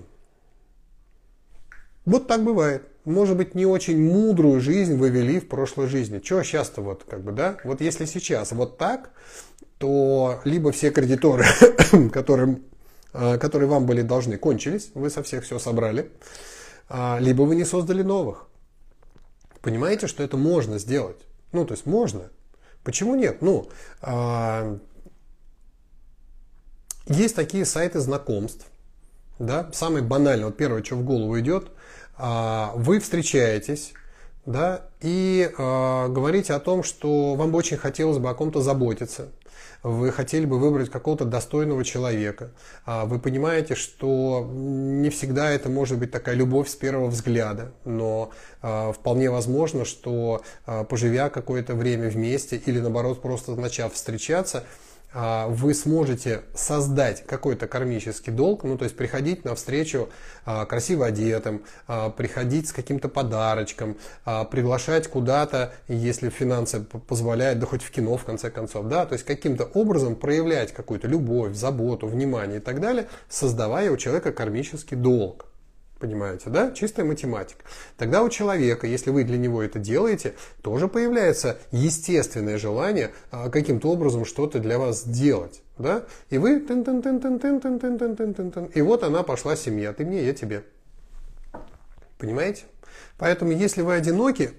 Вот 2.03 2.27
так 2.27 2.43
бывает. 2.43 2.83
Может 3.05 3.37
быть, 3.37 3.55
не 3.55 3.65
очень 3.65 3.97
мудрую 3.97 4.59
жизнь 4.59 4.97
вы 4.97 5.09
вели 5.09 5.39
в 5.39 5.47
прошлой 5.47 5.87
жизни. 5.87 6.19
Чего 6.19 6.43
сейчас-то 6.43 6.81
вот, 6.81 7.05
как 7.09 7.23
бы, 7.23 7.31
да? 7.31 7.57
Вот 7.63 7.79
если 7.79 8.03
сейчас 8.03 8.51
вот 8.51 8.77
так, 8.77 9.11
то 9.77 10.41
либо 10.43 10.73
все 10.73 10.91
кредиторы, 10.91 11.45
которым, 12.11 12.63
а, 13.13 13.37
которые 13.37 13.69
вам 13.69 13.85
были 13.85 14.01
должны, 14.01 14.37
кончились, 14.37 14.91
вы 14.93 15.09
со 15.09 15.23
всех 15.23 15.45
все 15.45 15.57
собрали, 15.57 16.11
а, 16.89 17.17
либо 17.21 17.43
вы 17.43 17.55
не 17.55 17.63
создали 17.63 18.01
новых. 18.01 18.46
Понимаете, 19.67 20.07
что 20.07 20.23
это 20.23 20.37
можно 20.37 20.79
сделать? 20.79 21.17
Ну, 21.51 21.65
то 21.65 21.73
есть 21.73 21.85
можно. 21.85 22.29
Почему 22.85 23.15
нет? 23.15 23.41
Ну, 23.41 23.67
а, 24.01 24.79
есть 27.07 27.35
такие 27.35 27.65
сайты 27.65 27.99
знакомств, 27.99 28.65
да, 29.39 29.69
самый 29.73 30.03
банальный, 30.03 30.45
вот 30.45 30.55
первое, 30.55 30.85
что 30.85 30.95
в 30.95 31.03
голову 31.03 31.37
идет, 31.41 31.67
а, 32.17 32.71
вы 32.75 33.01
встречаетесь, 33.01 33.91
да, 34.45 34.85
и 35.01 35.51
э, 35.51 36.07
говорите 36.07 36.53
о 36.53 36.61
том, 36.61 36.81
что 36.81 37.35
вам 37.35 37.51
бы 37.51 37.57
очень 37.57 37.75
хотелось 37.75 38.19
бы 38.19 38.29
о 38.29 38.35
ком-то 38.35 38.61
заботиться, 38.61 39.27
вы 39.87 40.11
хотели 40.11 40.45
бы 40.45 40.59
выбрать 40.59 40.89
какого-то 40.89 41.25
достойного 41.25 41.83
человека, 41.83 42.51
а 42.85 43.05
вы 43.05 43.19
понимаете, 43.19 43.75
что 43.75 44.47
не 44.51 45.09
всегда 45.09 45.49
это 45.51 45.69
может 45.69 45.97
быть 45.97 46.11
такая 46.11 46.35
любовь 46.35 46.67
с 46.69 46.75
первого 46.75 47.07
взгляда, 47.07 47.71
но 47.85 48.31
а, 48.61 48.91
вполне 48.91 49.29
возможно, 49.29 49.85
что 49.85 50.41
а, 50.65 50.83
поживя 50.83 51.29
какое-то 51.29 51.73
время 51.73 52.09
вместе 52.09 52.57
или 52.57 52.79
наоборот 52.79 53.21
просто 53.21 53.55
начав 53.55 53.93
встречаться, 53.93 54.65
вы 55.13 55.73
сможете 55.73 56.41
создать 56.53 57.25
какой-то 57.25 57.67
кармический 57.67 58.31
долг, 58.31 58.63
ну 58.63 58.77
то 58.77 58.83
есть 58.83 58.95
приходить 58.95 59.45
на 59.45 59.55
встречу 59.55 60.09
а, 60.45 60.65
красиво 60.65 61.05
одетым, 61.05 61.63
а, 61.87 62.09
приходить 62.09 62.67
с 62.67 62.73
каким-то 62.73 63.09
подарочком, 63.09 63.97
приглашать 64.51 65.07
куда-то, 65.07 65.73
если 65.87 66.29
финансы 66.29 66.81
позволяют, 66.81 67.59
да 67.59 67.65
хоть 67.65 67.83
в 67.83 67.91
кино 67.91 68.17
в 68.17 68.23
конце 68.25 68.51
концов, 68.51 68.87
да, 68.87 69.05
то 69.05 69.13
есть 69.13 69.25
каким-то 69.25 69.63
образом 69.65 70.15
проявлять 70.15 70.73
какую-то 70.73 71.07
любовь, 71.07 71.55
заботу, 71.55 72.07
внимание 72.07 72.57
и 72.57 72.61
так 72.61 72.81
далее, 72.81 73.07
создавая 73.29 73.91
у 73.91 73.97
человека 73.97 74.31
кармический 74.31 74.97
долг. 74.97 75.45
Понимаете, 75.99 76.51
да? 76.51 76.71
Чистая 76.71 77.05
математика. 77.05 77.63
Тогда 77.97 78.21
у 78.21 78.29
человека, 78.29 78.85
если 78.85 79.09
вы 79.09 79.23
для 79.23 79.37
него 79.37 79.63
это 79.63 79.79
делаете, 79.79 80.35
тоже 80.61 80.87
появляется 80.87 81.57
естественное 81.71 82.59
желание 82.59 83.13
а, 83.31 83.49
каким-то 83.49 83.89
образом 83.89 84.23
что-то 84.23 84.59
для 84.59 84.77
вас 84.77 85.01
сделать, 85.01 85.63
Да? 85.79 86.05
И 86.29 86.37
вы... 86.37 86.59
И 88.75 88.81
вот 88.81 89.03
она 89.03 89.23
пошла 89.23 89.55
семья. 89.55 89.91
Ты 89.91 90.05
мне, 90.05 90.23
я 90.23 90.33
тебе. 90.33 90.63
Понимаете? 92.19 92.65
Поэтому, 93.17 93.51
если 93.51 93.81
вы 93.81 93.95
одиноки, 93.95 94.51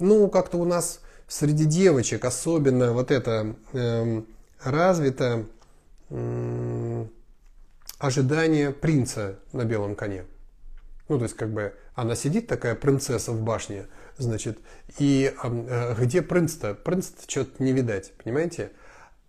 ну, 0.00 0.28
как-то 0.28 0.56
у 0.58 0.64
нас 0.64 1.00
среди 1.28 1.64
девочек 1.64 2.24
особенно 2.24 2.92
вот 2.92 3.12
это 3.12 3.54
развито 4.64 5.46
ожидание 7.98 8.70
принца 8.70 9.38
на 9.52 9.64
белом 9.64 9.94
коне. 9.94 10.24
Ну, 11.08 11.18
то 11.18 11.24
есть, 11.24 11.36
как 11.36 11.52
бы, 11.52 11.74
она 11.94 12.14
сидит 12.14 12.46
такая 12.46 12.74
принцесса 12.74 13.32
в 13.32 13.42
башне, 13.42 13.86
значит, 14.18 14.58
и 14.98 15.34
э, 15.42 15.94
где 15.98 16.22
принц-то? 16.22 16.74
Принц-то 16.74 17.28
что-то 17.28 17.62
не 17.62 17.72
видать, 17.72 18.12
понимаете? 18.22 18.70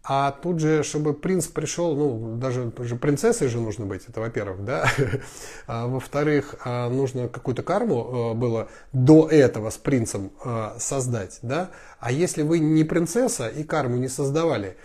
А 0.03 0.31
тут 0.31 0.59
же, 0.59 0.83
чтобы 0.83 1.13
принц 1.13 1.47
пришел, 1.47 1.95
ну, 1.95 2.35
даже 2.37 2.71
же 2.79 2.95
принцессой 2.95 3.47
же 3.47 3.59
нужно 3.59 3.85
быть, 3.85 4.03
это 4.07 4.19
во-первых, 4.21 4.63
да. 4.63 4.89
А, 5.67 5.87
во-вторых, 5.87 6.55
а, 6.65 6.89
нужно 6.89 7.27
какую-то 7.27 7.63
карму 7.63 8.31
э, 8.31 8.33
было 8.33 8.69
до 8.91 9.27
этого 9.27 9.69
с 9.69 9.77
принцем 9.77 10.31
э, 10.43 10.71
создать, 10.79 11.39
да. 11.41 11.69
А 11.99 12.11
если 12.11 12.41
вы 12.41 12.59
не 12.59 12.83
принцесса 12.83 13.47
и 13.47 13.63
карму 13.63 13.97
не 13.97 14.07
создавали, 14.07 14.77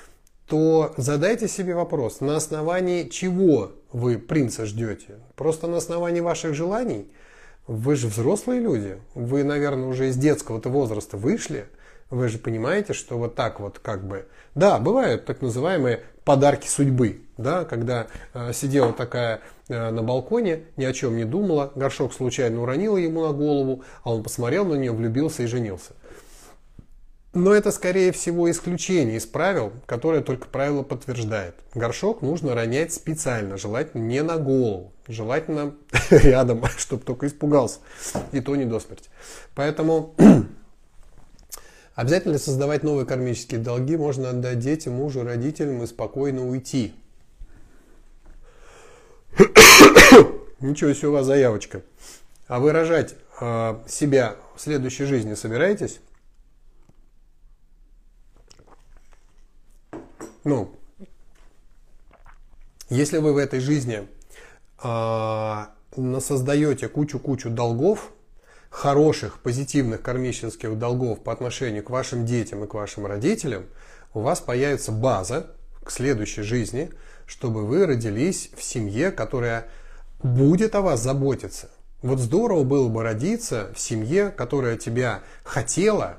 то 0.47 0.93
задайте 0.97 1.49
себе 1.49 1.75
вопрос, 1.75 2.21
на 2.21 2.37
основании 2.37 3.09
чего 3.09 3.73
вы 3.93 4.19
принца 4.19 4.67
ждете? 4.67 5.21
Просто 5.37 5.67
на 5.67 5.79
основании 5.79 6.21
ваших 6.21 6.55
желаний? 6.55 7.11
Вы 7.67 7.97
же 7.97 8.09
взрослые 8.09 8.61
люди, 8.61 8.99
вы, 9.15 9.43
наверное, 9.43 9.89
уже 9.89 10.09
из 10.09 10.17
детского-то 10.17 10.69
возраста 10.69 11.17
вышли, 11.17 11.67
вы 12.11 12.29
же 12.29 12.39
понимаете, 12.39 12.93
что 12.93 13.17
вот 13.17 13.35
так 13.35 13.59
вот 13.59 13.79
как 13.79 14.07
бы... 14.07 14.27
Да, 14.55 14.79
бывают 14.79 15.25
так 15.25 15.41
называемые 15.41 16.03
подарки 16.25 16.69
судьбы, 16.69 17.23
да, 17.39 17.65
когда 17.65 18.07
э, 18.35 18.53
сидела 18.53 18.93
такая 18.93 19.41
э, 19.69 19.91
на 19.91 20.03
балконе, 20.03 20.65
ни 20.77 20.85
о 20.85 20.93
чем 20.93 21.17
не 21.17 21.25
думала, 21.25 21.73
горшок 21.75 22.13
случайно 22.13 22.63
уронила 22.63 22.99
ему 22.99 23.27
на 23.27 23.33
голову, 23.33 23.83
а 24.03 24.13
он 24.15 24.23
посмотрел 24.23 24.65
на 24.67 24.75
нее, 24.75 24.93
влюбился 24.93 25.43
и 25.43 25.47
женился. 25.47 25.93
Но 27.35 27.53
это, 27.53 27.72
скорее 27.72 28.12
всего, 28.12 28.49
исключение 28.49 29.16
из 29.16 29.26
правил, 29.26 29.72
которое 29.87 30.22
только 30.22 30.47
правило 30.47 30.85
подтверждает. 30.85 31.57
Горшок 31.74 32.22
нужно 32.22 32.55
ронять 32.55 32.93
специально, 32.93 33.57
желательно 33.57 34.03
не 34.03 34.22
на 34.22 34.37
голову, 34.37 34.93
желательно 35.09 35.74
рядом, 36.11 36.64
чтобы 36.78 37.03
только 37.03 37.26
испугался, 37.26 37.80
и 38.30 38.41
то 38.41 38.55
не 38.55 38.64
до 38.64 38.78
смерти. 38.78 39.11
Поэтому 39.57 40.14
обязательно 41.97 42.39
создавать 42.39 42.85
новые 42.85 43.05
кармические 43.05 43.59
долги 43.59 43.97
можно 43.97 44.30
отдать 44.30 44.61
детям, 44.61 44.95
мужу, 44.95 45.24
родителям 45.24 45.82
и 45.82 45.89
спокойно 45.89 46.49
уйти. 46.49 46.95
Ничего 50.61 50.93
себе 50.93 51.09
у 51.09 51.12
вас 51.12 51.26
заявочка. 51.26 51.82
А 52.47 52.61
выражать 52.61 53.16
э, 53.41 53.74
себя 53.89 54.37
в 54.55 54.61
следующей 54.61 55.07
жизни 55.07 55.35
собираетесь? 55.35 55.99
Ну, 60.45 60.77
если 62.91 63.17
вы 63.17 63.33
в 63.33 63.39
этой 63.39 63.61
жизни 63.61 64.07
э, 64.83 65.65
насоздаете 65.97 66.89
кучу-кучу 66.89 67.49
долгов, 67.49 68.13
хороших, 68.69 69.39
позитивных 69.39 70.03
кармических 70.03 70.79
долгов 70.79 71.21
по 71.21 71.33
отношению 71.33 71.83
к 71.83 71.89
вашим 71.89 72.27
детям 72.27 72.63
и 72.63 72.67
к 72.67 72.75
вашим 72.75 73.07
родителям, 73.07 73.65
у 74.13 74.21
вас 74.21 74.41
появится 74.41 74.93
база 74.93 75.47
к 75.83 75.91
следующей 75.91 76.43
жизни, 76.43 76.91
чтобы 77.27 77.65
вы 77.65 77.87
родились 77.87 78.51
в 78.55 78.63
семье, 78.63 79.13
которая 79.13 79.69
будет 80.23 80.75
о 80.75 80.83
вас 80.83 81.01
заботиться. 81.01 81.71
Вот 82.03 82.19
здорово 82.19 82.65
было 82.65 82.89
бы 82.89 83.03
родиться 83.03 83.73
в 83.75 83.81
семье, 83.81 84.31
которая 84.31 84.77
тебя 84.77 85.23
хотела, 85.43 86.19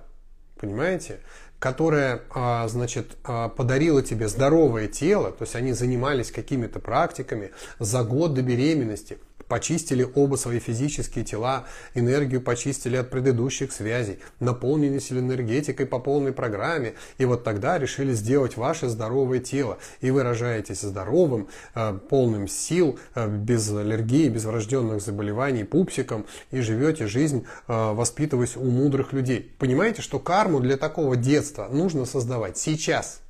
понимаете? 0.59 1.19
Которая, 1.59 2.21
а, 2.31 2.67
значит, 2.67 3.17
а, 3.23 3.49
подарила 3.49 4.01
тебе 4.01 4.27
здоровое 4.27 4.87
тело, 4.87 5.31
то 5.31 5.43
есть 5.43 5.55
они 5.55 5.73
занимались 5.73 6.31
какими-то 6.31 6.79
практиками 6.79 7.51
за 7.79 8.03
год 8.03 8.33
до 8.33 8.41
беременности, 8.41 9.17
почистили 9.47 10.07
оба 10.15 10.35
свои 10.35 10.59
физические 10.59 11.25
тела, 11.25 11.65
энергию 11.93 12.41
почистили 12.41 12.97
от 12.97 13.09
предыдущих 13.09 13.71
связей, 13.71 14.19
наполнились 14.39 15.11
энергетикой 15.11 15.85
по 15.85 15.99
полной 15.99 16.33
программе, 16.33 16.93
и 17.17 17.25
вот 17.25 17.43
тогда 17.43 17.77
решили 17.77 18.13
сделать 18.13 18.57
ваше 18.57 18.89
здоровое 18.89 19.39
тело. 19.39 19.77
И 20.01 20.11
вы 20.11 20.23
рожаетесь 20.23 20.81
здоровым, 20.81 21.47
э, 21.73 21.99
полным 22.09 22.47
сил, 22.47 22.99
э, 23.15 23.27
без 23.27 23.71
аллергии, 23.71 24.29
без 24.29 24.45
врожденных 24.45 25.01
заболеваний, 25.01 25.63
пупсиком, 25.63 26.25
и 26.51 26.61
живете 26.61 27.07
жизнь, 27.07 27.45
э, 27.67 27.93
воспитываясь 27.93 28.57
у 28.57 28.65
мудрых 28.65 29.13
людей. 29.13 29.55
Понимаете, 29.59 30.01
что 30.01 30.19
карму 30.19 30.59
для 30.59 30.77
такого 30.77 31.15
детства 31.15 31.67
нужно 31.71 32.05
создавать 32.05 32.57
сейчас. 32.57 33.21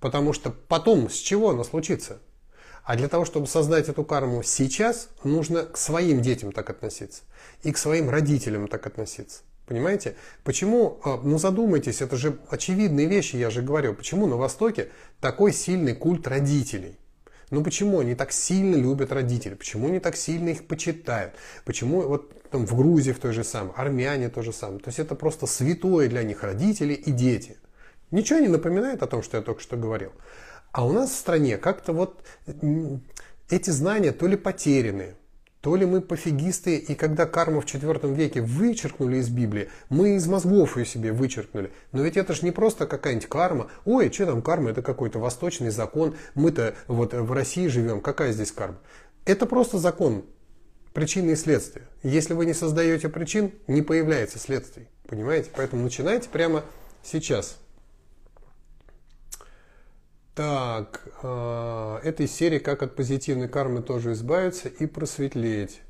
Потому 0.00 0.32
что 0.32 0.50
потом 0.50 1.08
с 1.08 1.14
чего 1.14 1.50
она 1.50 1.62
случится? 1.62 2.18
А 2.84 2.96
для 2.96 3.08
того, 3.08 3.24
чтобы 3.24 3.46
создать 3.46 3.88
эту 3.88 4.04
карму 4.04 4.42
сейчас, 4.42 5.08
нужно 5.24 5.64
к 5.64 5.76
своим 5.76 6.20
детям 6.20 6.52
так 6.52 6.68
относиться. 6.70 7.22
И 7.62 7.72
к 7.72 7.78
своим 7.78 8.10
родителям 8.10 8.66
так 8.68 8.86
относиться. 8.86 9.42
Понимаете? 9.66 10.16
Почему, 10.42 11.00
а, 11.04 11.20
ну 11.22 11.38
задумайтесь, 11.38 12.02
это 12.02 12.16
же 12.16 12.38
очевидные 12.50 13.06
вещи, 13.06 13.36
я 13.36 13.50
же 13.50 13.62
говорил. 13.62 13.94
Почему 13.94 14.26
на 14.26 14.36
Востоке 14.36 14.88
такой 15.20 15.52
сильный 15.52 15.94
культ 15.94 16.26
родителей? 16.26 16.98
Ну 17.50 17.62
почему 17.62 18.00
они 18.00 18.14
так 18.14 18.32
сильно 18.32 18.74
любят 18.74 19.12
родителей? 19.12 19.54
Почему 19.54 19.88
они 19.88 20.00
так 20.00 20.16
сильно 20.16 20.48
их 20.48 20.66
почитают? 20.66 21.34
Почему 21.64 22.00
вот 22.02 22.32
там 22.52 22.66
в 22.66 22.76
Грузии 22.76 23.12
в 23.12 23.18
той 23.18 23.32
же 23.32 23.44
самой, 23.44 23.72
армяне 23.76 24.28
то 24.28 24.42
же 24.42 24.52
самое. 24.52 24.78
То 24.78 24.88
есть 24.88 24.98
это 24.98 25.14
просто 25.14 25.46
святое 25.46 26.08
для 26.08 26.22
них 26.22 26.42
родители 26.42 26.92
и 26.92 27.10
дети. 27.10 27.56
Ничего 28.10 28.40
не 28.40 28.48
напоминает 28.48 29.02
о 29.02 29.06
том, 29.06 29.22
что 29.22 29.38
я 29.38 29.42
только 29.42 29.62
что 29.62 29.76
говорил. 29.76 30.12
А 30.72 30.86
у 30.86 30.92
нас 30.92 31.10
в 31.10 31.16
стране 31.16 31.58
как-то 31.58 31.92
вот 31.92 32.22
эти 33.50 33.70
знания 33.70 34.12
то 34.12 34.26
ли 34.26 34.36
потеряны, 34.36 35.14
то 35.60 35.76
ли 35.76 35.86
мы 35.86 36.00
пофигисты, 36.00 36.76
и 36.76 36.94
когда 36.94 37.24
карму 37.24 37.60
в 37.60 37.66
IV 37.66 38.14
веке 38.14 38.40
вычеркнули 38.40 39.18
из 39.18 39.28
Библии, 39.28 39.68
мы 39.90 40.16
из 40.16 40.26
мозгов 40.26 40.76
ее 40.76 40.84
себе 40.84 41.12
вычеркнули. 41.12 41.70
Но 41.92 42.02
ведь 42.02 42.16
это 42.16 42.32
же 42.32 42.44
не 42.44 42.50
просто 42.50 42.86
какая-нибудь 42.86 43.28
карма. 43.28 43.70
Ой, 43.84 44.10
что 44.10 44.26
там 44.26 44.42
карма, 44.42 44.70
это 44.70 44.82
какой-то 44.82 45.20
восточный 45.20 45.70
закон. 45.70 46.16
Мы-то 46.34 46.74
вот 46.88 47.14
в 47.14 47.30
России 47.30 47.68
живем, 47.68 48.00
какая 48.00 48.32
здесь 48.32 48.50
карма? 48.50 48.78
Это 49.24 49.46
просто 49.46 49.78
закон 49.78 50.24
причины 50.94 51.32
и 51.32 51.36
следствия. 51.36 51.82
Если 52.02 52.34
вы 52.34 52.44
не 52.44 52.54
создаете 52.54 53.08
причин, 53.08 53.52
не 53.68 53.82
появляется 53.82 54.38
следствий. 54.38 54.88
Понимаете? 55.06 55.50
Поэтому 55.54 55.84
начинайте 55.84 56.28
прямо 56.28 56.64
сейчас. 57.04 57.58
Так, 60.34 61.02
э, 61.22 61.98
этой 62.04 62.26
серии 62.26 62.58
«Как 62.58 62.82
от 62.82 62.96
позитивной 62.96 63.48
кармы 63.48 63.82
тоже 63.82 64.12
избавиться 64.12 64.68
и 64.68 64.86
просветлеть». 64.86 65.82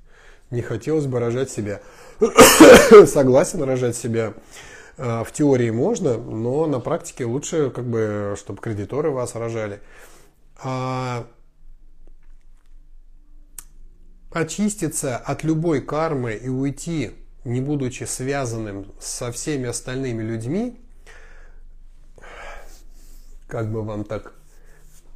Не 0.50 0.62
хотелось 0.62 1.06
бы 1.06 1.20
рожать 1.20 1.48
себя. 1.48 1.80
Согласен, 3.06 3.62
рожать 3.62 3.96
себя 3.96 4.34
э, 4.96 5.22
в 5.24 5.32
теории 5.32 5.70
можно, 5.70 6.18
но 6.18 6.66
на 6.66 6.80
практике 6.80 7.24
лучше, 7.24 7.70
как 7.70 7.84
бы, 7.84 8.34
чтобы 8.36 8.60
кредиторы 8.60 9.10
вас 9.10 9.36
рожали. 9.36 9.80
А, 10.62 11.24
очиститься 14.32 15.16
от 15.16 15.44
любой 15.44 15.82
кармы 15.82 16.34
и 16.34 16.48
уйти, 16.48 17.12
не 17.44 17.60
будучи 17.60 18.04
связанным 18.04 18.92
со 19.00 19.30
всеми 19.30 19.68
остальными 19.68 20.22
людьми, 20.22 20.80
как 23.52 23.70
бы 23.70 23.82
вам 23.82 24.04
так, 24.04 24.32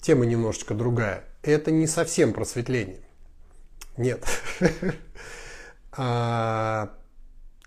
тема 0.03 0.27
немножечко 0.27 0.75
другая. 0.75 1.25
Это 1.41 1.71
не 1.71 1.87
совсем 1.87 2.35
просветление. 2.35 3.01
Нет. 3.97 4.23
А, 5.99 6.93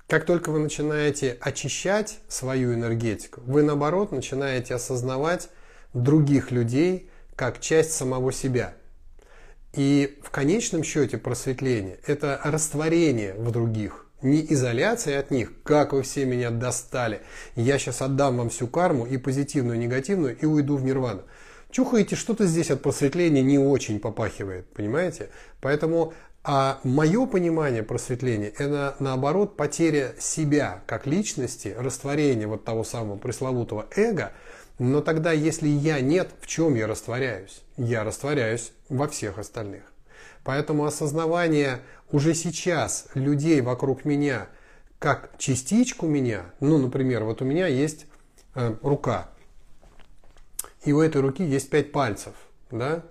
Как 0.08 0.28
только 0.28 0.52
вы 0.52 0.60
начинаете 0.60 1.36
очищать 1.42 2.20
свою 2.28 2.76
энергетику, 2.76 3.42
вы 3.42 3.64
наоборот 3.64 4.12
начинаете 4.12 4.76
осознавать 4.76 5.50
других 5.96 6.52
людей 6.52 7.10
как 7.36 7.60
часть 7.60 7.94
самого 7.94 8.32
себя. 8.32 8.76
И 9.74 10.20
в 10.22 10.30
конечном 10.30 10.84
счете 10.84 11.18
просветление– 11.18 12.00
это 12.06 12.40
растворение 12.44 13.34
в 13.34 13.50
других, 13.50 14.06
не 14.22 14.46
изоляция 14.54 15.20
от 15.20 15.32
них, 15.32 15.52
как 15.64 15.94
вы 15.94 16.04
все 16.04 16.26
меня 16.26 16.50
достали, 16.50 17.22
я 17.56 17.78
сейчас 17.78 18.02
отдам 18.02 18.38
вам 18.38 18.50
всю 18.50 18.68
карму 18.68 19.06
и 19.06 19.18
позитивную, 19.18 19.78
и 19.78 19.84
негативную, 19.84 20.38
и 20.38 20.46
уйду 20.46 20.78
в 20.78 20.84
нирвану. 20.84 21.22
Чухаете, 21.72 22.16
что-то 22.16 22.46
здесь 22.46 22.72
от 22.72 22.82
просветления 22.82 23.44
не 23.44 23.60
очень 23.60 24.00
попахивает, 24.00 24.66
понимаете? 24.74 25.30
Поэтому 25.62 26.14
а 26.44 26.80
мое 26.84 27.26
понимание 27.26 27.84
просветления– 27.84 28.52
это, 28.58 28.96
наоборот, 29.00 29.58
потеря 29.58 30.16
себя 30.20 30.82
как 30.88 31.06
личности, 31.06 31.76
растворение 31.78 32.48
вот 32.48 32.64
того 32.64 32.84
самого 32.84 33.18
пресловутого 33.18 33.88
эго. 33.96 34.32
Но 34.80 35.02
тогда, 35.02 35.34
если 35.34 35.68
я 35.68 36.00
нет, 36.00 36.30
в 36.40 36.48
чем 36.48 36.76
я 36.76 36.88
растворяюсь? 36.88 37.62
Я 37.76 38.06
растворяюсь 38.06 38.72
во 38.88 39.10
всех 39.10 39.38
остальных. 39.38 39.84
Поэтому 40.46 40.86
осознавание 40.86 41.82
уже 42.12 42.34
сейчас 42.34 43.08
людей 43.14 43.62
вокруг 43.62 44.06
меня 44.06 44.48
как 45.00 45.32
частичку 45.38 46.08
меня, 46.08 46.46
ну, 46.60 46.78
например, 46.78 47.24
вот 47.24 47.42
у 47.42 47.46
меня 47.46 47.68
есть 47.68 48.06
э, 48.56 48.76
рука, 48.82 49.30
и 50.84 50.92
у 50.92 51.02
этой 51.02 51.22
руки 51.22 51.44
есть 51.44 51.70
пять 51.70 51.92
пальцев, 51.92 52.34
да, 52.70 53.04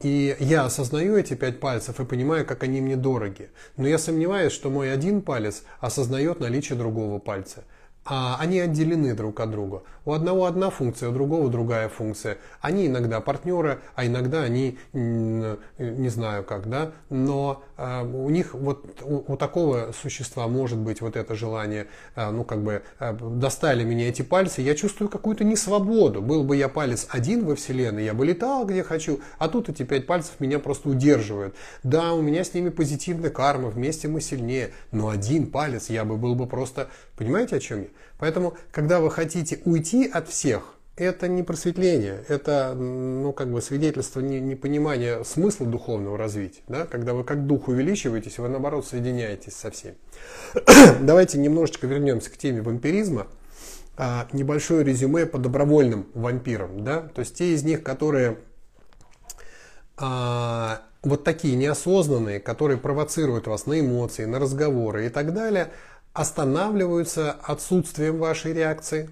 и 0.00 0.36
я 0.40 0.64
осознаю 0.64 1.16
эти 1.16 1.34
пять 1.34 1.60
пальцев 1.60 2.00
и 2.00 2.04
понимаю, 2.04 2.44
как 2.46 2.62
они 2.62 2.80
мне 2.80 2.96
дороги. 2.96 3.50
Но 3.76 3.86
я 3.86 3.98
сомневаюсь, 3.98 4.52
что 4.52 4.70
мой 4.70 4.92
один 4.92 5.22
палец 5.22 5.64
осознает 5.80 6.40
наличие 6.40 6.78
другого 6.78 7.18
пальца 7.18 7.64
а 8.06 8.36
они 8.38 8.60
отделены 8.60 9.14
друг 9.14 9.40
от 9.40 9.50
друга. 9.50 9.82
У 10.04 10.12
одного 10.12 10.46
одна 10.46 10.70
функция, 10.70 11.08
у 11.08 11.12
другого 11.12 11.50
другая 11.50 11.88
функция. 11.88 12.38
Они 12.60 12.86
иногда 12.86 13.20
партнеры, 13.20 13.80
а 13.96 14.06
иногда 14.06 14.42
они 14.42 14.78
не 14.92 16.08
знаю 16.08 16.44
как, 16.44 16.68
да, 16.68 16.92
но 17.10 17.64
э, 17.76 18.04
у 18.04 18.30
них 18.30 18.54
вот 18.54 18.86
у, 19.02 19.32
у 19.32 19.36
такого 19.36 19.92
существа 20.00 20.46
может 20.46 20.78
быть 20.78 21.00
вот 21.00 21.16
это 21.16 21.34
желание, 21.34 21.88
э, 22.14 22.30
ну 22.30 22.44
как 22.44 22.62
бы 22.62 22.82
э, 23.00 23.12
достали 23.14 23.82
меня 23.82 24.08
эти 24.08 24.22
пальцы, 24.22 24.60
я 24.60 24.76
чувствую 24.76 25.08
какую-то 25.08 25.42
несвободу. 25.42 26.22
Был 26.22 26.44
бы 26.44 26.56
я 26.56 26.68
палец 26.68 27.08
один 27.10 27.44
во 27.44 27.56
вселенной, 27.56 28.04
я 28.04 28.14
бы 28.14 28.24
летал 28.24 28.64
где 28.64 28.84
хочу, 28.84 29.20
а 29.38 29.48
тут 29.48 29.68
эти 29.68 29.82
пять 29.82 30.06
пальцев 30.06 30.38
меня 30.38 30.60
просто 30.60 30.88
удерживают. 30.88 31.56
Да, 31.82 32.12
у 32.12 32.22
меня 32.22 32.44
с 32.44 32.54
ними 32.54 32.68
позитивная 32.68 33.30
карма, 33.30 33.70
вместе 33.70 34.06
мы 34.06 34.20
сильнее, 34.20 34.70
но 34.92 35.08
один 35.08 35.48
палец 35.48 35.90
я 35.90 36.04
бы 36.04 36.16
был 36.16 36.36
бы 36.36 36.46
просто, 36.46 36.90
понимаете 37.16 37.56
о 37.56 37.60
чем 37.60 37.82
я? 37.82 37.88
Поэтому, 38.18 38.56
когда 38.70 39.00
вы 39.00 39.10
хотите 39.10 39.60
уйти 39.64 40.08
от 40.08 40.28
всех, 40.28 40.76
это 40.96 41.28
не 41.28 41.42
просветление, 41.42 42.24
это 42.26 42.74
ну, 42.74 43.32
как 43.34 43.52
бы 43.52 43.60
свидетельство 43.60 44.20
непонимания 44.20 45.22
смысла 45.24 45.66
духовного 45.66 46.16
развития. 46.16 46.62
Да? 46.68 46.86
Когда 46.86 47.12
вы 47.12 47.22
как 47.22 47.46
дух 47.46 47.68
увеличиваетесь, 47.68 48.38
вы 48.38 48.48
наоборот 48.48 48.86
соединяетесь 48.86 49.54
со 49.54 49.70
всеми. 49.70 49.96
Давайте 51.02 51.38
немножечко 51.38 51.86
вернемся 51.86 52.30
к 52.30 52.38
теме 52.38 52.62
вампиризма. 52.62 53.26
А, 53.98 54.26
небольшое 54.32 54.84
резюме 54.84 55.26
по 55.26 55.38
добровольным 55.38 56.06
вампирам. 56.14 56.82
Да? 56.82 57.02
То 57.02 57.20
есть 57.20 57.36
те 57.36 57.52
из 57.52 57.62
них, 57.62 57.82
которые 57.82 58.38
а, 59.98 60.80
вот 61.02 61.24
такие 61.24 61.56
неосознанные, 61.56 62.40
которые 62.40 62.78
провоцируют 62.78 63.46
вас 63.46 63.66
на 63.66 63.78
эмоции, 63.80 64.24
на 64.24 64.38
разговоры 64.38 65.06
и 65.06 65.08
так 65.10 65.34
далее– 65.34 65.68
останавливаются 66.16 67.32
отсутствием 67.42 68.18
вашей 68.18 68.54
реакции, 68.54 69.10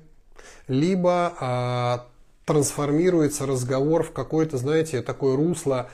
либо 0.69 1.35
а, 1.39 2.07
трансформируется 2.47 3.47
разговор 3.47 4.03
в 4.05 4.13
какое-то, 4.13 4.57
знаете, 4.57 5.03
такое 5.03 5.37
русло. 5.37 5.91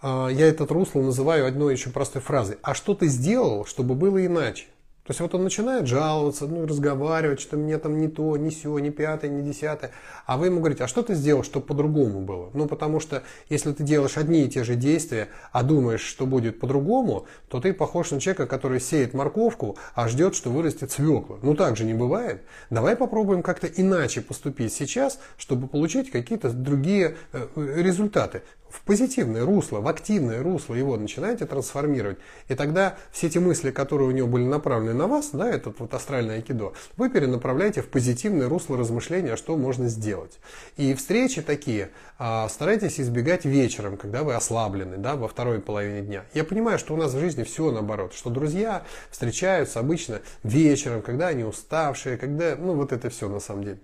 А, 0.00 0.28
я 0.28 0.46
этот 0.46 0.70
русло 0.70 1.02
называю 1.02 1.46
одной 1.46 1.74
еще 1.74 1.90
простой 1.90 2.22
фразой. 2.22 2.58
А 2.62 2.74
что 2.74 2.94
ты 2.94 3.08
сделал, 3.08 3.66
чтобы 3.66 3.94
было 3.94 4.24
иначе? 4.24 4.66
То 5.04 5.10
есть 5.10 5.20
вот 5.20 5.34
он 5.34 5.44
начинает 5.44 5.86
жаловаться, 5.86 6.46
ну, 6.46 6.66
разговаривать, 6.66 7.38
что 7.38 7.58
мне 7.58 7.76
там 7.76 8.00
не 8.00 8.08
то, 8.08 8.38
не 8.38 8.48
все, 8.48 8.78
не 8.78 8.88
пятое, 8.88 9.30
не 9.30 9.42
десятое. 9.42 9.90
А 10.24 10.38
вы 10.38 10.46
ему 10.46 10.60
говорите, 10.60 10.84
а 10.84 10.88
что 10.88 11.02
ты 11.02 11.14
сделал, 11.14 11.42
чтобы 11.42 11.66
по-другому 11.66 12.22
было? 12.22 12.48
Ну, 12.54 12.66
потому 12.66 13.00
что 13.00 13.22
если 13.50 13.72
ты 13.72 13.82
делаешь 13.82 14.16
одни 14.16 14.44
и 14.44 14.48
те 14.48 14.64
же 14.64 14.76
действия, 14.76 15.28
а 15.52 15.62
думаешь, 15.62 16.00
что 16.00 16.24
будет 16.24 16.58
по-другому, 16.58 17.26
то 17.48 17.60
ты 17.60 17.74
похож 17.74 18.12
на 18.12 18.20
человека, 18.20 18.46
который 18.46 18.80
сеет 18.80 19.12
морковку, 19.12 19.76
а 19.94 20.08
ждет, 20.08 20.34
что 20.34 20.48
вырастет 20.48 20.90
свекла. 20.90 21.36
Ну, 21.42 21.54
так 21.54 21.76
же 21.76 21.84
не 21.84 21.92
бывает. 21.92 22.42
Давай 22.70 22.96
попробуем 22.96 23.42
как-то 23.42 23.66
иначе 23.66 24.22
поступить 24.22 24.72
сейчас, 24.72 25.18
чтобы 25.36 25.68
получить 25.68 26.10
какие-то 26.10 26.48
другие 26.48 27.16
э, 27.34 27.46
результаты 27.56 28.40
в 28.74 28.80
позитивное 28.80 29.44
русло, 29.44 29.80
в 29.80 29.86
активное 29.86 30.42
русло 30.42 30.74
его 30.74 30.96
начинаете 30.96 31.46
трансформировать. 31.46 32.18
И 32.48 32.54
тогда 32.54 32.96
все 33.12 33.28
эти 33.28 33.38
мысли, 33.38 33.70
которые 33.70 34.08
у 34.08 34.10
него 34.10 34.26
были 34.26 34.44
направлены 34.44 34.94
на 34.94 35.06
вас, 35.06 35.30
да, 35.32 35.48
этот 35.48 35.78
вот 35.78 35.94
астральный 35.94 36.36
айкидо, 36.36 36.72
вы 36.96 37.08
перенаправляете 37.08 37.82
в 37.82 37.88
позитивное 37.88 38.48
русло 38.48 38.76
размышления, 38.76 39.36
что 39.36 39.56
можно 39.56 39.88
сделать. 39.88 40.40
И 40.76 40.92
встречи 40.94 41.40
такие 41.40 41.90
а, 42.18 42.48
старайтесь 42.48 43.00
избегать 43.00 43.44
вечером, 43.44 43.96
когда 43.96 44.24
вы 44.24 44.34
ослаблены, 44.34 44.96
да, 44.96 45.14
во 45.14 45.28
второй 45.28 45.60
половине 45.60 46.02
дня. 46.02 46.24
Я 46.34 46.42
понимаю, 46.42 46.78
что 46.78 46.94
у 46.94 46.96
нас 46.96 47.14
в 47.14 47.20
жизни 47.20 47.44
все 47.44 47.70
наоборот, 47.70 48.12
что 48.12 48.28
друзья 48.30 48.82
встречаются 49.10 49.78
обычно 49.78 50.20
вечером, 50.42 51.02
когда 51.02 51.28
они 51.28 51.44
уставшие, 51.44 52.16
когда, 52.16 52.56
ну 52.56 52.74
вот 52.74 52.92
это 52.92 53.08
все 53.08 53.28
на 53.28 53.38
самом 53.38 53.64
деле. 53.64 53.78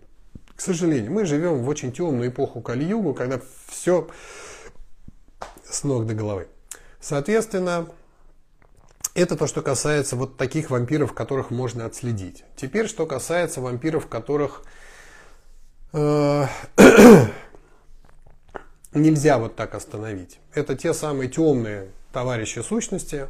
К 0.57 0.61
сожалению, 0.61 1.11
мы 1.11 1.25
живем 1.25 1.63
в 1.63 1.69
очень 1.69 1.91
темную 1.91 2.29
эпоху 2.29 2.61
Кали-Югу, 2.61 3.15
когда 3.15 3.41
все 3.69 4.09
с 5.71 5.85
ног 5.85 6.07
до 6.07 6.15
головы. 6.15 6.49
Соответственно, 7.01 7.89
это 9.15 9.37
то, 9.37 9.47
что 9.47 9.63
касается 9.63 10.17
вот 10.17 10.37
таких 10.37 10.71
вампиров, 10.71 11.13
которых 11.15 11.51
можно 11.51 11.85
отследить. 11.87 12.45
Теперь, 12.57 12.87
что 12.87 13.07
касается 13.07 13.61
вампиров, 13.61 14.07
которых 14.07 14.63
э, 15.93 16.47
нельзя 18.95 19.39
вот 19.39 19.57
так 19.57 19.75
остановить. 19.75 20.39
Это 20.55 20.77
те 20.77 20.95
самые 20.95 21.29
темные 21.29 21.91
товарищи 22.13 22.61
сущности, 22.61 23.29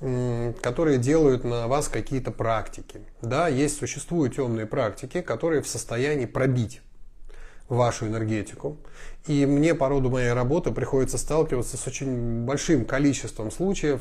которые 0.00 0.98
делают 0.98 1.42
на 1.44 1.66
вас 1.66 1.88
какие-то 1.88 2.30
практики. 2.30 3.00
Да, 3.20 3.48
есть, 3.48 3.78
существуют 3.78 4.36
темные 4.36 4.66
практики, 4.66 5.20
которые 5.20 5.62
в 5.62 5.68
состоянии 5.68 6.26
пробить 6.26 6.80
вашу 7.68 8.06
энергетику. 8.06 8.78
И 9.28 9.44
мне 9.44 9.74
по 9.74 9.90
роду 9.90 10.08
моей 10.08 10.32
работы 10.32 10.72
приходится 10.72 11.18
сталкиваться 11.18 11.76
с 11.76 11.86
очень 11.86 12.46
большим 12.46 12.86
количеством 12.86 13.50
случаев, 13.50 14.00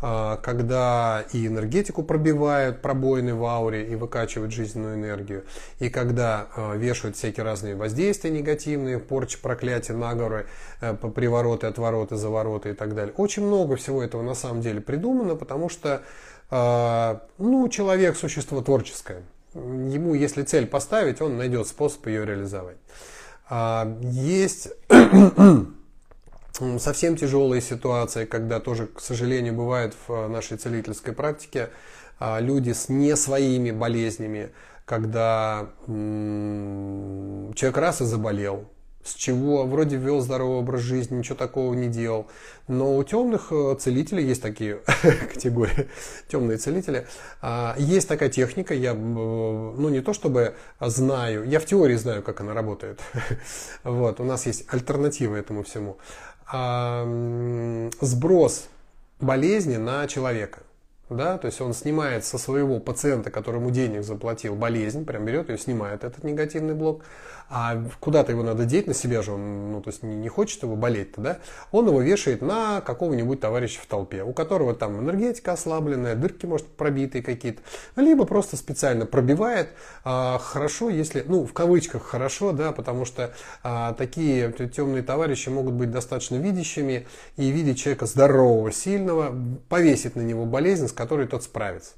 а, 0.00 0.36
когда 0.36 1.24
и 1.32 1.48
энергетику 1.48 2.04
пробивают 2.04 2.80
пробоины 2.80 3.34
в 3.34 3.44
ауре 3.44 3.88
и 3.88 3.96
выкачивают 3.96 4.52
жизненную 4.52 4.94
энергию, 4.94 5.44
и 5.80 5.90
когда 5.90 6.46
а, 6.54 6.76
вешают 6.76 7.16
всякие 7.16 7.42
разные 7.42 7.74
воздействия 7.74 8.30
негативные, 8.30 9.00
порчи, 9.00 9.36
проклятия, 9.40 9.94
наговоры, 9.94 10.46
э, 10.80 10.94
привороты, 10.94 11.66
отвороты, 11.66 12.14
завороты 12.14 12.70
и 12.70 12.74
так 12.74 12.94
далее. 12.94 13.12
Очень 13.16 13.46
много 13.46 13.74
всего 13.74 14.00
этого 14.00 14.22
на 14.22 14.34
самом 14.34 14.62
деле 14.62 14.80
придумано, 14.80 15.34
потому 15.34 15.68
что 15.68 16.02
а, 16.50 17.22
ну, 17.38 17.68
человек– 17.68 18.16
существо 18.18 18.62
творческое. 18.62 19.22
Ему, 19.54 20.14
если 20.14 20.44
цель 20.44 20.68
поставить, 20.68 21.20
он 21.20 21.36
найдет 21.36 21.66
способ 21.66 22.06
ее 22.06 22.24
реализовать. 22.24 22.76
А, 23.50 23.98
есть 24.02 24.68
совсем 26.78 27.16
тяжелые 27.16 27.62
ситуации, 27.62 28.24
когда 28.24 28.60
тоже, 28.60 28.86
к 28.86 29.00
сожалению, 29.00 29.54
бывает 29.54 29.94
в 30.06 30.28
нашей 30.28 30.58
целительской 30.58 31.14
практике 31.14 31.70
а, 32.18 32.40
люди 32.40 32.72
с 32.72 32.88
не 32.88 33.16
своими 33.16 33.70
болезнями, 33.70 34.50
когда 34.84 35.70
человек 35.86 37.76
раз 37.76 38.00
и 38.00 38.04
заболел, 38.04 38.70
с 39.04 39.14
чего 39.14 39.64
вроде 39.64 39.96
вел 39.96 40.20
здоровый 40.20 40.58
образ 40.58 40.82
жизни, 40.82 41.16
ничего 41.16 41.36
такого 41.36 41.72
не 41.74 41.88
делал. 41.88 42.26
Но 42.66 42.96
у 42.96 43.02
темных 43.04 43.52
э, 43.52 43.76
целителей 43.78 44.24
есть 44.24 44.42
такие 44.42 44.80
категории, 45.32 45.88
темные 46.28 46.58
целители. 46.58 47.06
А, 47.40 47.74
есть 47.78 48.08
такая 48.08 48.28
техника, 48.28 48.74
я, 48.74 48.94
ну 48.94 49.88
не 49.88 50.00
то 50.00 50.12
чтобы 50.12 50.54
знаю, 50.80 51.44
я 51.48 51.60
в 51.60 51.64
теории 51.64 51.96
знаю, 51.96 52.22
как 52.22 52.40
она 52.40 52.54
работает. 52.54 53.00
вот, 53.84 54.20
у 54.20 54.24
нас 54.24 54.46
есть 54.46 54.64
альтернатива 54.72 55.36
этому 55.36 55.62
всему. 55.62 55.98
А, 56.46 57.06
сброс 58.00 58.68
болезни 59.20 59.76
на 59.76 60.06
человека. 60.06 60.60
Да, 61.10 61.38
то 61.38 61.46
есть 61.46 61.60
он 61.60 61.72
снимает 61.74 62.24
со 62.24 62.38
своего 62.38 62.80
пациента, 62.80 63.30
которому 63.30 63.70
денег 63.70 64.04
заплатил, 64.04 64.54
болезнь, 64.54 65.04
прям 65.04 65.24
берет 65.24 65.48
ее, 65.48 65.58
снимает 65.58 66.04
этот 66.04 66.24
негативный 66.24 66.74
блок, 66.74 67.02
а 67.50 67.82
куда-то 68.00 68.32
его 68.32 68.42
надо 68.42 68.66
деть, 68.66 68.86
на 68.86 68.94
себя 68.94 69.22
же 69.22 69.32
он, 69.32 69.72
ну, 69.72 69.80
то 69.80 69.88
есть 69.88 70.02
не, 70.02 70.28
хочет 70.28 70.62
его 70.62 70.76
болеть-то, 70.76 71.20
да, 71.20 71.38
он 71.72 71.86
его 71.86 72.02
вешает 72.02 72.42
на 72.42 72.82
какого-нибудь 72.82 73.40
товарища 73.40 73.80
в 73.80 73.86
толпе, 73.86 74.22
у 74.22 74.34
которого 74.34 74.74
там 74.74 74.98
энергетика 75.00 75.52
ослабленная, 75.52 76.14
дырки, 76.14 76.44
может, 76.44 76.66
пробитые 76.66 77.22
какие-то, 77.22 77.62
либо 77.96 78.26
просто 78.26 78.58
специально 78.58 79.06
пробивает, 79.06 79.70
а, 80.04 80.38
хорошо, 80.38 80.90
если, 80.90 81.24
ну, 81.26 81.46
в 81.46 81.54
кавычках 81.54 82.02
хорошо, 82.02 82.52
да, 82.52 82.72
потому 82.72 83.06
что 83.06 83.32
а, 83.62 83.94
такие 83.94 84.52
темные 84.52 85.02
товарищи 85.02 85.48
могут 85.48 85.72
быть 85.72 85.90
достаточно 85.90 86.36
видящими 86.36 87.06
и 87.38 87.48
видеть 87.48 87.78
человека 87.78 88.04
здорового, 88.04 88.70
сильного, 88.72 89.34
повесить 89.70 90.16
на 90.16 90.22
него 90.22 90.44
болезнь, 90.44 90.86
которой 90.98 91.26
тот 91.28 91.44
справится. 91.44 91.92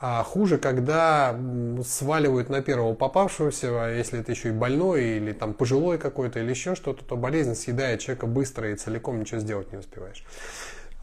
А 0.00 0.24
хуже, 0.24 0.58
когда 0.58 1.38
сваливают 1.84 2.48
на 2.48 2.60
первого 2.60 2.94
попавшегося, 2.94 3.84
а 3.84 3.90
если 3.90 4.18
это 4.18 4.32
еще 4.32 4.48
и 4.48 4.52
больной, 4.52 5.18
или 5.18 5.32
там 5.32 5.54
пожилой 5.54 5.98
какой-то, 5.98 6.40
или 6.40 6.50
еще 6.50 6.74
что-то, 6.74 7.04
то 7.04 7.16
болезнь 7.16 7.54
съедает 7.54 8.00
человека 8.00 8.26
быстро 8.26 8.72
и 8.72 8.74
целиком 8.74 9.20
ничего 9.20 9.40
сделать 9.40 9.70
не 9.70 9.78
успеваешь. 9.78 10.24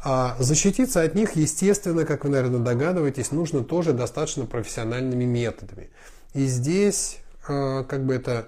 А 0.03 0.35
защититься 0.39 1.01
от 1.01 1.15
них, 1.15 1.35
естественно, 1.35 2.05
как 2.05 2.23
вы, 2.23 2.31
наверное, 2.31 2.59
догадываетесь, 2.59 3.31
нужно 3.31 3.63
тоже 3.63 3.93
достаточно 3.93 4.45
профессиональными 4.45 5.25
методами. 5.25 5.89
И 6.33 6.45
здесь, 6.45 7.19
а, 7.47 7.83
как 7.83 8.05
бы 8.05 8.15
это 8.15 8.47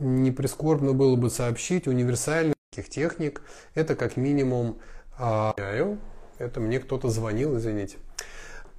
не 0.00 0.32
прискорбно 0.32 0.92
было 0.92 1.16
бы 1.16 1.30
сообщить, 1.30 1.86
универсальных 1.86 2.54
техник 2.88 3.42
это 3.74 3.94
как 3.94 4.16
минимум, 4.16 4.78
а, 5.18 5.54
это 6.38 6.60
мне 6.60 6.80
кто-то 6.80 7.08
звонил, 7.08 7.56
извините, 7.56 7.98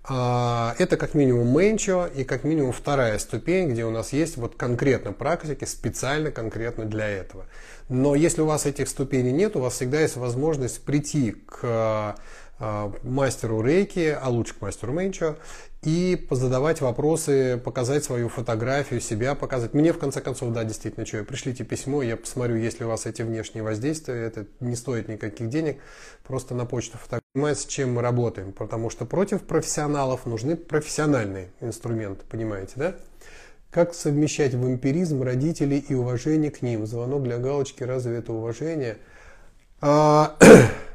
это 0.05 0.97
как 0.97 1.13
минимум 1.13 1.57
менчо 1.57 2.07
и 2.07 2.25
как 2.25 2.43
минимум 2.43 2.73
вторая 2.73 3.17
ступень, 3.19 3.69
где 3.69 3.85
у 3.85 3.89
нас 3.89 4.11
есть 4.11 4.35
вот 4.35 4.55
конкретно 4.55 5.13
практики, 5.13 5.63
специально 5.63 6.29
конкретно 6.29 6.85
для 6.85 7.07
этого. 7.07 7.45
Но 7.87 8.13
если 8.15 8.41
у 8.41 8.45
вас 8.45 8.65
этих 8.65 8.89
ступеней 8.89 9.31
нет, 9.31 9.55
у 9.55 9.59
вас 9.59 9.75
всегда 9.75 10.01
есть 10.01 10.17
возможность 10.17 10.83
прийти 10.83 11.31
к 11.31 12.17
а, 12.59 12.93
мастеру 13.03 13.61
рейки, 13.61 14.17
а 14.19 14.29
лучше 14.29 14.53
к 14.55 14.61
мастеру 14.61 14.93
менчо, 14.93 15.37
и 15.83 16.15
позадавать 16.15 16.81
вопросы, 16.81 17.61
показать 17.63 18.03
свою 18.03 18.29
фотографию, 18.29 19.01
себя 19.01 19.35
показать. 19.35 19.73
Мне, 19.73 19.93
в 19.93 19.99
конце 19.99 20.21
концов, 20.21 20.53
да, 20.53 20.63
действительно, 20.63 21.05
что, 21.05 21.23
пришлите 21.23 21.63
письмо, 21.63 22.03
я 22.03 22.17
посмотрю, 22.17 22.55
есть 22.55 22.79
ли 22.79 22.85
у 22.85 22.89
вас 22.89 23.05
эти 23.05 23.21
внешние 23.21 23.63
воздействия, 23.63 24.15
это 24.15 24.45
не 24.59 24.75
стоит 24.75 25.07
никаких 25.07 25.49
денег, 25.49 25.79
просто 26.23 26.55
на 26.55 26.65
почту 26.65 26.97
фотографировать, 26.97 27.59
с 27.59 27.65
чем 27.65 27.93
мы 27.93 28.01
работаем, 28.01 28.53
потому 28.53 28.89
что 28.89 29.05
против 29.05 29.43
профессионалов 29.43 30.25
нужны 30.25 30.55
профессиональные 30.55 31.49
инструменты, 31.61 32.23
понимаете, 32.29 32.73
да? 32.75 32.95
Как 33.69 33.95
совмещать 33.95 34.53
вампиризм 34.53 35.23
родителей 35.23 35.79
и 35.79 35.95
уважение 35.95 36.51
к 36.51 36.61
ним? 36.61 36.85
Звонок 36.85 37.23
для 37.23 37.39
галочки, 37.39 37.81
разве 37.81 38.17
это 38.17 38.31
уважение? 38.31 38.97
А, 39.81 40.37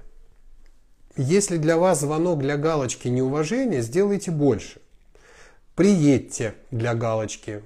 Если 1.21 1.57
для 1.57 1.77
вас 1.77 1.99
звонок 1.99 2.39
для 2.39 2.57
галочки 2.57 3.09
неуважение, 3.09 3.83
сделайте 3.83 4.31
больше. 4.31 4.81
Приедьте 5.75 6.55
для 6.71 6.95
галочки. 6.95 7.63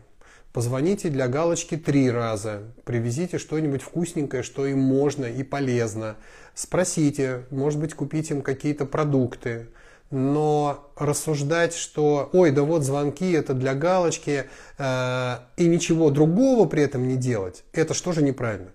Позвоните 0.54 1.10
для 1.10 1.28
галочки 1.28 1.76
три 1.76 2.10
раза. 2.10 2.62
Привезите 2.84 3.36
что-нибудь 3.36 3.82
вкусненькое, 3.82 4.42
что 4.42 4.66
им 4.66 4.78
можно 4.78 5.26
и 5.26 5.42
полезно. 5.42 6.16
Спросите, 6.54 7.42
может 7.50 7.78
быть, 7.78 7.92
купите 7.92 8.32
им 8.32 8.40
какие-то 8.40 8.86
продукты. 8.86 9.66
Но 10.10 10.90
рассуждать, 10.96 11.74
что 11.74 12.30
ой, 12.32 12.52
да 12.52 12.62
вот 12.62 12.84
звонки 12.84 13.32
это 13.32 13.52
для 13.52 13.74
галочки, 13.74 14.46
э, 14.78 15.36
и 15.58 15.66
ничего 15.66 16.08
другого 16.08 16.66
при 16.66 16.84
этом 16.84 17.06
не 17.06 17.16
делать, 17.16 17.64
это 17.74 17.92
что 17.92 18.12
же 18.12 18.22
неправильно? 18.22 18.70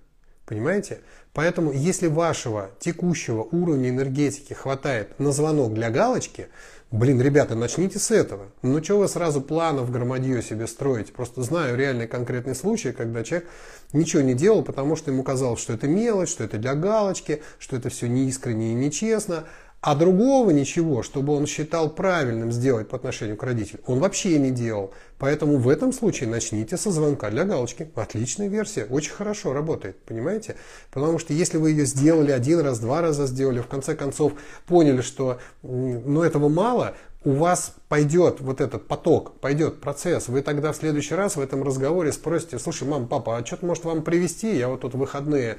Понимаете? 0.46 1.00
Поэтому, 1.38 1.72
если 1.72 2.08
вашего 2.08 2.72
текущего 2.80 3.44
уровня 3.52 3.90
энергетики 3.90 4.54
хватает 4.54 5.20
на 5.20 5.32
звонок 5.32 5.72
для 5.76 5.92
галочки, 5.92 6.48
блин, 6.90 7.22
ребята, 7.22 7.54
начните 7.54 8.00
с 8.00 8.10
этого. 8.10 8.48
Ну, 8.64 8.84
что 8.84 8.98
вы 8.98 9.08
сразу 9.08 9.40
планов 9.40 9.92
громадье 9.92 10.42
себе 10.42 10.66
строите? 10.66 11.14
Просто 11.14 11.44
знаю 11.44 11.78
реальный 11.78 12.08
конкретный 12.08 12.56
случай, 12.56 12.92
когда 12.92 13.24
человек 13.24 13.48
ничего 13.94 14.24
не 14.24 14.34
делал, 14.34 14.64
потому 14.64 14.96
что 14.96 15.12
ему 15.12 15.22
казалось, 15.22 15.60
что 15.60 15.74
это 15.74 15.88
мелочь, 15.88 16.30
что 16.30 16.44
это 16.44 16.58
для 16.58 16.74
галочки, 16.74 17.44
что 17.60 17.76
это 17.76 17.90
все 17.90 18.08
неискренне 18.08 18.72
и 18.72 18.74
нечестно. 18.74 19.44
А 19.80 19.96
другого 19.96 20.50
ничего, 20.50 21.04
чтобы 21.04 21.34
он 21.34 21.46
считал 21.46 21.90
правильным 21.90 22.52
сделать 22.52 22.90
по 22.90 22.98
отношению 22.98 23.38
к 23.38 23.44
родителю, 23.44 23.80
он 23.86 24.00
вообще 24.00 24.40
не 24.40 24.50
делал. 24.50 24.92
Поэтому 25.20 25.58
в 25.58 25.70
этом 25.70 25.94
случае 25.94 26.30
начните 26.30 26.78
со 26.78 26.90
звонка 26.90 27.30
для 27.30 27.44
галочки. 27.44 27.90
Отличная 27.96 28.48
версия, 28.48 28.86
очень 28.86 29.12
хорошо 29.12 29.54
работает, 29.54 29.98
понимаете? 30.04 30.56
Потому 30.92 31.20
что 31.20 31.34
если 31.34 31.58
вы 31.58 31.72
ее 31.72 31.86
сделали 31.86 32.32
один 32.32 32.60
раз, 32.62 32.80
два 32.80 33.02
раза 33.02 33.28
сделали, 33.28 33.60
в 33.60 33.68
конце 33.68 33.96
концов 33.96 34.34
поняли, 34.66 35.02
что 35.02 35.40
ну, 35.62 36.24
этого 36.24 36.50
мало, 36.50 36.96
у 37.28 37.32
вас 37.32 37.74
пойдет 37.90 38.40
вот 38.40 38.62
этот 38.62 38.88
поток, 38.88 39.34
пойдет 39.42 39.82
процесс, 39.82 40.30
вы 40.30 40.42
тогда 40.42 40.72
в 40.72 40.78
следующий 40.78 41.14
раз 41.14 41.36
в 41.36 41.42
этом 41.42 41.62
разговоре 41.62 42.14
спросите, 42.14 42.58
слушай, 42.58 42.88
мам, 42.88 43.06
папа, 43.06 43.36
а 43.36 43.46
что-то 43.46 43.66
может 43.66 43.84
вам 43.84 44.02
привезти? 44.02 44.56
Я 44.56 44.70
вот 44.70 44.80
тут 44.80 44.94
выходные, 44.94 45.58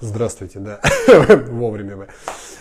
здравствуйте, 0.00 0.60
да, 0.60 0.80
вовремя 1.48 1.96
вы. 1.96 2.06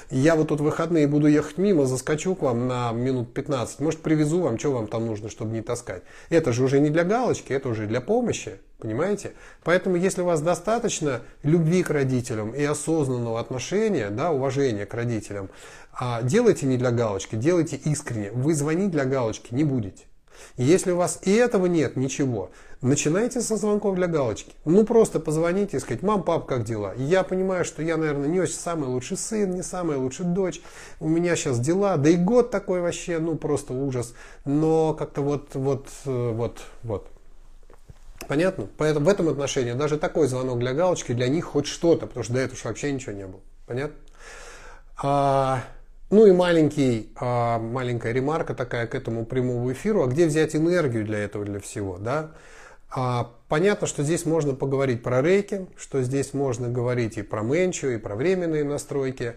Я 0.09 0.35
вот 0.35 0.47
тут 0.47 0.59
выходные 0.59 1.05
буду 1.05 1.27
ехать 1.27 1.59
мимо, 1.59 1.85
заскочу 1.85 2.33
к 2.33 2.41
вам 2.41 2.67
на 2.67 2.91
минут 2.93 3.31
15, 3.31 3.79
может 3.79 4.01
привезу 4.01 4.41
вам, 4.41 4.57
что 4.57 4.71
вам 4.71 4.87
там 4.87 5.05
нужно, 5.05 5.29
чтобы 5.29 5.51
не 5.51 5.61
таскать. 5.61 6.01
Это 6.29 6.51
же 6.51 6.63
уже 6.63 6.79
не 6.79 6.89
для 6.89 7.03
галочки, 7.03 7.53
это 7.53 7.69
уже 7.69 7.85
для 7.85 8.01
помощи, 8.01 8.53
понимаете? 8.79 9.33
Поэтому 9.63 9.97
если 9.97 10.21
у 10.21 10.25
вас 10.25 10.41
достаточно 10.41 11.21
любви 11.43 11.83
к 11.83 11.91
родителям 11.91 12.55
и 12.55 12.63
осознанного 12.63 13.39
отношения, 13.39 14.09
да, 14.09 14.31
уважения 14.31 14.87
к 14.87 14.93
родителям, 14.95 15.49
а 15.99 16.21
делайте 16.21 16.65
не 16.67 16.77
для 16.77 16.91
галочки, 16.91 17.35
делайте 17.35 17.75
искренне. 17.75 18.31
Вы 18.31 18.53
звонить 18.53 18.91
для 18.91 19.05
галочки 19.05 19.53
не 19.53 19.63
будете. 19.63 20.05
Если 20.55 20.91
у 20.91 20.97
вас 20.97 21.19
и 21.23 21.33
этого 21.33 21.65
нет, 21.65 21.95
ничего, 21.95 22.51
начинайте 22.81 23.41
со 23.41 23.57
звонков 23.57 23.95
для 23.95 24.05
галочки. 24.05 24.53
Ну, 24.65 24.85
просто 24.85 25.19
позвоните 25.19 25.77
и 25.77 25.79
сказать, 25.79 26.03
мам, 26.03 26.21
пап, 26.21 26.45
как 26.45 26.63
дела? 26.63 26.93
Я 26.95 27.23
понимаю, 27.23 27.65
что 27.65 27.81
я, 27.81 27.97
наверное, 27.97 28.27
не 28.27 28.39
очень 28.39 28.53
самый 28.53 28.87
лучший 28.87 29.17
сын, 29.17 29.49
не 29.49 29.63
самая 29.63 29.97
лучшая 29.97 30.27
дочь. 30.27 30.61
У 30.99 31.07
меня 31.07 31.35
сейчас 31.35 31.59
дела, 31.59 31.97
да 31.97 32.09
и 32.09 32.15
год 32.15 32.51
такой 32.51 32.81
вообще, 32.81 33.17
ну, 33.17 33.35
просто 33.35 33.73
ужас. 33.73 34.13
Но 34.45 34.93
как-то 34.93 35.21
вот, 35.21 35.55
вот, 35.55 35.87
вот, 36.05 36.61
вот. 36.83 37.07
Понятно? 38.27 38.67
Поэтому 38.77 39.05
в 39.07 39.09
этом 39.09 39.29
отношении 39.29 39.73
даже 39.73 39.97
такой 39.97 40.27
звонок 40.27 40.59
для 40.59 40.73
галочки 40.73 41.13
для 41.13 41.29
них 41.29 41.45
хоть 41.45 41.65
что-то, 41.65 42.05
потому 42.05 42.23
что 42.23 42.33
до 42.33 42.41
этого 42.41 42.59
вообще 42.63 42.91
ничего 42.91 43.13
не 43.13 43.25
было. 43.25 43.41
Понятно? 43.65 43.95
А, 45.01 45.63
ну 46.09 46.25
и 46.25 46.31
маленький, 46.31 47.11
а, 47.15 47.59
маленькая 47.59 48.13
ремарка 48.13 48.55
такая 48.55 48.87
к 48.87 48.95
этому 48.95 49.25
прямому 49.25 49.71
эфиру. 49.73 50.03
А 50.03 50.07
где 50.07 50.25
взять 50.25 50.55
энергию 50.55 51.03
для 51.03 51.19
этого, 51.19 51.43
для 51.43 51.59
всего? 51.59 51.97
Да? 51.97 52.31
А, 52.89 53.31
понятно, 53.49 53.87
что 53.87 54.03
здесь 54.03 54.25
можно 54.25 54.53
поговорить 54.53 55.03
про 55.03 55.21
рейки, 55.21 55.67
что 55.75 56.01
здесь 56.01 56.33
можно 56.33 56.69
говорить 56.69 57.17
и 57.17 57.23
про 57.23 57.41
менчу, 57.41 57.87
и 57.87 57.97
про 57.97 58.15
временные 58.15 58.63
настройки. 58.63 59.35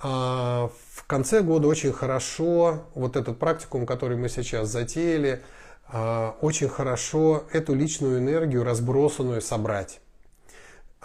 А, 0.00 0.70
в 0.92 1.04
конце 1.06 1.40
года 1.40 1.66
очень 1.66 1.92
хорошо 1.92 2.84
вот 2.94 3.16
этот 3.16 3.40
практикум, 3.40 3.84
который 3.84 4.16
мы 4.16 4.28
сейчас 4.28 4.68
затеяли, 4.68 5.42
очень 6.40 6.68
хорошо 6.68 7.44
эту 7.52 7.72
личную 7.72 8.18
энергию 8.18 8.64
разбросанную 8.64 9.40
собрать. 9.40 10.00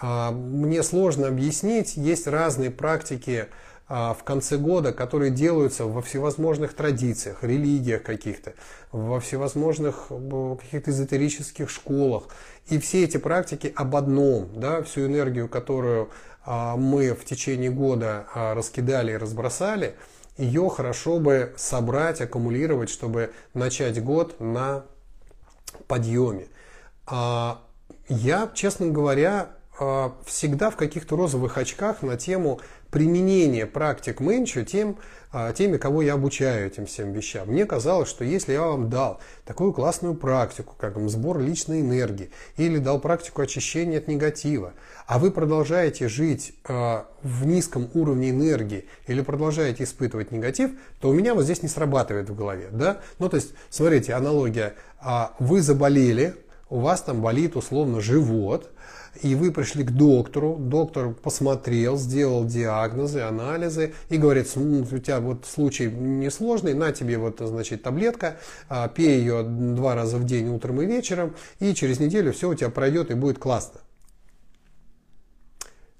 Мне 0.02 0.82
сложно 0.82 1.28
объяснить, 1.28 1.96
есть 1.96 2.26
разные 2.26 2.72
практики, 2.72 3.46
в 3.92 4.24
конце 4.24 4.56
года, 4.56 4.90
которые 4.92 5.30
делаются 5.30 5.84
во 5.84 6.00
всевозможных 6.00 6.72
традициях, 6.72 7.44
религиях 7.44 8.02
каких-то, 8.02 8.54
во 8.90 9.20
всевозможных 9.20 10.06
каких-то 10.08 10.90
эзотерических 10.90 11.68
школах. 11.68 12.28
И 12.68 12.78
все 12.78 13.04
эти 13.04 13.18
практики 13.18 13.70
об 13.76 13.94
одном, 13.94 14.48
да, 14.58 14.82
всю 14.82 15.04
энергию, 15.04 15.46
которую 15.46 16.08
а, 16.46 16.76
мы 16.78 17.12
в 17.12 17.26
течение 17.26 17.70
года 17.70 18.26
а, 18.34 18.54
раскидали 18.54 19.12
и 19.12 19.16
разбросали, 19.16 19.94
ее 20.38 20.70
хорошо 20.70 21.18
бы 21.18 21.52
собрать, 21.58 22.22
аккумулировать, 22.22 22.88
чтобы 22.88 23.32
начать 23.52 24.02
год 24.02 24.40
на 24.40 24.86
подъеме. 25.86 26.46
Я, 28.08 28.50
честно 28.54 28.86
говоря, 28.86 29.50
всегда 30.26 30.70
в 30.70 30.76
каких-то 30.76 31.16
розовых 31.16 31.56
очках 31.56 32.02
на 32.02 32.16
тему 32.16 32.60
применения 32.92 33.66
практик 33.66 34.20
Мэнчу 34.20 34.64
тем, 34.66 34.98
э, 35.32 35.54
теми, 35.56 35.78
кого 35.78 36.02
я 36.02 36.12
обучаю 36.12 36.66
этим 36.66 36.84
всем 36.84 37.12
вещам. 37.12 37.48
Мне 37.48 37.64
казалось, 37.64 38.08
что 38.08 38.22
если 38.22 38.52
я 38.52 38.60
вам 38.60 38.90
дал 38.90 39.18
такую 39.46 39.72
классную 39.72 40.14
практику, 40.14 40.74
как 40.78 40.98
сбор 41.08 41.38
личной 41.40 41.80
энергии, 41.80 42.30
или 42.58 42.76
дал 42.76 43.00
практику 43.00 43.40
очищения 43.40 43.96
от 43.96 44.08
негатива, 44.08 44.74
а 45.06 45.18
вы 45.18 45.30
продолжаете 45.30 46.06
жить 46.06 46.54
э, 46.68 47.02
в 47.22 47.46
низком 47.46 47.88
уровне 47.94 48.28
энергии 48.28 48.84
или 49.06 49.22
продолжаете 49.22 49.84
испытывать 49.84 50.30
негатив, 50.30 50.72
то 51.00 51.08
у 51.08 51.14
меня 51.14 51.34
вот 51.34 51.44
здесь 51.44 51.62
не 51.62 51.70
срабатывает 51.70 52.28
в 52.28 52.36
голове. 52.36 52.68
Да? 52.70 53.00
Ну, 53.18 53.30
то 53.30 53.36
есть, 53.36 53.54
смотрите, 53.70 54.12
аналогия. 54.12 54.74
А 55.00 55.34
вы 55.38 55.62
заболели, 55.62 56.34
у 56.68 56.80
вас 56.80 57.00
там 57.00 57.22
болит 57.22 57.56
условно 57.56 58.02
живот, 58.02 58.70
и 59.22 59.34
вы 59.34 59.52
пришли 59.52 59.84
к 59.84 59.92
доктору, 59.92 60.56
доктор 60.58 61.14
посмотрел, 61.14 61.96
сделал 61.96 62.44
диагнозы, 62.44 63.20
анализы 63.20 63.94
и 64.08 64.18
говорит, 64.18 64.48
у 64.56 64.98
тебя 64.98 65.20
вот 65.20 65.46
случай 65.46 65.86
несложный, 65.86 66.74
на 66.74 66.92
тебе 66.92 67.18
вот, 67.18 67.38
значит, 67.40 67.82
таблетка, 67.82 68.38
а, 68.68 68.88
пей 68.88 69.20
ее 69.20 69.42
два 69.42 69.94
раза 69.94 70.18
в 70.18 70.24
день, 70.24 70.48
утром 70.48 70.82
и 70.82 70.86
вечером, 70.86 71.34
и 71.60 71.72
через 71.74 72.00
неделю 72.00 72.32
все 72.32 72.50
у 72.50 72.54
тебя 72.54 72.70
пройдет 72.70 73.10
и 73.10 73.14
будет 73.14 73.38
классно. 73.38 73.80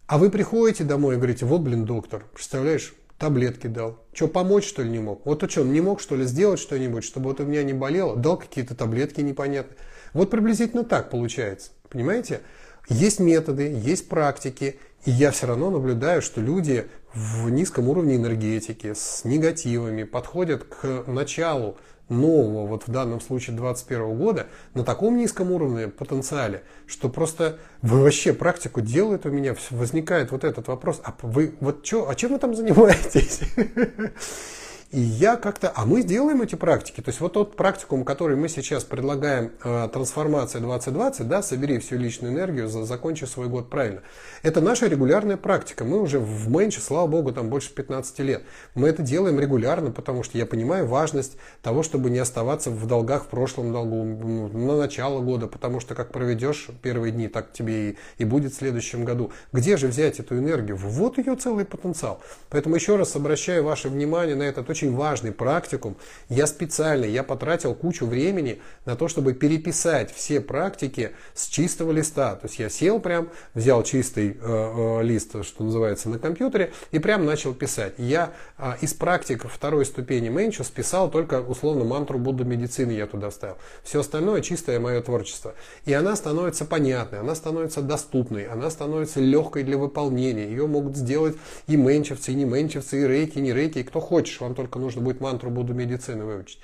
А 0.06 0.18
вы 0.18 0.28
приходите 0.28 0.84
домой 0.84 1.14
и 1.14 1.16
говорите, 1.16 1.46
вот, 1.46 1.60
блин, 1.60 1.84
доктор, 1.84 2.24
представляешь, 2.34 2.94
таблетки 3.18 3.68
дал. 3.68 4.04
Что, 4.12 4.26
помочь, 4.26 4.66
что 4.66 4.82
ли, 4.82 4.90
не 4.90 4.98
мог? 4.98 5.24
Вот 5.24 5.38
то 5.38 5.48
что, 5.48 5.60
он 5.60 5.72
не 5.72 5.80
мог, 5.80 6.00
что 6.00 6.16
ли, 6.16 6.24
сделать 6.24 6.58
что-нибудь, 6.58 7.04
чтобы 7.04 7.30
вот 7.30 7.40
у 7.40 7.44
меня 7.44 7.62
не 7.62 7.72
болело? 7.72 8.16
Дал 8.16 8.36
какие-то 8.36 8.74
таблетки 8.74 9.20
непонятные. 9.20 9.78
Вот 10.12 10.28
приблизительно 10.28 10.84
так 10.84 11.08
получается. 11.08 11.70
Понимаете? 11.88 12.40
Есть 12.88 13.20
методы, 13.20 13.72
есть 13.72 14.08
практики, 14.08 14.78
и 15.04 15.10
я 15.10 15.30
все 15.30 15.46
равно 15.46 15.70
наблюдаю, 15.70 16.22
что 16.22 16.40
люди 16.40 16.86
в 17.14 17.50
низком 17.50 17.88
уровне 17.88 18.16
энергетики, 18.16 18.94
с 18.94 19.24
негативами, 19.24 20.04
подходят 20.04 20.64
к 20.64 21.04
началу 21.06 21.76
нового, 22.08 22.66
вот 22.66 22.86
в 22.86 22.90
данном 22.90 23.20
случае 23.20 23.56
2021 23.56 24.16
года, 24.16 24.46
на 24.74 24.84
таком 24.84 25.16
низком 25.16 25.50
уровне 25.50 25.88
потенциале, 25.88 26.62
что 26.86 27.08
просто 27.08 27.58
вы 27.80 28.02
вообще 28.02 28.32
практику 28.32 28.80
делают 28.80 29.26
у 29.26 29.30
меня, 29.30 29.56
возникает 29.70 30.30
вот 30.30 30.44
этот 30.44 30.68
вопрос, 30.68 31.00
а 31.04 31.14
вы 31.22 31.54
вот 31.60 31.86
что, 31.86 32.08
а 32.08 32.14
чем 32.14 32.32
вы 32.32 32.38
там 32.38 32.54
занимаетесь? 32.54 33.40
И 34.92 35.00
я 35.00 35.36
как-то, 35.36 35.72
а 35.74 35.86
мы 35.86 36.02
сделаем 36.02 36.42
эти 36.42 36.54
практики. 36.54 37.00
То 37.00 37.08
есть 37.08 37.20
вот 37.20 37.32
тот 37.32 37.56
практикум, 37.56 38.04
который 38.04 38.36
мы 38.36 38.50
сейчас 38.50 38.84
предлагаем, 38.84 39.52
э, 39.64 39.88
трансформация 39.90 40.60
2020, 40.60 41.26
да, 41.26 41.42
собери 41.42 41.78
всю 41.78 41.96
личную 41.96 42.34
энергию, 42.34 42.68
за, 42.68 42.84
закончи 42.84 43.24
свой 43.24 43.48
год 43.48 43.70
правильно. 43.70 44.02
Это 44.42 44.60
наша 44.60 44.88
регулярная 44.88 45.38
практика. 45.38 45.86
Мы 45.86 45.98
уже 45.98 46.18
в 46.18 46.50
Мэнче, 46.50 46.80
слава 46.80 47.06
богу, 47.06 47.32
там 47.32 47.48
больше 47.48 47.74
15 47.74 48.18
лет. 48.18 48.42
Мы 48.74 48.86
это 48.86 49.02
делаем 49.02 49.40
регулярно, 49.40 49.92
потому 49.92 50.22
что 50.22 50.36
я 50.36 50.44
понимаю 50.44 50.86
важность 50.86 51.38
того, 51.62 51.82
чтобы 51.82 52.10
не 52.10 52.18
оставаться 52.18 52.68
в 52.68 52.86
долгах 52.86 53.24
в 53.24 53.28
прошлом 53.28 53.72
долгу, 53.72 54.04
на 54.04 54.76
начало 54.76 55.22
года, 55.22 55.46
потому 55.46 55.80
что 55.80 55.94
как 55.94 56.12
проведешь 56.12 56.68
первые 56.82 57.12
дни, 57.12 57.28
так 57.28 57.50
тебе 57.54 57.92
и, 57.92 57.98
и 58.18 58.24
будет 58.26 58.52
в 58.52 58.56
следующем 58.56 59.06
году. 59.06 59.32
Где 59.54 59.78
же 59.78 59.86
взять 59.86 60.20
эту 60.20 60.36
энергию? 60.36 60.76
Вот 60.76 61.16
ее 61.16 61.34
целый 61.36 61.64
потенциал. 61.64 62.20
Поэтому 62.50 62.74
еще 62.74 62.96
раз 62.96 63.16
обращаю 63.16 63.64
ваше 63.64 63.88
внимание 63.88 64.36
на 64.36 64.42
этот 64.42 64.68
очень 64.68 64.81
очень 64.82 64.96
важный 64.96 65.32
практикум. 65.32 65.96
Я 66.28 66.46
специально, 66.46 67.04
я 67.04 67.22
потратил 67.22 67.74
кучу 67.74 68.04
времени 68.06 68.60
на 68.84 68.96
то, 68.96 69.06
чтобы 69.06 69.32
переписать 69.32 70.12
все 70.12 70.40
практики 70.40 71.12
с 71.34 71.46
чистого 71.46 71.92
листа. 71.92 72.34
То 72.34 72.46
есть 72.46 72.58
я 72.58 72.68
сел 72.68 72.98
прям, 72.98 73.28
взял 73.54 73.84
чистый 73.84 74.30
э, 74.30 74.34
э, 74.40 75.02
лист, 75.04 75.44
что 75.44 75.62
называется, 75.62 76.08
на 76.08 76.18
компьютере 76.18 76.72
и 76.90 76.98
прям 76.98 77.24
начал 77.24 77.54
писать. 77.54 77.94
Я 77.98 78.32
э, 78.58 78.72
из 78.80 78.92
практик 78.92 79.46
второй 79.48 79.86
ступени 79.86 80.30
Мэнчу 80.30 80.64
списал 80.64 81.10
только 81.10 81.40
условно 81.40 81.84
мантру 81.84 82.18
Будда 82.18 82.44
медицины 82.44 82.92
я 82.92 83.06
туда 83.06 83.30
вставил. 83.30 83.56
Все 83.84 84.00
остальное 84.00 84.40
чистое 84.40 84.80
мое 84.80 85.00
творчество. 85.00 85.54
И 85.84 85.92
она 85.92 86.16
становится 86.16 86.64
понятной, 86.64 87.20
она 87.20 87.36
становится 87.36 87.82
доступной, 87.82 88.46
она 88.46 88.68
становится 88.68 89.20
легкой 89.20 89.62
для 89.62 89.78
выполнения. 89.78 90.46
Ее 90.46 90.66
могут 90.66 90.96
сделать 90.96 91.36
и 91.68 91.76
мэнчевцы, 91.76 92.32
и 92.32 92.34
не 92.34 92.46
мэнчевцы, 92.46 93.02
и 93.02 93.06
рейки, 93.06 93.38
и 93.38 93.40
не 93.40 93.52
рейки, 93.52 93.78
и 93.78 93.82
кто 93.84 94.00
хочешь. 94.00 94.40
Вам 94.40 94.54
только 94.54 94.71
только 94.72 94.78
нужно 94.78 95.02
будет 95.02 95.20
мантру 95.20 95.50
Буду 95.50 95.74
медицины 95.74 96.24
выучить. 96.24 96.60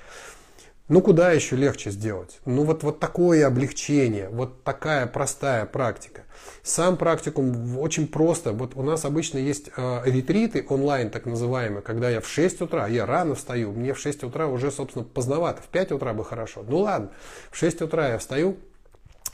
Ну, 0.87 1.01
куда 1.01 1.31
еще 1.31 1.55
легче 1.55 1.91
сделать? 1.91 2.39
Ну, 2.45 2.63
вот, 2.63 2.81
вот 2.81 2.99
такое 2.99 3.45
облегчение, 3.45 4.27
вот 4.29 4.63
такая 4.63 5.05
простая 5.05 5.67
практика. 5.67 6.23
Сам 6.63 6.97
практикум 6.97 7.77
очень 7.77 8.07
просто. 8.07 8.53
Вот 8.53 8.71
у 8.75 8.81
нас 8.81 9.05
обычно 9.05 9.37
есть 9.37 9.69
э, 9.77 10.01
ретриты 10.05 10.65
онлайн, 10.67 11.11
так 11.11 11.27
называемые, 11.27 11.83
когда 11.83 12.09
я 12.09 12.21
в 12.21 12.27
6 12.27 12.61
утра, 12.61 12.87
я 12.87 13.05
рано 13.05 13.35
встаю, 13.35 13.71
мне 13.71 13.93
в 13.93 13.99
6 13.99 14.23
утра 14.23 14.47
уже, 14.47 14.71
собственно, 14.71 15.05
поздновато, 15.05 15.61
в 15.61 15.67
5 15.67 15.91
утра 15.91 16.13
бы 16.13 16.25
хорошо. 16.25 16.65
Ну 16.67 16.79
ладно, 16.79 17.11
в 17.51 17.57
6 17.57 17.83
утра 17.83 18.09
я 18.09 18.17
встаю, 18.17 18.57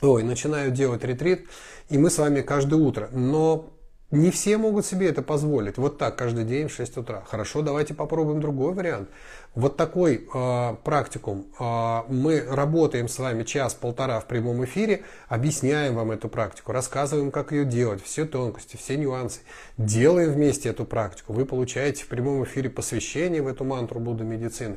ой, 0.02 0.24
начинаю 0.24 0.70
делать 0.70 1.04
ретрит, 1.04 1.48
и 1.88 1.96
мы 1.96 2.10
с 2.10 2.18
вами 2.18 2.42
каждое 2.42 2.76
утро. 2.76 3.08
Но 3.12 3.70
не 4.10 4.30
все 4.30 4.56
могут 4.56 4.86
себе 4.86 5.08
это 5.08 5.20
позволить. 5.22 5.78
Вот 5.78 5.98
так 5.98 6.16
каждый 6.16 6.44
день 6.44 6.68
в 6.68 6.72
6 6.72 6.98
утра. 6.98 7.24
Хорошо, 7.26 7.62
давайте 7.62 7.92
попробуем 7.92 8.40
другой 8.40 8.72
вариант. 8.72 9.08
Вот 9.54 9.76
такой 9.76 10.28
э, 10.32 10.76
практикум. 10.84 11.46
Э, 11.58 12.02
мы 12.08 12.40
работаем 12.40 13.08
с 13.08 13.18
вами 13.18 13.42
час-полтора 13.42 14.20
в 14.20 14.26
прямом 14.26 14.64
эфире, 14.64 15.02
объясняем 15.28 15.96
вам 15.96 16.12
эту 16.12 16.28
практику, 16.28 16.72
рассказываем, 16.72 17.32
как 17.32 17.50
ее 17.50 17.64
делать, 17.64 18.02
все 18.02 18.26
тонкости, 18.26 18.76
все 18.76 18.96
нюансы. 18.96 19.40
Делаем 19.76 20.32
вместе 20.32 20.68
эту 20.68 20.84
практику. 20.84 21.32
Вы 21.32 21.44
получаете 21.44 22.04
в 22.04 22.08
прямом 22.08 22.44
эфире 22.44 22.70
посвящение 22.70 23.42
в 23.42 23.48
эту 23.48 23.64
мантру 23.64 23.98
Будда 23.98 24.22
медицины. 24.22 24.76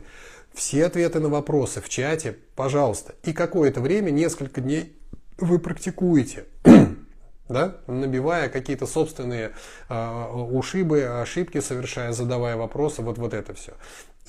Все 0.54 0.86
ответы 0.86 1.20
на 1.20 1.30
вопросы 1.30 1.82
в 1.82 1.90
чате, 1.90 2.36
пожалуйста. 2.56 3.14
И 3.24 3.34
какое-то 3.34 3.82
время, 3.82 4.10
несколько 4.10 4.62
дней 4.62 4.98
вы 5.38 5.60
практикуете 5.60 6.46
да, 7.50 7.78
набивая 7.88 8.48
какие-то 8.48 8.86
собственные 8.86 9.52
э, 9.90 10.26
ушибы, 10.32 11.04
ошибки 11.22 11.60
совершая, 11.60 12.14
задавая 12.14 12.56
вопросы, 12.56 13.02
вот, 13.02 13.18
вот 13.18 13.34
это 13.34 13.54
все. 13.56 13.74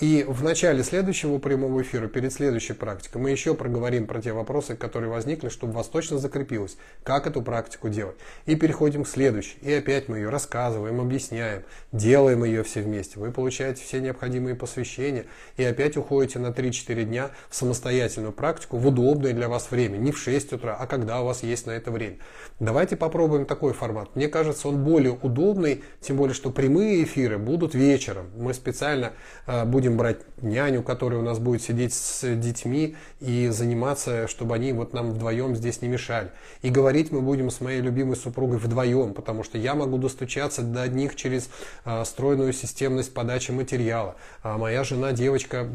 И 0.00 0.24
в 0.26 0.42
начале 0.42 0.82
следующего 0.82 1.38
прямого 1.38 1.82
эфира, 1.82 2.08
перед 2.08 2.32
следующей 2.32 2.72
практикой, 2.72 3.20
мы 3.20 3.30
еще 3.30 3.54
проговорим 3.54 4.06
про 4.06 4.22
те 4.22 4.32
вопросы, 4.32 4.74
которые 4.74 5.10
возникли, 5.10 5.50
чтобы 5.50 5.74
вас 5.74 5.88
точно 5.88 6.16
закрепилось, 6.16 6.78
как 7.02 7.26
эту 7.26 7.42
практику 7.42 7.90
делать. 7.90 8.16
И 8.46 8.56
переходим 8.56 9.04
к 9.04 9.08
следующей. 9.08 9.58
И 9.60 9.70
опять 9.70 10.08
мы 10.08 10.16
ее 10.16 10.30
рассказываем, 10.30 11.02
объясняем, 11.02 11.64
делаем 11.92 12.44
ее 12.44 12.62
все 12.62 12.80
вместе. 12.80 13.20
Вы 13.20 13.30
получаете 13.30 13.82
все 13.84 14.00
необходимые 14.00 14.54
посвящения 14.54 15.26
и 15.58 15.64
опять 15.64 15.98
уходите 15.98 16.38
на 16.38 16.46
3-4 16.46 17.04
дня 17.04 17.30
в 17.50 17.54
самостоятельную 17.54 18.32
практику 18.32 18.78
в 18.78 18.86
удобное 18.86 19.34
для 19.34 19.50
вас 19.50 19.70
время. 19.70 19.98
Не 19.98 20.12
в 20.12 20.18
6 20.18 20.54
утра, 20.54 20.78
а 20.80 20.86
когда 20.86 21.20
у 21.20 21.26
вас 21.26 21.42
есть 21.42 21.66
на 21.66 21.72
это 21.72 21.90
время. 21.90 22.16
Давайте 22.58 22.96
попробуем 22.96 23.44
такой 23.44 23.74
формат. 23.74 24.16
Мне 24.16 24.28
кажется, 24.28 24.66
он 24.66 24.82
более 24.82 25.12
удобный, 25.12 25.84
тем 26.00 26.16
более, 26.16 26.34
что 26.34 26.48
прямые 26.50 27.04
эфиры 27.04 27.36
будут 27.36 27.74
вечером. 27.74 28.30
Мы 28.34 28.54
специально 28.54 29.12
э, 29.46 29.66
будем 29.66 29.89
будем 29.90 29.96
брать 29.96 30.18
няню, 30.42 30.82
которая 30.82 31.20
у 31.20 31.22
нас 31.22 31.38
будет 31.38 31.62
сидеть 31.62 31.92
с 31.92 32.34
детьми 32.36 32.96
и 33.20 33.48
заниматься, 33.48 34.26
чтобы 34.26 34.54
они 34.54 34.72
вот 34.72 34.92
нам 34.92 35.12
вдвоем 35.12 35.54
здесь 35.54 35.82
не 35.82 35.88
мешали. 35.88 36.30
И 36.62 36.70
говорить 36.70 37.12
мы 37.12 37.20
будем 37.20 37.50
с 37.50 37.60
моей 37.60 37.80
любимой 37.80 38.16
супругой 38.16 38.58
вдвоем, 38.58 39.12
потому 39.12 39.42
что 39.42 39.58
я 39.58 39.74
могу 39.74 39.98
достучаться 39.98 40.62
до 40.62 40.82
одних 40.82 41.16
через 41.16 41.50
а, 41.84 42.04
стройную 42.04 42.52
системность 42.52 43.12
подачи 43.12 43.50
материала. 43.50 44.16
А 44.42 44.56
моя 44.56 44.84
жена, 44.84 45.12
девочка, 45.12 45.68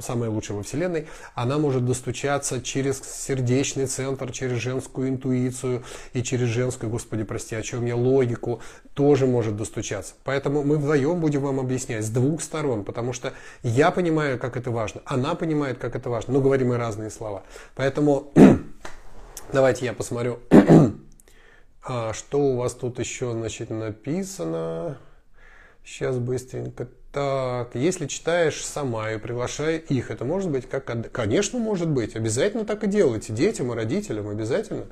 самая 0.00 0.30
лучшая 0.30 0.56
во 0.56 0.62
Вселенной, 0.62 1.06
она 1.34 1.58
может 1.58 1.84
достучаться 1.84 2.60
через 2.60 3.00
сердечный 3.00 3.86
центр, 3.86 4.32
через 4.32 4.58
женскую 4.58 5.10
интуицию 5.10 5.84
и 6.12 6.22
через 6.22 6.48
женскую, 6.48 6.90
господи, 6.90 7.22
прости, 7.22 7.54
о 7.54 7.62
чем 7.62 7.86
я, 7.86 7.94
логику, 7.94 8.60
тоже 8.94 9.26
может 9.26 9.56
достучаться. 9.56 10.14
Поэтому 10.24 10.64
мы 10.64 10.76
вдвоем 10.76 11.20
будем 11.20 11.42
вам 11.42 11.60
объяснять 11.60 12.04
с 12.04 12.08
двух 12.08 12.42
сторон, 12.42 12.84
потому 12.84 13.12
что 13.12 13.32
я 13.62 13.90
понимаю, 13.90 14.38
как 14.38 14.56
это 14.56 14.70
важно, 14.70 15.02
она 15.04 15.34
понимает, 15.34 15.78
как 15.78 15.96
это 15.96 16.10
важно, 16.10 16.34
но 16.34 16.40
говорим 16.40 16.68
мы 16.68 16.76
разные 16.76 17.10
слова. 17.10 17.42
Поэтому 17.74 18.32
давайте 19.52 19.86
я 19.86 19.92
посмотрю, 19.92 20.38
а, 21.82 22.12
что 22.12 22.38
у 22.40 22.56
вас 22.56 22.74
тут 22.74 22.98
еще 22.98 23.32
значит, 23.32 23.70
написано. 23.70 24.98
Сейчас 25.84 26.18
быстренько. 26.18 26.86
Так, 27.12 27.74
если 27.74 28.06
читаешь 28.06 28.62
сама 28.62 29.12
и 29.12 29.18
приглашай 29.18 29.78
их, 29.78 30.10
это 30.10 30.26
может 30.26 30.50
быть 30.50 30.68
как... 30.68 31.10
Конечно, 31.10 31.58
может 31.58 31.88
быть. 31.88 32.14
Обязательно 32.14 32.66
так 32.66 32.84
и 32.84 32.86
делайте. 32.86 33.32
Детям 33.32 33.72
и 33.72 33.74
родителям 33.74 34.28
обязательно. 34.28 34.84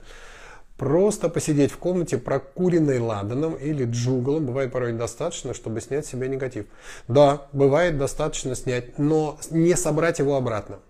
Просто 0.77 1.31
посидеть 1.31 1.73
в 1.73 1.79
комнате, 1.79 2.19
прокуренной 2.19 2.99
ладаном 2.99 3.55
или 3.55 3.87
джугалом, 3.87 4.45
бывает 4.45 4.73
порой 4.73 4.93
достаточно, 4.93 5.55
чтобы 5.55 5.81
снять 5.81 6.05
с 6.05 6.11
себя 6.11 6.29
негатив. 6.29 6.67
Да, 7.09 7.47
бывает 7.53 7.97
достаточно 7.97 8.55
снять, 8.55 8.99
но 8.99 9.39
не 9.51 9.75
собрать 9.75 10.19
его 10.19 10.37
обратно. 10.37 10.81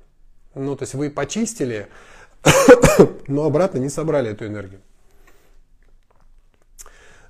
Ну, 0.57 0.75
то 0.75 0.83
есть 0.83 0.95
вы 0.95 1.09
почистили, 1.09 1.87
но 3.29 3.45
обратно 3.45 3.79
не 3.79 3.89
собрали 3.89 4.31
эту 4.31 4.47
энергию. 4.47 4.81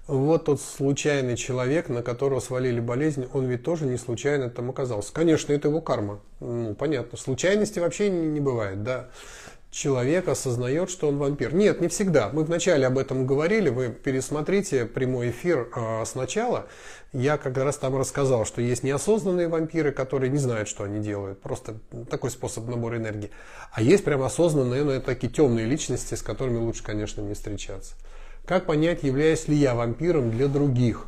вот 0.07 0.47
тот 0.47 0.59
случайный 0.59 1.37
человек, 1.37 1.91
на 1.91 2.03
которого 2.03 2.41
свалили 2.41 2.81
болезнь, 2.81 3.29
он 3.35 3.45
ведь 3.47 3.65
тоже 3.65 3.85
не 3.85 3.99
случайно 3.99 4.49
там 4.49 4.71
оказался. 4.71 5.13
Конечно, 5.13 5.53
это 5.53 5.69
его 5.69 5.83
карма. 5.83 6.21
Ну, 6.41 6.75
понятно. 6.75 7.19
Случайности 7.19 7.81
вообще 7.81 8.09
не, 8.09 8.29
не 8.29 8.41
бывает, 8.41 8.83
да. 8.83 9.11
Человек 9.71 10.29
осознает, 10.29 10.91
что 10.91 11.09
он 11.09 11.19
вампир. 11.19 11.55
Нет, 11.55 11.81
не 11.81 11.89
всегда. 11.89 12.31
Мы 12.33 12.45
вначале 12.45 12.87
об 12.87 12.97
этом 12.97 13.27
говорили. 13.27 13.69
Вы 13.69 13.91
пересмотрите 13.91 14.87
прямой 14.87 15.31
эфир 15.31 15.69
э, 15.75 16.05
сначала. 16.07 16.67
Я 17.13 17.37
как 17.37 17.59
раз 17.59 17.77
там 17.77 17.97
рассказал, 17.97 18.47
что 18.47 18.63
есть 18.63 18.83
неосознанные 18.83 19.49
вампиры, 19.49 19.93
которые 19.93 20.31
не 20.31 20.39
знают, 20.39 20.69
что 20.69 20.85
они 20.85 21.01
делают. 21.01 21.41
Просто 21.43 21.75
такой 22.09 22.31
способ 22.31 22.67
набора 22.69 22.97
энергии. 22.97 23.31
А 23.73 23.83
есть 23.83 24.05
прям 24.05 24.23
осознанные, 24.23 24.83
но 24.83 24.93
это 24.93 25.07
такие 25.07 25.31
темные 25.31 25.67
личности, 25.67 26.15
с 26.15 26.23
которыми 26.23 26.59
лучше, 26.59 26.83
конечно, 26.83 27.21
не 27.21 27.35
встречаться. 27.35 27.95
Как 28.47 28.65
понять, 28.67 29.03
являюсь 29.03 29.49
ли 29.49 29.57
я 29.57 29.75
вампиром 29.75 30.31
для 30.31 30.47
других? 30.47 31.07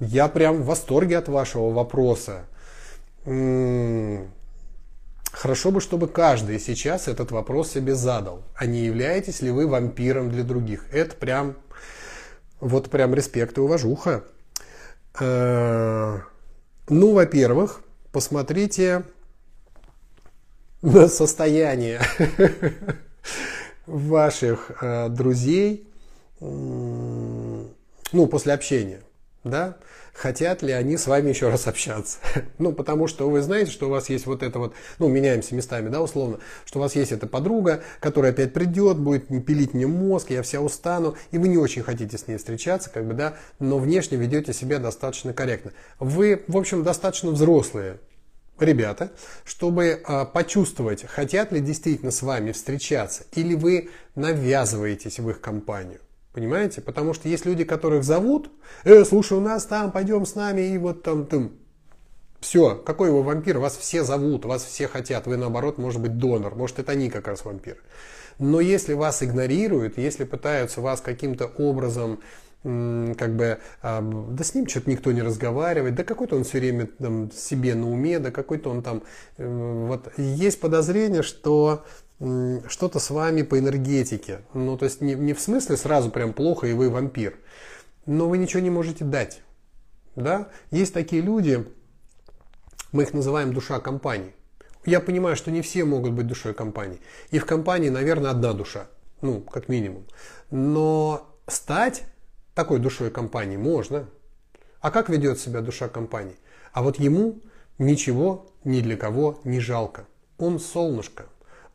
Я 0.00 0.28
прям 0.28 0.62
в 0.62 0.66
восторге 0.66 1.16
от 1.18 1.28
вашего 1.28 1.70
вопроса. 1.70 2.46
Хорошо 5.32 5.70
бы, 5.70 5.80
чтобы 5.80 6.08
каждый 6.08 6.58
сейчас 6.60 7.08
этот 7.08 7.30
вопрос 7.30 7.72
себе 7.72 7.94
задал. 7.94 8.42
А 8.54 8.66
не 8.66 8.84
являетесь 8.84 9.40
ли 9.40 9.50
вы 9.50 9.66
вампиром 9.66 10.30
для 10.30 10.44
других? 10.44 10.84
Это 10.92 11.16
прям, 11.16 11.56
вот 12.60 12.90
прям 12.90 13.14
респект 13.14 13.56
и 13.58 13.60
уважуха. 13.60 14.24
Э, 15.18 16.18
ну, 16.88 17.12
во-первых, 17.12 17.82
посмотрите 18.12 19.04
на 20.82 21.08
состояние 21.08 22.00
ваших 23.86 24.72
э, 24.80 25.08
друзей, 25.08 25.88
ну, 26.40 28.26
после 28.30 28.52
общения, 28.52 29.00
да, 29.44 29.76
хотят 30.12 30.62
ли 30.62 30.72
они 30.72 30.96
с 30.96 31.06
вами 31.06 31.30
еще 31.30 31.48
раз 31.48 31.66
общаться. 31.66 32.18
ну, 32.58 32.72
потому 32.72 33.06
что 33.06 33.28
вы 33.28 33.42
знаете, 33.42 33.70
что 33.70 33.86
у 33.86 33.90
вас 33.90 34.08
есть 34.08 34.26
вот 34.26 34.42
это 34.42 34.58
вот, 34.58 34.74
ну, 34.98 35.08
меняемся 35.08 35.54
местами, 35.54 35.88
да, 35.88 36.00
условно, 36.00 36.38
что 36.64 36.78
у 36.78 36.82
вас 36.82 36.94
есть 36.94 37.12
эта 37.12 37.26
подруга, 37.26 37.82
которая 38.00 38.32
опять 38.32 38.52
придет, 38.52 38.98
будет 38.98 39.28
пилить 39.44 39.74
мне 39.74 39.86
мозг, 39.86 40.30
я 40.30 40.42
вся 40.42 40.60
устану, 40.60 41.16
и 41.30 41.38
вы 41.38 41.48
не 41.48 41.56
очень 41.56 41.82
хотите 41.82 42.16
с 42.18 42.28
ней 42.28 42.36
встречаться, 42.36 42.90
как 42.90 43.06
бы, 43.06 43.14
да, 43.14 43.34
но 43.58 43.78
внешне 43.78 44.18
ведете 44.18 44.52
себя 44.52 44.78
достаточно 44.78 45.32
корректно. 45.32 45.72
Вы, 45.98 46.44
в 46.46 46.56
общем, 46.56 46.82
достаточно 46.82 47.30
взрослые 47.30 47.98
ребята, 48.58 49.12
чтобы 49.44 50.02
э, 50.06 50.26
почувствовать, 50.26 51.04
хотят 51.04 51.52
ли 51.52 51.60
действительно 51.60 52.10
с 52.10 52.22
вами 52.22 52.52
встречаться, 52.52 53.24
или 53.32 53.54
вы 53.54 53.90
навязываетесь 54.14 55.18
в 55.18 55.28
их 55.30 55.40
компанию. 55.40 56.00
Понимаете? 56.32 56.80
Потому 56.80 57.12
что 57.12 57.28
есть 57.28 57.44
люди, 57.44 57.64
которых 57.64 58.04
зовут, 58.04 58.50
э, 58.84 59.04
слушай, 59.04 59.36
у 59.36 59.40
нас 59.40 59.66
там, 59.66 59.92
пойдем 59.92 60.24
с 60.24 60.34
нами, 60.34 60.62
и 60.62 60.78
вот 60.78 61.02
там, 61.02 61.26
там. 61.26 61.52
Все, 62.40 62.74
какой 62.74 63.12
вы 63.12 63.22
вампир, 63.22 63.58
вас 63.58 63.76
все 63.76 64.02
зовут, 64.02 64.44
вас 64.44 64.64
все 64.64 64.88
хотят, 64.88 65.28
вы 65.28 65.36
наоборот, 65.36 65.78
может 65.78 66.00
быть, 66.00 66.18
донор, 66.18 66.56
может, 66.56 66.80
это 66.80 66.90
они 66.90 67.08
как 67.08 67.28
раз 67.28 67.44
вампиры. 67.44 67.78
Но 68.40 68.60
если 68.60 68.94
вас 68.94 69.22
игнорируют, 69.22 69.96
если 69.96 70.24
пытаются 70.24 70.80
вас 70.80 71.00
каким-то 71.00 71.46
образом 71.46 72.18
как 72.62 73.34
бы, 73.34 73.58
да 73.82 74.44
с 74.44 74.54
ним 74.54 74.68
что-то 74.68 74.88
никто 74.88 75.10
не 75.10 75.22
разговаривает, 75.22 75.96
да 75.96 76.04
какой-то 76.04 76.36
он 76.36 76.44
все 76.44 76.58
время 76.60 76.86
там, 76.86 77.30
себе 77.32 77.74
на 77.74 77.90
уме, 77.90 78.20
да 78.20 78.30
какой-то 78.30 78.70
он 78.70 78.82
там, 78.82 79.02
э, 79.36 79.86
вот 79.88 80.12
есть 80.16 80.60
подозрение, 80.60 81.22
что 81.22 81.84
что-то 82.68 82.98
с 82.98 83.10
вами 83.10 83.42
по 83.42 83.58
энергетике, 83.58 84.42
ну 84.54 84.76
то 84.76 84.84
есть 84.84 85.00
не, 85.00 85.14
не 85.14 85.32
в 85.32 85.40
смысле 85.40 85.76
сразу 85.76 86.10
прям 86.10 86.32
плохо 86.32 86.66
и 86.66 86.72
вы 86.72 86.88
вампир, 86.90 87.36
но 88.06 88.28
вы 88.28 88.38
ничего 88.38 88.62
не 88.62 88.70
можете 88.70 89.04
дать, 89.04 89.42
да, 90.14 90.48
есть 90.70 90.94
такие 90.94 91.20
люди, 91.22 91.66
мы 92.92 93.02
их 93.02 93.12
называем 93.12 93.52
душа 93.52 93.80
компании, 93.80 94.34
я 94.84 95.00
понимаю, 95.00 95.36
что 95.36 95.50
не 95.50 95.62
все 95.62 95.84
могут 95.84 96.12
быть 96.12 96.26
душой 96.26 96.54
компании, 96.54 97.00
и 97.30 97.38
в 97.38 97.46
компании, 97.46 97.88
наверное, 97.88 98.30
одна 98.30 98.52
душа, 98.52 98.86
ну, 99.20 99.40
как 99.40 99.68
минимум, 99.68 100.04
но 100.50 101.28
стать 101.46 102.04
такой 102.54 102.78
душой 102.78 103.10
компании 103.10 103.56
можно. 103.56 104.08
А 104.80 104.90
как 104.90 105.08
ведет 105.08 105.38
себя 105.38 105.60
душа 105.60 105.88
компании? 105.88 106.36
А 106.72 106.82
вот 106.82 106.98
ему 106.98 107.40
ничего 107.78 108.50
ни 108.64 108.80
для 108.80 108.96
кого 108.96 109.40
не 109.44 109.60
жалко. 109.60 110.06
Он 110.38 110.58
солнышко, 110.58 111.26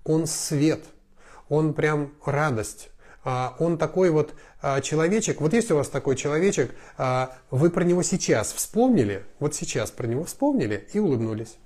он 0.08 0.26
свет, 0.26 0.86
он 1.50 1.74
прям 1.74 2.14
радость. 2.26 2.90
А, 3.24 3.56
он 3.60 3.78
такой 3.78 4.10
вот 4.10 4.34
а, 4.62 4.80
человечек, 4.80 5.42
вот 5.42 5.52
есть 5.52 5.70
у 5.70 5.76
вас 5.76 5.90
такой 5.90 6.16
человечек, 6.16 6.74
а, 6.98 7.36
вы 7.52 7.70
про 7.70 7.84
него 7.84 8.02
сейчас 8.02 8.54
вспомнили, 8.54 9.26
вот 9.40 9.54
сейчас 9.54 9.92
про 9.92 10.08
него 10.08 10.24
вспомнили 10.24 10.88
и 10.94 11.00
улыбнулись. 11.00 11.58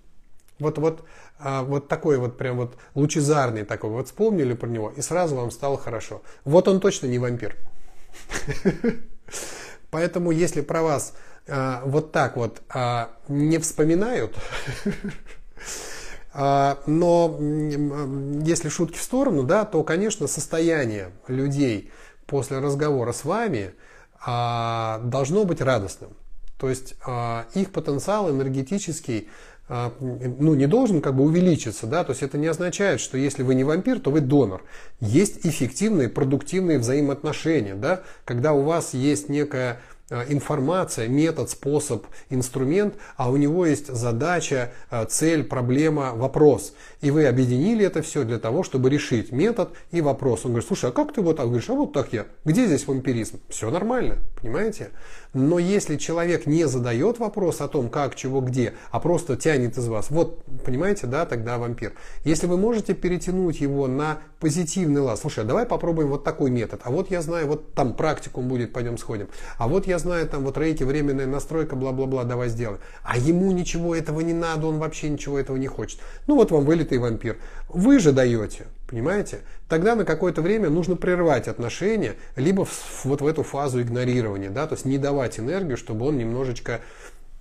Вот, 0.58 0.78
вот, 0.78 1.04
вот 1.40 1.88
такой 1.88 2.20
вот 2.20 2.38
прям 2.38 2.58
вот 2.58 2.76
лучезарный 2.94 3.64
такой, 3.64 3.90
вот 3.90 4.08
вспомнили 4.08 4.54
про 4.54 4.68
него 4.68 4.94
и 4.96 5.02
сразу 5.02 5.36
вам 5.36 5.50
стало 5.50 5.76
хорошо. 5.76 6.22
Вот 6.46 6.68
он 6.68 6.80
точно 6.80 7.08
не 7.08 7.18
вампир. 7.18 7.56
Поэтому, 9.90 10.30
если 10.30 10.62
про 10.62 10.84
вас 10.84 11.14
вот 11.48 12.12
так 12.12 12.38
вот 12.38 12.62
не 13.28 13.58
вспоминают, 13.58 14.36
но 16.34 17.38
если 18.44 18.70
шутки 18.70 18.98
в 18.98 19.02
сторону, 19.02 19.44
да, 19.44 19.66
то, 19.66 19.84
конечно, 19.84 20.28
состояние 20.28 21.12
людей 21.28 21.92
после 22.26 22.60
разговора 22.60 23.12
с 23.12 23.26
вами 23.26 23.74
а, 24.26 25.02
должно 25.04 25.44
быть 25.44 25.62
радостным. 25.62 26.12
То 26.58 26.70
есть 26.70 26.96
а, 27.06 27.46
их 27.54 27.72
потенциал 27.72 28.30
энергетический 28.30 29.28
а, 29.68 29.94
ну, 30.00 30.54
не 30.54 30.68
должен 30.68 31.02
как 31.02 31.16
бы 31.16 31.24
увеличиться, 31.24 31.88
да, 31.88 32.04
то 32.04 32.12
есть 32.12 32.24
это 32.24 32.38
не 32.38 32.48
означает, 32.48 33.00
что 33.00 33.18
если 33.18 33.42
вы 33.42 33.56
не 33.56 33.64
вампир, 33.64 34.00
то 34.00 34.12
вы 34.12 34.22
донор. 34.22 34.64
Есть 35.00 35.46
эффективные, 35.46 36.10
продуктивные 36.10 36.78
взаимоотношения, 36.78 37.76
да, 37.76 38.02
когда 38.26 38.54
у 38.54 38.64
вас 38.64 38.94
есть 38.94 39.30
некая 39.30 39.80
информация, 40.30 41.08
метод, 41.08 41.50
способ, 41.50 42.06
инструмент, 42.30 42.96
а 43.16 43.32
у 43.32 43.38
него 43.38 43.66
есть 43.66 43.88
задача, 43.88 44.72
э, 44.90 45.06
цель, 45.06 45.44
проблема, 45.44 46.14
вопрос. 46.16 46.74
И 47.02 47.12
вы 47.12 47.26
объединили 47.26 47.86
это 47.86 48.02
все 48.02 48.24
для 48.24 48.38
того, 48.38 48.64
чтобы 48.64 48.90
решить 48.90 49.32
метод 49.32 49.70
и 49.92 50.02
вопрос. 50.02 50.46
Он 50.46 50.52
говорит, 50.52 50.68
слушай, 50.68 50.90
а 50.90 50.94
как 50.94 51.14
ты 51.14 51.22
вот 51.22 51.38
так 51.38 51.48
говоришь? 51.48 51.70
А 51.70 51.74
вот 51.74 51.94
так 51.94 52.14
я. 52.14 52.26
Где 52.46 52.68
здесь 52.68 52.86
вампиризм? 52.88 53.40
Все 53.50 53.70
нормально, 53.72 54.18
понимаете? 54.42 54.90
Но 55.34 55.60
если 55.60 55.96
человек 55.96 56.46
не 56.46 56.66
задает 56.68 57.20
вопрос 57.20 57.62
о 57.62 57.70
том, 57.70 57.90
как, 57.90 58.16
чего, 58.16 58.42
где, 58.42 58.74
а 58.92 59.00
просто 59.00 59.38
тянет 59.38 59.78
из 59.78 59.88
вас, 59.88 60.10
вот, 60.10 60.44
понимаете, 60.66 61.08
да, 61.08 61.26
тогда 61.26 61.58
вампир. 61.58 61.94
Если 62.26 62.48
вы 62.48 62.58
можете 62.58 62.94
перетянуть 62.94 63.62
его 63.62 63.88
на 63.88 64.20
позитивный 64.42 65.00
лад, 65.00 65.18
слушай, 65.20 65.46
а 65.46 65.48
давай 65.48 65.66
попробуем 65.66 66.10
вот 66.10 66.26
такой 66.26 66.52
метод, 66.52 66.82
а 66.84 66.92
вот 66.92 67.10
я 67.12 67.22
знаю, 67.22 67.48
вот 67.48 67.74
там 67.74 67.94
практикум 67.94 68.50
будет, 68.50 68.74
пойдем 68.74 68.98
сходим, 68.98 69.30
а 69.58 69.70
вот 69.70 69.88
я 69.88 70.00
знаю, 70.00 70.28
там 70.28 70.44
вот 70.44 70.58
рейки, 70.58 70.84
временная 70.84 71.28
настройка, 71.28 71.78
бла-бла-бла, 71.78 72.26
давай 72.26 72.50
сделаем. 72.50 72.82
А 73.04 73.18
ему 73.18 73.52
ничего 73.52 73.96
этого 73.96 74.20
не 74.20 74.34
надо, 74.34 74.68
он 74.68 74.80
вообще 74.80 75.08
ничего 75.08 75.40
этого 75.40 75.56
не 75.56 75.68
хочет. 75.68 76.02
Ну 76.28 76.36
вот 76.36 76.52
вам 76.52 76.66
вылитый 76.66 76.98
вампир. 76.98 77.38
Вы 77.70 78.00
же 78.00 78.12
даете, 78.12 78.66
понимаете? 78.92 79.40
Тогда 79.68 79.96
на 79.96 80.06
какое-то 80.06 80.42
время 80.42 80.70
нужно 80.70 80.96
прервать 80.96 81.48
отношения, 81.48 82.16
либо 82.36 82.66
в, 82.66 83.06
вот 83.06 83.22
в 83.22 83.26
эту 83.28 83.42
фазу 83.42 83.82
игнорирования, 83.82 84.50
да, 84.50 84.68
то 84.68 84.76
есть 84.76 84.86
не 84.86 84.98
давать 84.98 85.40
энергию, 85.40 85.78
чтобы 85.78 86.06
он 86.06 86.18
немножечко, 86.18 86.82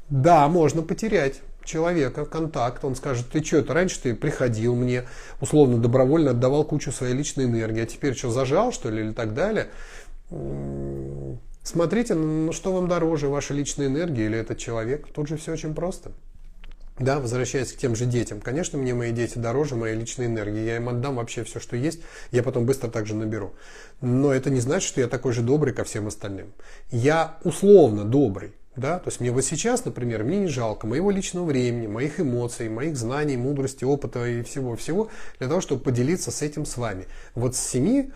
да, 0.08 0.48
можно 0.48 0.82
потерять 0.82 1.42
человека, 1.64 2.24
контакт, 2.24 2.84
он 2.84 2.94
скажет, 2.94 3.26
ты 3.30 3.44
что, 3.44 3.58
это 3.58 3.74
раньше 3.74 4.00
ты 4.00 4.14
приходил 4.14 4.74
мне, 4.74 5.04
условно, 5.40 5.78
добровольно 5.78 6.30
отдавал 6.30 6.64
кучу 6.64 6.92
своей 6.92 7.14
личной 7.14 7.44
энергии, 7.44 7.82
а 7.82 7.86
теперь 7.86 8.16
что, 8.16 8.30
зажал, 8.30 8.72
что 8.72 8.88
ли, 8.88 9.02
или 9.02 9.12
так 9.12 9.34
далее. 9.34 9.68
Смотрите, 11.62 12.14
ну 12.14 12.52
что 12.52 12.72
вам 12.72 12.88
дороже, 12.88 13.28
ваша 13.28 13.54
личная 13.54 13.88
энергия 13.88 14.26
или 14.26 14.38
этот 14.38 14.58
человек. 14.58 15.08
Тут 15.12 15.28
же 15.28 15.36
все 15.36 15.52
очень 15.52 15.74
просто. 15.74 16.12
Да, 17.00 17.18
возвращаясь 17.18 17.72
к 17.72 17.78
тем 17.78 17.96
же 17.96 18.04
детям. 18.04 18.42
Конечно, 18.42 18.78
мне 18.78 18.92
мои 18.92 19.10
дети 19.10 19.38
дороже 19.38 19.74
моей 19.74 19.96
личной 19.96 20.26
энергии. 20.26 20.60
Я 20.60 20.76
им 20.76 20.90
отдам 20.90 21.16
вообще 21.16 21.44
все, 21.44 21.58
что 21.58 21.74
есть. 21.74 22.00
Я 22.30 22.42
потом 22.42 22.66
быстро 22.66 22.88
также 22.88 23.14
наберу. 23.14 23.54
Но 24.02 24.34
это 24.34 24.50
не 24.50 24.60
значит, 24.60 24.86
что 24.86 25.00
я 25.00 25.08
такой 25.08 25.32
же 25.32 25.40
добрый 25.40 25.72
ко 25.72 25.82
всем 25.84 26.08
остальным. 26.08 26.52
Я 26.90 27.38
условно 27.42 28.04
добрый. 28.04 28.52
Да? 28.76 28.98
То 28.98 29.08
есть 29.08 29.18
мне 29.18 29.30
вот 29.30 29.44
сейчас, 29.46 29.84
например, 29.86 30.24
мне 30.24 30.40
не 30.40 30.48
жалко 30.48 30.86
моего 30.86 31.10
личного 31.10 31.46
времени, 31.46 31.86
моих 31.86 32.20
эмоций, 32.20 32.68
моих 32.68 32.98
знаний, 32.98 33.38
мудрости, 33.38 33.84
опыта 33.84 34.26
и 34.26 34.42
всего-всего 34.42 35.08
для 35.38 35.48
того, 35.48 35.62
чтобы 35.62 35.82
поделиться 35.82 36.30
с 36.30 36.42
этим 36.42 36.66
с 36.66 36.76
вами. 36.76 37.06
Вот 37.34 37.56
с 37.56 37.60
7 37.60 38.10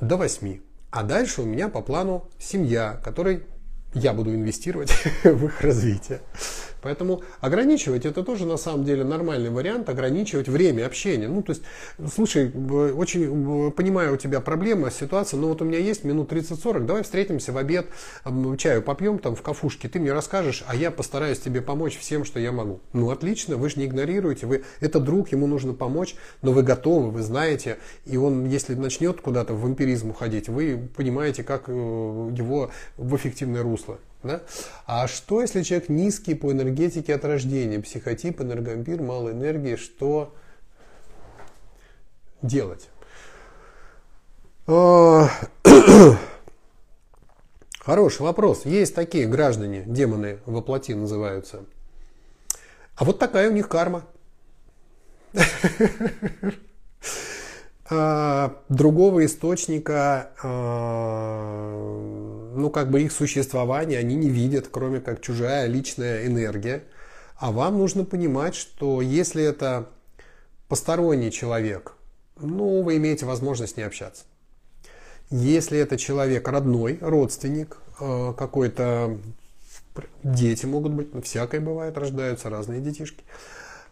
до 0.00 0.16
8. 0.16 0.58
А 0.90 1.02
дальше 1.02 1.42
у 1.42 1.44
меня 1.44 1.68
по 1.68 1.82
плану 1.82 2.30
семья, 2.38 2.98
которой 3.04 3.44
я 3.92 4.14
буду 4.14 4.34
инвестировать 4.34 4.90
в 5.22 5.44
их 5.44 5.60
развитие. 5.60 6.20
Поэтому 6.82 7.22
ограничивать 7.40 8.04
это 8.04 8.22
тоже 8.22 8.44
на 8.44 8.56
самом 8.56 8.84
деле 8.84 9.04
нормальный 9.04 9.50
вариант, 9.50 9.88
ограничивать 9.88 10.48
время 10.48 10.84
общения. 10.84 11.28
Ну, 11.28 11.42
то 11.42 11.50
есть, 11.50 11.62
слушай, 12.12 12.50
очень 12.50 13.72
понимаю, 13.72 14.14
у 14.14 14.16
тебя 14.16 14.40
проблема, 14.40 14.90
ситуация, 14.90 15.38
но 15.38 15.48
вот 15.48 15.62
у 15.62 15.64
меня 15.64 15.78
есть 15.78 16.04
минут 16.04 16.32
30-40, 16.32 16.84
давай 16.84 17.02
встретимся 17.02 17.52
в 17.52 17.56
обед, 17.56 17.86
чаю 18.58 18.82
попьем 18.82 19.18
там 19.18 19.34
в 19.36 19.42
кафушке, 19.42 19.88
ты 19.88 20.00
мне 20.00 20.12
расскажешь, 20.12 20.64
а 20.66 20.74
я 20.74 20.90
постараюсь 20.90 21.38
тебе 21.38 21.62
помочь 21.62 21.96
всем, 21.98 22.24
что 22.24 22.40
я 22.40 22.52
могу. 22.52 22.80
Ну, 22.92 23.10
отлично, 23.10 23.56
вы 23.56 23.70
же 23.70 23.78
не 23.78 23.86
игнорируете, 23.86 24.46
вы, 24.46 24.64
это 24.80 25.00
друг, 25.00 25.30
ему 25.32 25.46
нужно 25.46 25.72
помочь, 25.74 26.16
но 26.42 26.52
вы 26.52 26.62
готовы, 26.62 27.10
вы 27.10 27.22
знаете, 27.22 27.78
и 28.04 28.16
он, 28.16 28.46
если 28.46 28.74
начнет 28.74 29.20
куда-то 29.20 29.54
в 29.54 29.62
вампиризм 29.62 30.10
уходить, 30.10 30.48
вы 30.48 30.88
понимаете, 30.96 31.44
как 31.44 31.64
э, 31.68 31.72
его 31.72 32.70
в 32.96 33.16
эффективное 33.16 33.62
русло. 33.62 33.98
Да? 34.22 34.42
А 34.86 35.08
что, 35.08 35.40
если 35.40 35.62
человек 35.62 35.88
низкий 35.88 36.34
по 36.34 36.52
энергетике 36.52 37.14
от 37.14 37.24
рождения, 37.24 37.80
психотип, 37.80 38.40
энергомпир, 38.40 39.02
мало 39.02 39.30
энергии, 39.30 39.76
что 39.76 40.34
делать? 42.40 42.88
А, 44.66 45.28
хороший 47.80 48.22
вопрос. 48.22 48.64
Есть 48.64 48.94
такие 48.94 49.26
граждане, 49.26 49.82
демоны 49.86 50.38
воплоти 50.46 50.94
называются. 50.94 51.64
А 52.94 53.04
вот 53.04 53.18
такая 53.18 53.50
у 53.50 53.52
них 53.52 53.68
карма. 53.68 54.04
А, 57.94 58.56
другого 58.70 59.26
источника 59.26 60.30
а, 60.42 61.72
ну, 62.54 62.70
как 62.70 62.90
бы 62.90 63.02
их 63.02 63.12
существование 63.12 63.98
они 63.98 64.14
не 64.14 64.30
видят, 64.30 64.68
кроме 64.70 65.00
как 65.00 65.20
чужая 65.20 65.66
личная 65.66 66.26
энергия. 66.26 66.84
А 67.36 67.52
вам 67.52 67.76
нужно 67.76 68.04
понимать, 68.04 68.54
что 68.54 69.02
если 69.02 69.44
это 69.44 69.90
посторонний 70.68 71.30
человек, 71.30 71.92
ну, 72.40 72.82
вы 72.82 72.96
имеете 72.96 73.26
возможность 73.26 73.76
не 73.76 73.82
общаться. 73.82 74.24
Если 75.28 75.78
это 75.78 75.98
человек 75.98 76.48
родной, 76.48 76.98
родственник, 77.00 77.76
э, 78.00 78.32
какой-то 78.38 79.18
дети 80.22 80.64
могут 80.64 80.92
быть, 80.92 81.26
всякое 81.26 81.60
бывает, 81.60 81.98
рождаются 81.98 82.48
разные 82.48 82.80
детишки. 82.80 83.22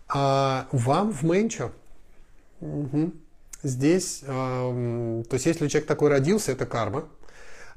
А 0.09 0.69
вам 0.73 1.13
в 1.13 1.23
менчо. 1.23 1.71
Угу. 2.61 3.13
Здесь, 3.63 4.21
то 4.21 5.29
есть 5.33 5.47
если 5.47 5.69
человек 5.69 5.87
такой 5.87 6.09
родился, 6.09 6.53
это 6.53 6.67
карма. 6.67 7.05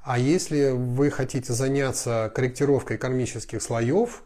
А 0.04 0.20
если 0.20 0.72
вы 0.72 1.10
хотите 1.12 1.54
заняться 1.54 2.32
корректировкой 2.36 2.98
кармических 2.98 3.62
слоев, 3.62 4.24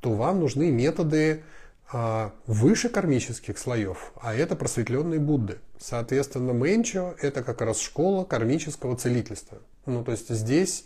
то 0.00 0.12
вам 0.12 0.40
нужны 0.40 0.70
методы 0.70 1.44
а, 1.92 2.32
выше 2.46 2.88
кармических 2.88 3.58
слоев, 3.58 4.12
а 4.20 4.34
это 4.34 4.56
просветленные 4.56 5.20
Будды. 5.20 5.58
Соответственно, 5.78 6.52
Менчо– 6.52 7.14
это 7.20 7.42
как 7.42 7.60
раз 7.62 7.80
школа 7.80 8.24
кармического 8.24 8.96
целительства. 8.96 9.58
Ну, 9.86 10.04
то 10.04 10.12
есть 10.12 10.28
здесь 10.28 10.84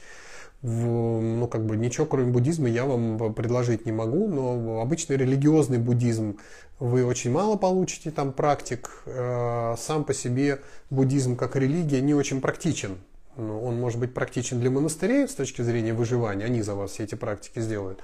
в, 0.65 1.21
ну, 1.21 1.47
как 1.47 1.67
бы 1.67 1.77
ничего 1.77 2.07
кроме 2.07 2.33
буддизма 2.33 2.71
я 2.71 2.87
вам 2.87 3.35
предложить 3.35 3.85
не 3.85 3.93
могу, 3.93 4.27
но 4.29 4.81
обычный 4.81 5.19
религиозный 5.19 5.77
буддизм 5.77 6.39
вы 6.79 7.05
очень 7.05 7.31
мало 7.31 7.57
получите 7.57 8.11
там 8.11 8.33
практик. 8.33 9.03
Э, 9.05 9.75
сам 9.77 10.05
по 10.05 10.15
себе 10.15 10.63
буддизм 10.89 11.37
как 11.37 11.57
религия 11.57 12.01
не 12.01 12.15
очень 12.15 12.41
практичен. 12.41 12.97
Ну, 13.37 13.63
он 13.63 13.79
может 13.79 14.01
быть 14.01 14.15
практичен 14.15 14.59
для 14.59 14.71
монастырей 14.71 15.29
с 15.29 15.35
точки 15.35 15.61
зрения 15.61 15.93
выживания, 15.93 16.47
они 16.47 16.63
за 16.63 16.75
вас 16.75 16.93
все 16.93 17.05
эти 17.05 17.15
практики 17.15 17.61
сделают. 17.61 18.01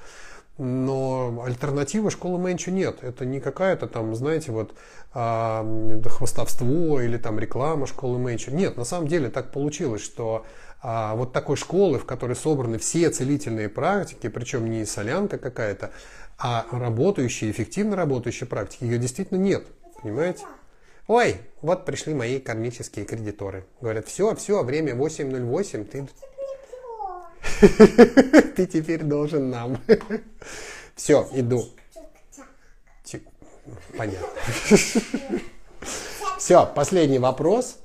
Но 0.58 1.42
альтернативы 1.46 2.11
школы 2.11 2.38
Мэнчу 2.38 2.70
нет. 2.70 2.98
Это 3.00 3.24
не 3.24 3.40
какая-то 3.40 3.86
там, 3.86 4.14
знаете, 4.14 4.52
вот 4.52 4.74
а, 5.14 5.64
хвостовство 6.04 7.00
или 7.00 7.16
там 7.16 7.38
реклама 7.38 7.86
школы 7.86 8.18
Мэнчу. 8.18 8.50
Нет, 8.50 8.76
на 8.76 8.84
самом 8.84 9.08
деле 9.08 9.30
так 9.30 9.52
получилось, 9.52 10.02
что 10.02 10.44
а, 10.82 11.14
вот 11.14 11.32
такой 11.32 11.56
школы, 11.56 11.98
в 11.98 12.06
которой 12.06 12.36
собраны 12.36 12.78
все 12.78 13.10
целительные 13.10 13.68
практики, 13.68 14.28
причем 14.28 14.70
не 14.70 14.86
солянка 14.86 15.38
какая-то, 15.38 15.90
а 16.38 16.66
работающие, 16.70 17.50
эффективно 17.50 17.96
работающие 17.96 18.46
практики, 18.46 18.84
ее 18.84 18.98
действительно 18.98 19.38
нет. 19.38 19.66
Понимаете? 20.02 20.44
Ой, 21.06 21.36
вот 21.60 21.84
пришли 21.84 22.14
мои 22.14 22.38
кармические 22.38 23.04
кредиторы. 23.04 23.66
Говорят, 23.80 24.06
все, 24.06 24.34
все, 24.36 24.62
время 24.62 24.94
8.08, 24.94 25.84
ты... 25.84 26.08
Ты 28.56 28.66
теперь 28.66 29.02
должен 29.02 29.50
нам. 29.50 29.78
Все, 30.94 31.28
иду. 31.32 31.66
Понятно. 33.96 34.28
Все, 36.38 36.66
последний 36.66 37.18
вопрос. 37.18 37.78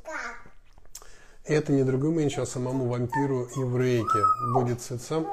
Это 1.48 1.72
не 1.72 1.84
другой 1.84 2.12
меньше, 2.12 2.42
а 2.42 2.46
самому 2.48 2.88
вампиру 2.88 3.48
и 3.56 3.60
в 3.60 3.80
рейке 3.80 4.20
будет 4.54 4.82
сам. 4.82 5.28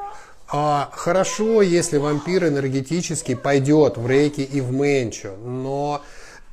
А, 0.46 0.90
хорошо, 0.92 1.62
если 1.62 1.96
вампир 1.96 2.48
энергетически 2.48 3.34
пойдет 3.34 3.96
в 3.96 4.06
рейки 4.06 4.42
и 4.42 4.60
в 4.60 4.70
менчу, 4.72 5.30
но 5.42 6.02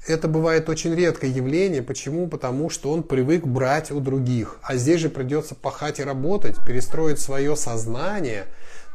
это 0.08 0.30
бывает 0.30 0.70
очень 0.70 0.96
редкое 0.96 1.30
явление. 1.30 1.84
Почему? 1.84 2.28
Потому 2.28 2.70
что 2.70 2.90
он 2.92 3.04
привык 3.04 3.46
брать 3.46 3.92
у 3.92 4.00
других. 4.00 4.60
А 4.62 4.78
здесь 4.78 5.02
же 5.02 5.10
придется 5.10 5.56
пахать 5.56 6.00
и 6.00 6.04
работать, 6.04 6.56
перестроить 6.66 7.20
свое 7.20 7.58
сознание 7.58 8.46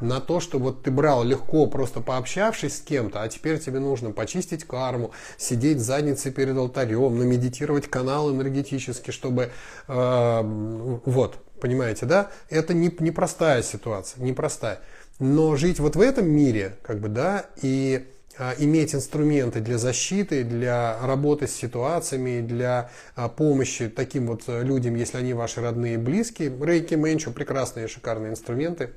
на 0.04 0.20
то, 0.20 0.40
что 0.40 0.58
вот 0.58 0.82
ты 0.82 0.90
брал 0.90 1.24
легко, 1.24 1.66
просто 1.66 2.00
пообщавшись 2.00 2.78
с 2.78 2.80
кем-то, 2.80 3.22
а 3.22 3.28
теперь 3.28 3.58
тебе 3.58 3.80
нужно 3.80 4.10
почистить 4.10 4.64
карму, 4.64 5.10
сидеть 5.36 5.80
задницей 5.80 6.30
перед 6.30 6.56
алтарем, 6.56 7.18
намедитировать 7.18 7.88
канал 7.88 8.30
энергетически, 8.30 9.10
чтобы... 9.10 9.50
Э, 9.88 10.40
вот, 10.42 11.38
понимаете, 11.60 12.06
да? 12.06 12.30
Это 12.50 12.74
не, 12.74 12.94
непростая 12.98 13.62
ситуация, 13.62 14.22
непростая. 14.22 14.80
Но 15.18 15.56
жить 15.56 15.80
вот 15.80 15.96
в 15.96 16.00
этом 16.00 16.28
мире, 16.28 16.76
как 16.82 17.00
бы, 17.00 17.08
да, 17.08 17.46
и 17.62 18.06
а, 18.36 18.52
иметь 18.58 18.94
инструменты 18.94 19.60
для 19.60 19.78
защиты, 19.78 20.42
для 20.42 20.98
работы 21.00 21.46
с 21.46 21.52
ситуациями, 21.52 22.40
для 22.40 22.90
а, 23.14 23.28
помощи 23.28 23.88
таким 23.88 24.26
вот 24.26 24.42
людям, 24.48 24.96
если 24.96 25.18
они 25.18 25.34
ваши 25.34 25.60
родные 25.60 25.94
и 25.94 25.98
близкие. 25.98 26.52
Рейки 26.60 26.94
Менчу 26.94 27.30
прекрасные, 27.30 27.86
шикарные 27.86 28.32
инструменты. 28.32 28.90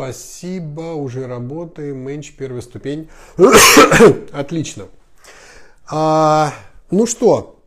Спасибо, 0.00 0.94
уже 0.94 1.26
работаем. 1.26 1.98
Менч, 1.98 2.32
первая 2.32 2.62
ступень. 2.62 3.10
Отлично. 4.32 4.86
А, 5.90 6.54
ну 6.90 7.04
что, 7.04 7.59